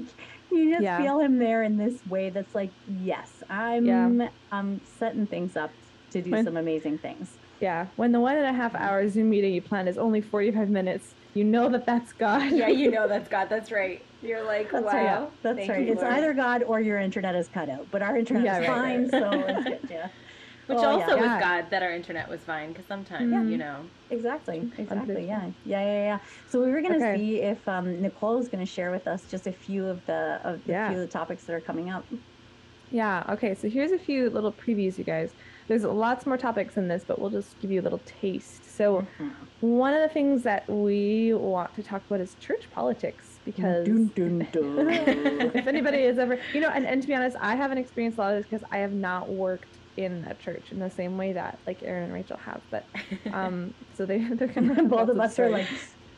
you 0.50 0.70
just 0.70 0.82
Yeah. 0.82 0.98
feel 1.02 1.18
him 1.20 1.38
there 1.38 1.62
in 1.62 1.76
this 1.76 1.94
way 2.06 2.30
that's 2.30 2.54
like 2.54 2.70
yes 3.02 3.30
i'm 3.50 3.84
Yeah. 3.86 4.28
i'm 4.52 4.80
setting 4.98 5.26
things 5.26 5.56
up 5.56 5.70
to 6.12 6.22
do 6.22 6.30
When- 6.30 6.44
some 6.44 6.56
amazing 6.56 6.98
things 6.98 7.36
Yeah. 7.60 7.86
When 7.96 8.10
the 8.12 8.20
one 8.20 8.36
and 8.36 8.44
a 8.44 8.52
half 8.52 8.74
hour 8.74 9.08
Zoom 9.08 9.30
meeting 9.30 9.54
you 9.54 9.62
planned 9.62 9.88
is 9.88 9.96
only 9.96 10.20
45 10.20 10.68
minutes, 10.68 11.14
you 11.34 11.44
know 11.44 11.68
that 11.70 11.84
that's 11.86 12.12
God. 12.12 12.52
Yeah, 12.52 12.68
you 12.68 12.90
know 12.90 13.08
that's 13.14 13.28
God. 13.28 13.48
That's 13.50 13.70
right. 13.72 14.06
You're 14.20 14.44
like, 14.44 14.70
That's 14.70 14.84
wow. 14.84 15.20
right. 15.24 15.30
That's 15.42 15.58
thank 15.58 15.70
right. 15.70 15.86
you, 15.86 15.92
it's 15.92 16.00
Lord. 16.02 16.14
either 16.14 16.32
God 16.34 16.62
or 16.62 16.80
your 16.80 16.98
internet 16.98 17.34
is 17.34 17.48
cut 17.48 17.68
out, 17.68 17.90
but 17.90 18.02
our 18.02 18.16
internet 18.16 18.44
Yeah, 18.44 18.60
is 18.60 18.68
right, 18.68 18.76
fine, 18.76 19.02
right. 19.02 19.10
so 19.10 19.44
it's 19.48 19.64
good. 19.64 19.80
Yeah. 19.90 20.08
Which 20.66 20.78
Oh, 20.78 20.82
yeah. 20.82 21.04
also 21.04 21.16
was 21.16 21.26
Yeah. 21.26 21.40
God 21.40 21.70
that 21.72 21.82
our 21.82 21.92
internet 21.92 22.26
was 22.26 22.42
fine 22.44 22.72
because 22.72 22.86
sometimes, 22.86 23.30
Yeah. 23.30 23.42
you 23.42 23.58
know. 23.58 23.90
Exactly. 24.08 24.70
Exactly. 24.78 25.26
Yeah. 25.26 25.50
Yeah. 25.62 25.80
Yeah. 25.82 26.04
Yeah. 26.04 26.18
So 26.46 26.62
we 26.62 26.70
were 26.70 26.80
gonna 26.80 26.96
Okay. 26.96 27.16
see 27.18 27.42
if 27.42 27.68
um, 27.68 28.00
Nicole 28.00 28.38
is 28.40 28.48
gonna 28.48 28.64
share 28.64 28.90
with 28.90 29.06
us 29.06 29.26
just 29.26 29.46
a 29.46 29.52
few 29.52 29.86
of 29.86 30.02
the 30.06 30.40
of 30.42 30.64
the 30.64 30.72
Yeah. 30.72 30.88
few 30.88 30.96
of 30.96 31.02
the 31.02 31.12
topics 31.12 31.44
that 31.44 31.52
are 31.54 31.60
coming 31.60 31.90
up. 31.90 32.08
Yeah. 32.90 33.24
Okay. 33.28 33.54
So 33.56 33.68
here's 33.68 33.92
a 33.92 33.98
few 33.98 34.30
little 34.30 34.54
previews, 34.56 34.96
you 34.96 35.04
guys. 35.04 35.34
There's 35.68 35.84
lots 35.84 36.26
more 36.26 36.36
topics 36.36 36.76
in 36.76 36.88
this, 36.88 37.04
but 37.06 37.20
we'll 37.20 37.30
just 37.30 37.58
give 37.60 37.70
you 37.70 37.80
a 37.80 37.82
little 37.82 38.02
taste. 38.06 38.76
So, 38.76 39.02
Mhm. 39.18 39.48
one 39.60 39.94
of 39.94 40.02
the 40.02 40.08
things 40.12 40.42
that 40.42 40.64
we 40.68 41.32
want 41.32 41.72
to 41.74 41.82
talk 41.82 42.04
about 42.06 42.20
is 42.20 42.34
church 42.34 42.68
politics 42.70 43.40
because 43.44 43.86
Dun, 43.86 44.08
dun, 44.14 44.38
dun. 44.52 44.88
if 45.54 45.66
anybody 45.66 46.04
has 46.04 46.18
ever, 46.18 46.38
you 46.52 46.60
know, 46.60 46.68
and, 46.68 46.86
and 46.86 47.00
to 47.00 47.08
be 47.08 47.14
honest, 47.14 47.36
I 47.40 47.56
haven't 47.56 47.78
experienced 47.78 48.18
a 48.18 48.20
lot 48.20 48.34
of 48.34 48.38
this 48.40 48.46
because 48.46 48.64
I 48.70 48.78
have 48.78 48.92
not 48.92 49.30
worked 49.30 49.80
in 49.96 50.24
a 50.28 50.34
church 50.34 50.70
in 50.72 50.80
the 50.80 50.90
same 50.90 51.16
way 51.16 51.32
that 51.34 51.60
like 51.66 51.78
Erin 51.82 52.04
and 52.04 52.12
Rachel 52.12 52.36
have. 52.36 52.60
But 52.70 52.84
um, 53.32 53.72
so 53.94 54.04
they 54.04 54.18
they're 54.34 54.48
kind 54.48 54.70
of 54.70 54.76
have 54.76 54.88
both 54.90 55.08
lots 55.08 55.10
of 55.12 55.20
us 55.20 55.38
are 55.38 55.50
like 55.50 55.70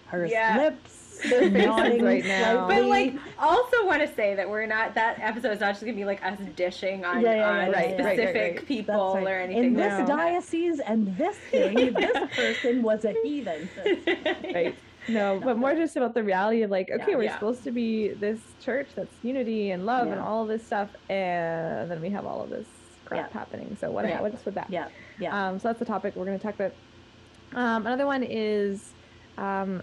her 0.06 0.26
Yeah. 0.26 0.56
lips 0.56 1.05
Their 1.22 1.50
faces 1.50 2.02
right 2.02 2.24
now. 2.26 2.66
But 2.66 2.84
like, 2.86 3.12
slightly. 3.12 3.32
also 3.38 3.86
want 3.86 4.02
to 4.02 4.14
say 4.14 4.34
that 4.34 4.48
we're 4.48 4.66
not 4.66 4.94
that 4.94 5.18
episode 5.20 5.52
is 5.52 5.60
not 5.60 5.70
just 5.72 5.80
gonna 5.82 5.94
be 5.94 6.04
like 6.04 6.24
us 6.24 6.38
dishing 6.54 7.04
on, 7.04 7.20
Yeah, 7.22 7.34
yeah, 7.36 7.48
on 7.48 7.56
right, 7.56 7.72
right, 7.72 8.00
right, 8.00 8.16
specific 8.16 8.56
right. 8.58 8.66
people 8.66 9.14
right. 9.14 9.26
or 9.26 9.40
anything. 9.40 9.64
In 9.64 9.74
this 9.74 9.98
No. 10.00 10.06
diocese 10.06 10.80
and 10.80 11.16
this 11.16 11.36
thing, 11.50 11.94
this 11.94 12.16
person 12.34 12.82
was 12.82 13.04
a 13.04 13.14
heathen. 13.22 13.68
right. 14.54 14.76
No, 15.08 15.40
but 15.42 15.56
more 15.56 15.74
just 15.74 15.96
about 15.96 16.14
the 16.14 16.24
reality 16.24 16.62
of 16.62 16.70
like, 16.70 16.90
okay, 16.90 17.12
Yeah, 17.12 17.16
we're 17.16 17.22
yeah. 17.24 17.34
supposed 17.34 17.62
to 17.64 17.70
be 17.72 18.12
this 18.18 18.56
church 18.60 18.90
that's 18.96 19.16
unity 19.22 19.70
and 19.70 19.86
love 19.86 20.08
and 20.08 20.20
all 20.20 20.42
of 20.42 20.48
this 20.48 20.66
stuff, 20.66 20.90
and 21.08 21.90
then 21.90 22.00
we 22.00 22.10
have 22.10 22.26
all 22.26 22.42
of 22.42 22.50
this 22.50 22.68
crap 23.04 23.30
Yeah. 23.32 23.38
happening. 23.38 23.76
So 23.76 23.92
what 23.92 24.08
Yeah. 24.08 24.20
what's 24.20 24.44
with 24.44 24.56
that? 24.56 24.66
Yeah, 24.68 24.88
yeah. 25.20 25.48
Um, 25.50 25.58
so 25.60 25.68
that's 25.68 25.78
the 25.78 25.84
topic 25.84 26.14
we're 26.16 26.26
going 26.26 26.38
to 26.38 26.44
talk 26.44 26.56
about. 26.56 26.72
Um, 27.54 27.86
another 27.86 28.06
one 28.06 28.24
is 28.24 28.94
um, 29.38 29.82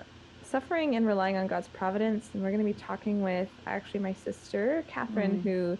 suffering 0.57 0.95
and 0.95 1.07
relying 1.07 1.35
on 1.35 1.47
God's 1.47 1.67
providence, 1.67 2.29
and 2.33 2.43
we're 2.43 2.51
going 2.51 2.59
to 2.59 2.73
be 2.73 2.79
talking 2.79 3.21
with 3.23 3.49
actually 3.65 4.01
my 4.01 4.13
sister 4.13 4.85
Catherine, 4.87 5.39
Mm. 5.39 5.43
who 5.43 5.77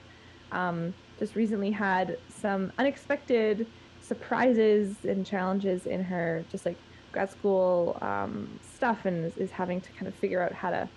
um, 0.52 0.96
just 1.20 1.36
recently 1.36 1.70
had 1.70 2.18
some 2.28 2.72
unexpected 2.80 3.68
surprises 4.02 5.06
and 5.06 5.24
challenges 5.28 5.86
in 5.86 6.04
her 6.04 6.44
just 6.52 6.66
like 6.66 6.78
grad 7.12 7.30
school 7.30 8.00
um, 8.02 8.60
stuff, 8.64 9.06
and 9.06 9.26
is, 9.26 9.38
is 9.38 9.52
having 9.52 9.80
to 9.80 9.92
kind 9.94 10.08
of 10.08 10.16
figure 10.16 10.42
out 10.42 10.52
how 10.54 10.72
to 10.72 10.90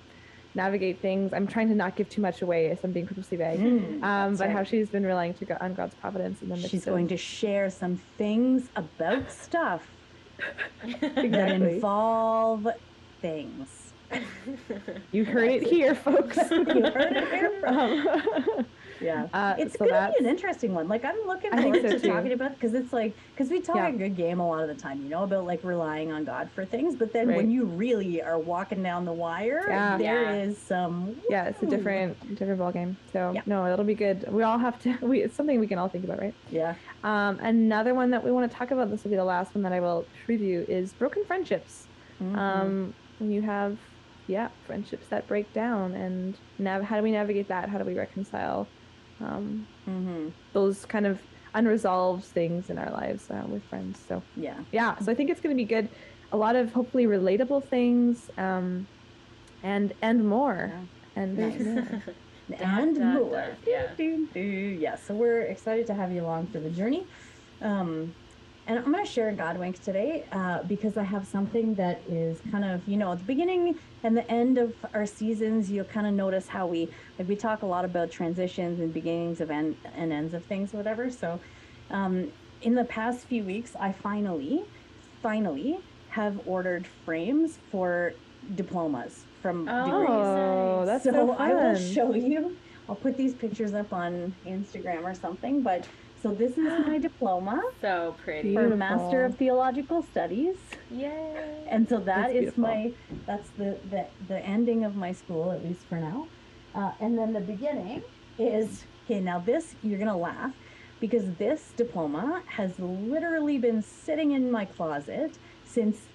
navigate 0.54 1.02
things. 1.02 1.34
I'm 1.34 1.46
trying 1.46 1.68
to 1.68 1.74
not 1.74 1.96
give 1.96 2.08
too 2.08 2.22
much 2.22 2.40
away, 2.40 2.70
as 2.70 2.82
I'm 2.82 2.92
being 2.92 3.06
purposely 3.06 3.36
vague. 3.36 3.60
Mm, 3.60 4.02
Um, 4.02 4.36
but 4.36 4.46
right. 4.46 4.50
how 4.56 4.62
she's 4.62 4.88
been 4.88 5.04
relying 5.04 5.34
to 5.34 5.44
go- 5.44 5.58
on 5.60 5.74
God's 5.74 5.94
providence 5.94 6.40
And 6.40 6.50
then 6.50 6.56
She's 6.58 6.86
of 6.86 6.92
going 6.94 7.08
to 7.08 7.18
share 7.18 7.68
some 7.68 7.98
things 8.16 8.70
about 8.74 9.30
stuff 9.30 9.86
that 10.82 11.52
involve 11.52 12.66
things. 13.30 13.92
You 15.10 15.24
heard 15.24 15.50
it 15.50 15.62
here, 15.64 15.94
folks. 15.94 16.36
You 16.50 16.64
heard 16.64 17.12
it 17.16 17.28
here 17.34 18.64
Yeah. 19.00 19.26
uh, 19.34 19.54
It's 19.58 19.72
so 19.74 19.80
going 19.80 19.88
to 19.90 19.94
that's 19.94 20.18
be 20.18 20.24
an 20.24 20.30
interesting 20.30 20.72
one. 20.72 20.86
Like 20.88 21.04
I'm 21.04 21.16
looking 21.26 21.52
I 21.52 21.60
think 21.60 21.74
forward 21.74 21.90
so 21.90 21.96
to 21.98 22.00
too. 22.02 22.12
talking 22.12 22.32
about 22.32 22.54
because 22.54 22.72
it's 22.72 22.92
like 22.94 23.14
because 23.34 23.50
we 23.50 23.60
talk 23.60 23.76
Yeah. 23.76 23.88
a 23.88 23.92
good 23.92 24.16
game 24.16 24.38
a 24.40 24.48
lot 24.48 24.62
of 24.62 24.68
the 24.68 24.80
time, 24.80 25.02
you 25.02 25.08
know, 25.10 25.24
about 25.24 25.44
like 25.44 25.62
relying 25.64 26.12
on 26.12 26.24
God 26.24 26.48
for 26.54 26.64
things. 26.64 26.94
But 26.94 27.12
then 27.12 27.26
Right. 27.28 27.36
when 27.36 27.50
you 27.50 27.64
really 27.64 28.22
are 28.22 28.38
walking 28.38 28.82
down 28.82 29.04
the 29.04 29.12
wire, 29.12 29.64
Yeah. 29.68 29.98
there 29.98 30.22
Yeah. 30.22 30.42
is 30.44 30.56
some. 30.56 31.16
yeah, 31.28 31.46
it's 31.48 31.62
a 31.62 31.66
different 31.66 32.16
different 32.38 32.58
ball 32.60 32.72
game. 32.72 32.96
So 33.12 33.32
Yeah. 33.34 33.42
no, 33.44 33.66
it'll 33.70 33.84
be 33.84 33.94
good. 33.94 34.24
We 34.32 34.44
all 34.44 34.58
have 34.58 34.80
to. 34.84 34.96
We 35.02 35.20
it's 35.22 35.34
something 35.34 35.58
we 35.60 35.66
can 35.66 35.78
all 35.78 35.88
think 35.88 36.04
about, 36.04 36.20
right? 36.20 36.34
Yeah. 36.50 36.74
Um, 37.04 37.38
another 37.42 37.92
one 37.92 38.10
that 38.12 38.22
we 38.24 38.30
want 38.30 38.50
to 38.50 38.56
talk 38.56 38.70
about. 38.70 38.88
This 38.90 39.02
will 39.04 39.10
be 39.10 39.16
the 39.16 39.24
last 39.24 39.54
one 39.54 39.62
that 39.64 39.72
I 39.72 39.80
will 39.80 40.06
preview. 40.26 40.66
Is 40.68 40.92
broken 40.92 41.24
friendships. 41.24 41.86
Mhm. 42.22 42.36
Um, 42.38 42.94
when 43.18 43.30
you 43.30 43.42
have, 43.42 43.80
yeah, 44.26 44.48
friendships 44.64 45.08
that 45.08 45.28
break 45.28 45.52
down, 45.52 45.94
and 45.94 46.40
nav- 46.58 46.82
how 46.84 46.96
do 46.96 47.02
we 47.02 47.12
navigate 47.12 47.48
that? 47.48 47.68
How 47.68 47.78
do 47.78 47.84
we 47.84 47.94
reconcile 47.94 48.72
um, 49.20 49.66
Mhm. 49.88 50.34
those 50.52 50.84
kind 50.84 51.06
of 51.06 51.22
unresolved 51.54 52.26
things 52.26 52.68
in 52.70 52.78
our 52.78 52.92
lives 52.92 53.30
uh, 53.30 53.44
with 53.46 53.64
friends? 53.68 54.04
So 54.06 54.26
Yeah. 54.34 54.64
yeah 54.72 54.98
so 54.98 55.10
i 55.10 55.14
think 55.14 55.30
it's 55.30 55.40
going 55.40 55.56
to 55.56 55.62
be 55.62 55.64
good 55.64 55.88
a 56.32 56.36
lot 56.36 56.56
of 56.56 56.72
hopefully 56.72 57.06
relatable 57.06 57.62
things 57.70 58.28
um 58.36 58.88
and 59.62 59.94
and 60.02 60.26
more 60.28 60.90
and 61.14 61.38
there's 61.38 61.54
Nice. 61.54 61.64
more 61.64 62.16
and 62.60 62.98
more. 63.14 63.58
yeah. 63.66 63.94
Yeah, 64.34 64.96
so 64.96 65.14
we're 65.14 65.42
excited 65.42 65.86
to 65.86 65.94
have 65.94 66.12
you 66.12 66.22
along 66.22 66.52
for 66.52 66.60
the 66.60 66.70
journey. 66.70 67.08
Um, 67.60 68.14
and 68.66 68.78
I'm 68.78 68.90
going 68.92 69.04
to 69.04 69.10
share 69.10 69.30
God 69.32 69.58
Wink 69.58 69.82
today 69.82 70.24
uh, 70.32 70.62
because 70.64 70.96
I 70.96 71.04
have 71.04 71.26
something 71.26 71.74
that 71.76 72.00
is 72.08 72.40
kind 72.50 72.64
of, 72.64 72.86
you 72.88 72.96
know, 72.96 73.12
at 73.12 73.18
the 73.18 73.24
beginning 73.24 73.78
and 74.02 74.16
the 74.16 74.28
end 74.30 74.58
of 74.58 74.74
our 74.92 75.06
seasons, 75.06 75.70
you'll 75.70 75.84
kind 75.84 76.06
of 76.06 76.14
notice 76.14 76.48
how 76.48 76.66
we, 76.66 76.88
like, 77.18 77.28
we 77.28 77.36
talk 77.36 77.62
a 77.62 77.66
lot 77.66 77.84
about 77.84 78.10
transitions 78.10 78.80
and 78.80 78.92
beginnings 78.92 79.40
of 79.40 79.50
end 79.50 79.76
and 79.94 80.12
ends 80.12 80.34
of 80.34 80.44
things, 80.46 80.72
whatever. 80.72 81.10
So, 81.10 81.38
um, 81.90 82.32
in 82.62 82.74
the 82.74 82.84
past 82.84 83.26
few 83.26 83.44
weeks, 83.44 83.76
I 83.78 83.92
finally, 83.92 84.64
finally 85.22 85.78
have 86.08 86.40
ordered 86.46 86.88
frames 87.04 87.58
for 87.70 88.14
diplomas 88.54 89.24
from 89.42 89.68
Oh, 89.68 89.84
degrees 89.84 90.08
oh 90.10 90.84
that's 90.86 91.04
so, 91.04 91.10
so 91.10 91.26
fun 91.34 91.40
I 91.40 91.54
will 91.54 91.76
show 91.76 92.14
you. 92.14 92.56
I'll 92.88 92.94
put 92.94 93.16
these 93.16 93.34
pictures 93.34 93.74
up 93.74 93.92
on 93.92 94.34
Instagram 94.46 95.02
or 95.02 95.14
something. 95.14 95.62
But 95.62 95.86
so 96.26 96.34
this 96.34 96.52
is 96.58 96.86
my 96.86 96.98
diploma 97.08 97.62
so 97.80 98.16
pretty. 98.24 98.52
for 98.54 98.60
Beautiful. 98.68 98.76
Master 98.78 99.24
of 99.24 99.36
Theological 99.36 100.02
Studies, 100.02 100.56
Yay. 100.90 101.64
and 101.68 101.88
so 101.88 101.98
that 101.98 102.04
That's 102.04 102.34
is 102.34 102.40
beautiful. 102.54 102.62
my 102.62 102.92
that's 103.26 103.48
the, 103.50 103.78
the 103.90 104.06
the 104.26 104.38
ending 104.40 104.84
of 104.84 104.96
my 104.96 105.12
school 105.12 105.52
at 105.52 105.64
least 105.64 105.82
for 105.88 105.96
now. 105.96 106.26
Uh, 106.74 106.92
and 107.00 107.16
then 107.16 107.32
the 107.32 107.40
beginning 107.40 108.02
is 108.38 108.84
okay. 109.04 109.20
Now 109.20 109.38
this 109.38 109.74
you're 109.82 109.98
gonna 110.00 110.16
laugh 110.16 110.52
because 110.98 111.32
this 111.34 111.72
diploma 111.76 112.42
has 112.46 112.78
literally 112.80 113.58
been 113.58 113.82
sitting 113.82 114.32
in 114.32 114.50
my 114.50 114.64
closet 114.64 115.38
since 115.64 116.06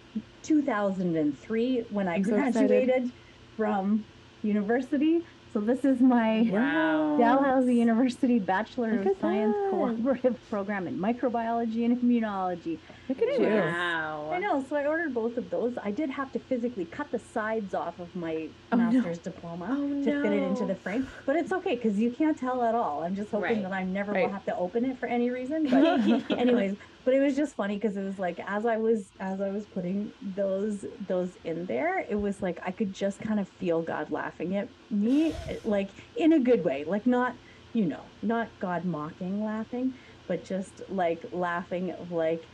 2003 0.43 1.85
when 1.89 2.07
I 2.07 2.15
I'm 2.15 2.23
so 2.23 2.35
excited. 2.35 2.67
graduated 2.67 3.11
from 3.55 4.03
university. 4.43 5.21
So 5.53 5.59
this 5.59 5.83
is 5.83 5.99
my 5.99 6.49
Wow. 6.49 7.17
Dalhousie 7.17 7.75
University 7.75 8.39
Bachelor 8.39 9.03
Look 9.03 9.05
of 9.07 9.17
Science 9.19 9.53
that. 9.53 9.71
Cooperative 9.71 10.37
Program 10.49 10.87
in 10.87 10.97
Microbiology 10.97 11.83
and 11.83 11.97
Immunology. 12.01 12.77
Look 13.11 13.21
at 13.21 13.39
you 13.39 13.61
Wow. 13.61 14.29
I 14.31 14.39
know, 14.39 14.63
so 14.67 14.75
I 14.77 14.85
ordered 14.85 15.13
both 15.13 15.35
of 15.37 15.49
those. 15.49 15.75
I 15.81 15.91
did 15.91 16.09
have 16.09 16.31
to 16.33 16.39
physically 16.39 16.85
cut 16.85 17.11
the 17.11 17.19
sides 17.19 17.73
off 17.73 17.99
of 17.99 18.15
my 18.15 18.49
Oh, 18.71 18.77
no. 18.77 18.77
master's 18.77 19.19
diploma 19.19 19.67
Oh, 19.71 20.03
to 20.03 20.11
fit 20.21 20.31
it 20.31 20.43
into 20.43 20.65
the 20.65 20.75
frame, 20.75 21.07
but 21.25 21.35
it's 21.35 21.51
okay 21.51 21.75
because 21.75 21.99
you 21.99 22.11
can't 22.11 22.37
tell 22.37 22.63
at 22.63 22.73
all. 22.73 23.03
I'm 23.03 23.13
just 23.13 23.31
hoping 23.31 23.55
Right. 23.57 23.63
that 23.63 23.73
I 23.73 23.83
never 23.83 24.13
Right. 24.13 24.25
will 24.27 24.31
have 24.33 24.45
to 24.45 24.55
open 24.55 24.85
it 24.85 24.99
for 24.99 25.07
any 25.07 25.29
reason. 25.31 25.63
But 25.69 25.83
anyways, 26.31 26.75
but 27.03 27.13
it 27.13 27.19
was 27.19 27.35
just 27.35 27.55
funny 27.55 27.75
because 27.77 27.97
it 27.97 28.03
was 28.03 28.17
like 28.19 28.39
as 28.45 28.65
I 28.65 28.77
was 28.77 29.11
as 29.19 29.41
I 29.41 29.49
was 29.49 29.67
putting 29.67 30.13
those 30.21 30.85
those 30.99 31.35
in 31.43 31.65
there, 31.65 31.99
it 31.99 32.15
was 32.15 32.41
like 32.41 32.59
I 32.65 32.71
could 32.71 32.93
just 32.93 33.19
kind 33.19 33.39
of 33.39 33.49
feel 33.59 33.81
God 33.81 34.11
laughing 34.11 34.55
at 34.55 34.69
me, 34.89 35.35
like 35.63 35.91
in 36.15 36.31
a 36.33 36.39
good 36.39 36.63
way, 36.63 36.85
like 36.85 37.05
not 37.05 37.35
you 37.73 37.85
know 37.85 38.13
not 38.21 38.51
God 38.59 38.85
mocking 38.85 39.43
laughing, 39.43 39.93
but 40.27 40.43
just 40.43 40.81
like 40.87 41.25
laughing 41.31 41.93
like. 42.09 42.47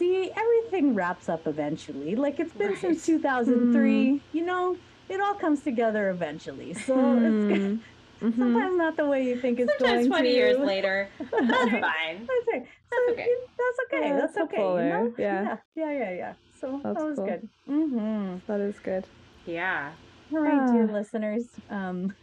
See, 0.00 0.30
everything 0.34 0.94
wraps 0.94 1.28
up 1.28 1.46
eventually. 1.46 2.16
Like 2.16 2.40
it's 2.40 2.54
been 2.54 2.74
since 2.76 3.06
Right. 3.06 3.18
2003. 3.20 4.22
You 4.32 4.44
know, 4.46 4.76
it 5.10 5.20
all 5.20 5.34
comes 5.34 5.60
together 5.60 6.08
eventually. 6.08 6.72
So 6.72 6.94
it's 7.18 7.44
good. 7.52 7.60
Hmm. 7.60 7.76
Mhm. 8.20 8.36
sometimes 8.36 8.76
not 8.76 8.96
the 8.98 9.06
way 9.06 9.24
you 9.24 9.36
think 9.40 9.60
it's 9.60 9.70
Sometimes 9.78 10.08
going 10.08 10.24
20 10.24 10.28
to. 10.28 10.34
years 10.34 10.58
later. 10.58 11.08
That's 11.18 11.70
fine. 11.70 12.28
That's 12.28 12.48
okay. 12.48 12.66
That's 12.90 13.06
So, 13.06 13.12
okay. 13.12 13.24
you- 13.28 13.46
That's 13.56 13.78
okay. 13.86 14.08
Yeah, 14.08 14.16
that's 14.20 14.34
that's 14.34 14.44
okay. 14.52 14.56
You 14.58 14.88
know? 14.92 15.14
Yeah. 15.18 15.42
yeah. 15.42 15.56
Yeah. 15.74 15.92
Yeah. 15.92 16.12
Yeah. 16.22 16.32
So 16.60 16.80
That's 16.82 16.96
that 16.98 17.04
was 17.06 17.16
cool. 17.16 17.26
good. 17.26 17.48
Mm-hmm. 17.68 18.36
that 18.46 18.60
is 18.60 18.78
good 18.78 19.04
Yeah. 19.46 19.92
All 20.32 20.40
right, 20.40 20.66
dear 20.72 20.86
Ah. 20.90 20.92
listeners. 20.98 21.44
Um, 21.70 22.14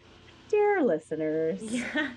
dear 0.49 0.81
listeners. 0.83 1.61
Yeah. 1.71 2.09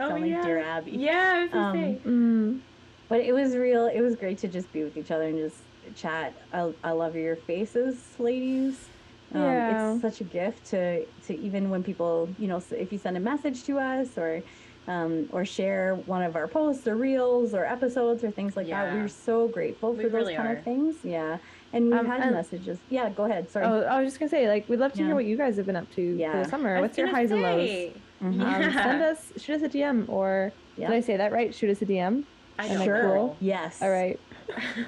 Oh, 0.00 0.16
yeah. 0.16 0.42
dear 0.42 0.58
Abby. 0.58 0.90
Yeah, 0.92 1.34
I 1.36 1.44
was 1.44 1.54
Um, 1.54 1.72
say. 1.76 2.00
mm. 2.04 2.60
But 3.08 3.20
it 3.20 3.32
was 3.32 3.56
real. 3.56 3.86
It 3.86 4.00
was 4.00 4.16
great 4.16 4.38
to 4.38 4.48
just 4.48 4.72
be 4.72 4.82
with 4.84 4.96
each 4.96 5.10
other 5.10 5.24
and 5.24 5.38
just 5.38 5.56
chat. 5.94 6.32
I, 6.52 6.72
I 6.82 6.90
love 6.92 7.14
your 7.16 7.36
faces, 7.36 7.96
ladies. 8.18 8.88
Um, 9.34 9.40
Yeah. 9.42 9.92
It's 9.94 10.02
such 10.02 10.20
a 10.20 10.24
gift 10.24 10.66
to 10.70 11.04
to 11.26 11.38
even 11.38 11.70
when 11.70 11.82
people, 11.82 12.28
you 12.38 12.48
know, 12.48 12.62
if 12.70 12.92
you 12.92 12.98
send 12.98 13.16
a 13.16 13.20
message 13.20 13.64
to 13.64 13.78
us 13.78 14.16
or 14.16 14.42
um, 14.86 15.28
or 15.32 15.44
share 15.46 15.94
one 16.06 16.22
of 16.22 16.36
our 16.36 16.46
posts 16.46 16.86
or 16.86 16.94
reels 16.94 17.54
or 17.54 17.64
episodes 17.64 18.22
or 18.22 18.30
things 18.30 18.54
like 18.56 18.66
that. 18.66 18.92
Yeah. 18.92 18.94
We're 18.94 19.08
so 19.08 19.48
grateful 19.48 19.92
We 19.94 20.04
for 20.04 20.08
those 20.10 20.12
really 20.12 20.34
kind 20.36 20.48
are. 20.48 20.56
of 20.56 20.64
things. 20.64 20.96
Yeah. 21.02 21.38
And 21.72 21.86
we've 21.86 21.94
Um, 22.00 22.06
had 22.06 22.20
and- 22.20 22.32
messages. 22.34 22.78
Yeah, 22.90 23.08
go 23.08 23.24
ahead. 23.24 23.50
Sorry. 23.50 23.64
oh 23.66 23.80
i 23.82 24.00
was 24.00 24.06
just 24.10 24.18
gonna 24.20 24.28
say 24.28 24.46
like 24.48 24.68
we'd 24.68 24.78
love 24.78 24.92
to 24.92 24.98
Yeah. 25.00 25.06
hear 25.06 25.14
what 25.14 25.24
you 25.24 25.36
guys 25.36 25.56
have 25.56 25.66
been 25.66 25.76
up 25.76 25.90
to 25.96 26.16
for 26.18 26.38
the 26.44 26.48
summer 26.48 26.76
I 26.76 26.80
what's 26.82 26.96
your 26.98 27.06
gonna 27.06 27.18
highs 27.18 27.30
and 27.32 27.42
lows 27.42 27.68
say, 27.68 27.92
Mhm. 28.22 28.38
Yeah. 28.40 28.66
um, 28.66 28.72
send 28.72 29.02
us 29.02 29.32
shoot 29.38 29.54
us 29.56 29.62
a 29.62 29.68
dm 29.68 30.08
or 30.08 30.52
Yeah. 30.76 30.88
did 30.88 30.96
i 30.96 31.00
say 31.00 31.16
that 31.16 31.32
right 31.32 31.52
shoot 31.54 31.70
us 31.70 31.80
a 31.82 31.86
dm 31.86 32.24
I 32.58 32.66
Am 32.66 32.80
I 32.80 32.84
sure. 32.84 33.02
cool? 33.02 33.36
Yes. 33.40 33.82
all 33.82 33.90
right 33.90 34.18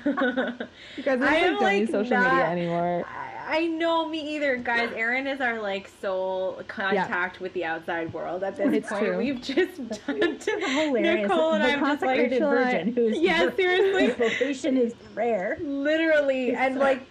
know. 0.05 0.53
you 0.97 1.03
guys 1.03 1.21
I 1.21 1.27
I 1.27 1.37
am, 1.37 1.55
don't 1.55 1.79
use 1.79 1.91
like, 1.91 2.07
social 2.07 2.19
media 2.19 2.45
anymore 2.47 3.05
I, 3.09 3.37
I 3.49 3.67
know 3.69 4.09
me 4.09 4.35
either, 4.35 4.57
guys. 4.57 4.91
Erin 4.95 5.27
is 5.29 5.41
our 5.41 5.61
like 5.61 5.89
sole 6.01 6.61
contact 6.67 7.37
yeah. 7.37 7.43
with 7.43 7.53
the 7.53 7.64
outside 7.64 8.12
world 8.12 8.43
at 8.43 8.57
this 8.57 8.73
it's 8.73 8.89
point. 8.89 9.05
True. 9.05 9.19
We've 9.19 9.41
just 9.41 9.77
done 9.77 10.39
to 10.39 10.51
hilarious. 10.51 11.29
Nicole 11.29 11.53
and 11.53 11.64
the 11.64 11.73
I'm 11.73 11.81
just 11.81 12.03
like, 12.03 12.31
virgin 12.31 12.93
who's 12.93 13.19
yeah, 13.19 13.49
seriously, 13.55 14.09
vocation 14.09 14.77
is 14.77 14.95
prayer. 15.14 15.59
Literally, 15.61 16.57
and 16.57 16.77
like 16.77 17.03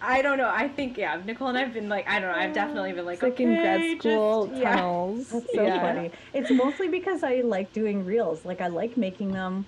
I 0.00 0.22
don't 0.22 0.38
know. 0.38 0.48
I 0.48 0.66
think 0.66 0.96
yeah, 0.96 1.20
Nicole 1.26 1.48
and 1.48 1.58
I've 1.58 1.74
been 1.74 1.90
like 1.90 2.08
I 2.08 2.20
don't 2.20 2.32
know. 2.32 2.38
I've 2.38 2.54
definitely 2.54 2.92
been 2.92 3.04
like, 3.04 3.14
it's 3.14 3.22
like 3.22 3.34
okay, 3.34 3.44
in 3.44 3.54
grad 3.54 4.00
school 4.00 4.46
just, 4.46 4.62
tunnels. 4.62 5.26
Yeah. 5.30 5.40
That's 5.40 5.54
so 5.54 5.62
yeah. 5.62 5.80
funny. 5.80 6.10
It's 6.32 6.50
mostly 6.50 6.88
because 6.88 7.22
I 7.22 7.42
like 7.42 7.70
doing 7.74 8.06
reels. 8.06 8.46
Like 8.46 8.62
I 8.62 8.68
like 8.68 8.96
making 8.96 9.32
them. 9.32 9.66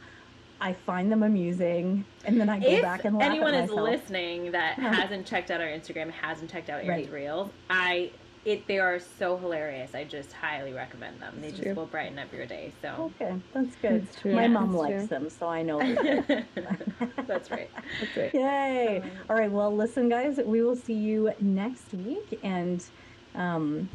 I 0.64 0.72
find 0.72 1.12
them 1.12 1.22
amusing, 1.22 2.06
and 2.24 2.40
then 2.40 2.48
I 2.48 2.58
go 2.58 2.66
if 2.66 2.80
back 2.80 3.04
and 3.04 3.18
laugh 3.18 3.24
at 3.24 3.34
them. 3.34 3.42
If 3.42 3.52
anyone 3.52 3.54
is 3.54 3.70
listening 3.70 4.52
that 4.52 4.78
hasn't 4.78 5.26
checked 5.26 5.50
out 5.50 5.60
our 5.60 5.66
Instagram, 5.66 6.10
hasn't 6.10 6.50
checked 6.50 6.70
out 6.70 6.82
Erin's 6.82 7.08
right. 7.08 7.12
reels, 7.12 7.50
I 7.68 8.10
it 8.46 8.66
they 8.66 8.78
are 8.78 8.98
so 8.98 9.36
hilarious. 9.36 9.94
I 9.94 10.04
just 10.04 10.32
highly 10.32 10.72
recommend 10.72 11.20
them. 11.20 11.34
They 11.42 11.50
just 11.50 11.64
true. 11.64 11.74
will 11.74 11.84
brighten 11.84 12.18
up 12.18 12.32
your 12.32 12.46
day. 12.46 12.72
So 12.80 13.12
okay, 13.20 13.36
that's 13.52 13.76
good. 13.76 14.06
That's 14.06 14.24
My 14.24 14.30
yeah, 14.30 14.46
mom 14.46 14.74
likes 14.74 15.00
true. 15.00 15.06
them, 15.06 15.28
so 15.28 15.48
I 15.48 15.62
know. 15.62 15.80
that's 17.26 17.50
right. 17.50 17.70
That's 18.00 18.16
right. 18.16 18.34
Yay! 18.34 19.02
Um, 19.02 19.10
All 19.28 19.36
right. 19.36 19.52
Well, 19.52 19.74
listen, 19.76 20.08
guys. 20.08 20.40
We 20.42 20.62
will 20.62 20.76
see 20.76 20.94
you 20.94 21.30
next 21.40 21.92
week, 21.92 22.40
and 22.42 22.82
um, 23.34 23.90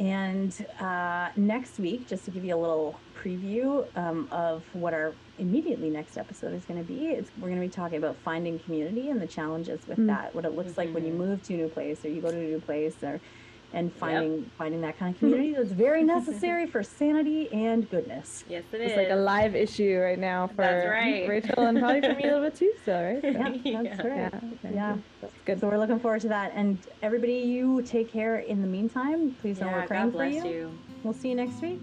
and 0.00 0.66
uh, 0.80 1.28
next 1.36 1.78
week, 1.78 2.08
just 2.08 2.24
to 2.24 2.32
give 2.32 2.44
you 2.44 2.56
a 2.56 2.58
little 2.58 2.98
preview 3.22 3.86
um, 3.96 4.28
of 4.30 4.62
what 4.72 4.94
our 4.94 5.12
immediately 5.38 5.90
next 5.90 6.16
episode 6.16 6.54
is 6.54 6.64
going 6.64 6.82
to 6.82 6.86
be, 6.86 7.08
it's, 7.08 7.30
we're 7.38 7.48
going 7.48 7.60
to 7.60 7.66
be 7.66 7.72
talking 7.72 7.98
about 7.98 8.16
finding 8.24 8.58
community 8.60 9.10
and 9.10 9.20
the 9.20 9.26
challenges 9.26 9.80
with 9.86 9.98
mm. 9.98 10.06
that. 10.06 10.34
What 10.34 10.44
it 10.44 10.54
looks 10.54 10.70
mm-hmm. 10.70 10.80
like 10.80 10.94
when 10.94 11.04
you 11.04 11.10
mm-hmm. 11.10 11.30
move 11.30 11.42
to 11.44 11.54
a 11.54 11.56
new 11.56 11.68
place, 11.68 12.04
or 12.04 12.08
you 12.08 12.20
go 12.20 12.30
to 12.30 12.36
a 12.36 12.40
new 12.40 12.60
place, 12.60 12.94
or 13.02 13.20
and 13.72 13.92
finding 13.92 14.38
yep. 14.38 14.48
finding 14.56 14.80
that 14.80 14.98
kind 14.98 15.14
of 15.14 15.18
community 15.18 15.52
that's 15.52 15.72
very 15.72 16.02
necessary 16.16 16.66
for 16.66 16.82
sanity 16.82 17.50
and 17.52 17.88
goodness. 17.90 18.44
Yes, 18.48 18.64
it 18.72 18.80
it's 18.80 18.92
is. 18.92 18.96
like 18.96 19.10
a 19.10 19.16
live 19.16 19.54
issue 19.54 19.98
right 19.98 20.18
now 20.18 20.46
for 20.46 20.62
right. 20.90 21.28
Rachel 21.28 21.66
and 21.66 21.78
probably 21.78 22.00
for 22.00 22.14
me 22.14 22.22
a 22.22 22.26
little 22.26 22.42
bit 22.42 22.54
too. 22.54 22.72
So 22.84 23.20
right, 23.22 23.22
so. 23.22 23.60
yeah, 23.64 23.82
that's 23.82 24.04
yeah. 24.04 24.06
right. 24.06 24.32
Yeah, 24.62 24.70
yeah, 24.72 24.96
that's 25.20 25.34
good. 25.44 25.60
So 25.60 25.68
we're 25.68 25.78
looking 25.78 25.98
forward 25.98 26.20
to 26.22 26.28
that. 26.28 26.52
And 26.54 26.78
everybody, 27.02 27.34
you 27.34 27.82
take 27.82 28.10
care 28.10 28.38
in 28.38 28.62
the 28.62 28.68
meantime. 28.68 29.36
Please 29.40 29.60
know 29.60 29.68
we're 29.68 29.86
praying 29.86 30.12
for 30.12 30.24
you. 30.24 30.46
you. 30.46 30.78
We'll 31.02 31.14
see 31.14 31.28
you 31.28 31.34
next 31.34 31.60
week. 31.60 31.82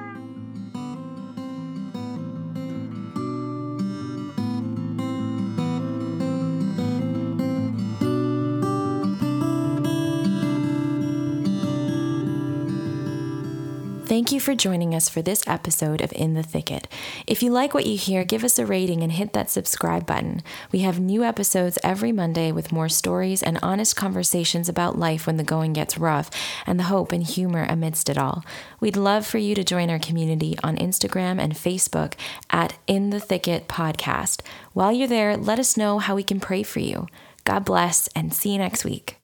Thank 14.11 14.33
you 14.33 14.41
for 14.41 14.55
joining 14.55 14.93
us 14.93 15.07
for 15.07 15.21
this 15.21 15.41
episode 15.47 16.01
of 16.01 16.11
In 16.11 16.33
the 16.33 16.43
Thicket. 16.43 16.89
If 17.25 17.41
you 17.41 17.49
like 17.49 17.73
what 17.73 17.85
you 17.85 17.95
hear, 17.95 18.25
give 18.25 18.43
us 18.43 18.59
a 18.59 18.65
rating 18.65 19.03
and 19.03 19.11
hit 19.13 19.31
that 19.31 19.49
subscribe 19.49 20.05
button. 20.05 20.43
We 20.69 20.79
have 20.79 20.99
new 20.99 21.23
episodes 21.23 21.79
every 21.81 22.11
Monday 22.11 22.51
with 22.51 22.73
more 22.73 22.89
stories 22.89 23.41
and 23.41 23.57
honest 23.63 23.95
conversations 23.95 24.67
about 24.67 24.99
life 24.99 25.25
when 25.25 25.37
the 25.37 25.45
going 25.45 25.71
gets 25.71 25.97
rough 25.97 26.29
and 26.67 26.77
the 26.77 26.91
hope 26.91 27.13
and 27.13 27.23
humor 27.23 27.65
amidst 27.69 28.09
it 28.09 28.17
all. 28.17 28.43
We'd 28.81 28.97
love 28.97 29.25
for 29.25 29.37
you 29.37 29.55
to 29.55 29.63
join 29.63 29.89
our 29.89 29.97
community 29.97 30.57
on 30.61 30.75
Instagram 30.75 31.39
and 31.39 31.53
Facebook 31.53 32.15
at 32.49 32.77
In 32.87 33.11
the 33.11 33.19
Thicket 33.21 33.69
Podcast. 33.69 34.41
While 34.73 34.91
you're 34.91 35.07
there, 35.07 35.37
let 35.37 35.57
us 35.57 35.77
know 35.77 35.99
how 35.99 36.15
we 36.15 36.23
can 36.23 36.41
pray 36.41 36.63
for 36.63 36.81
you. 36.81 37.07
God 37.45 37.63
bless 37.63 38.09
and 38.09 38.33
see 38.33 38.51
you 38.51 38.57
next 38.57 38.83
week. 38.83 39.20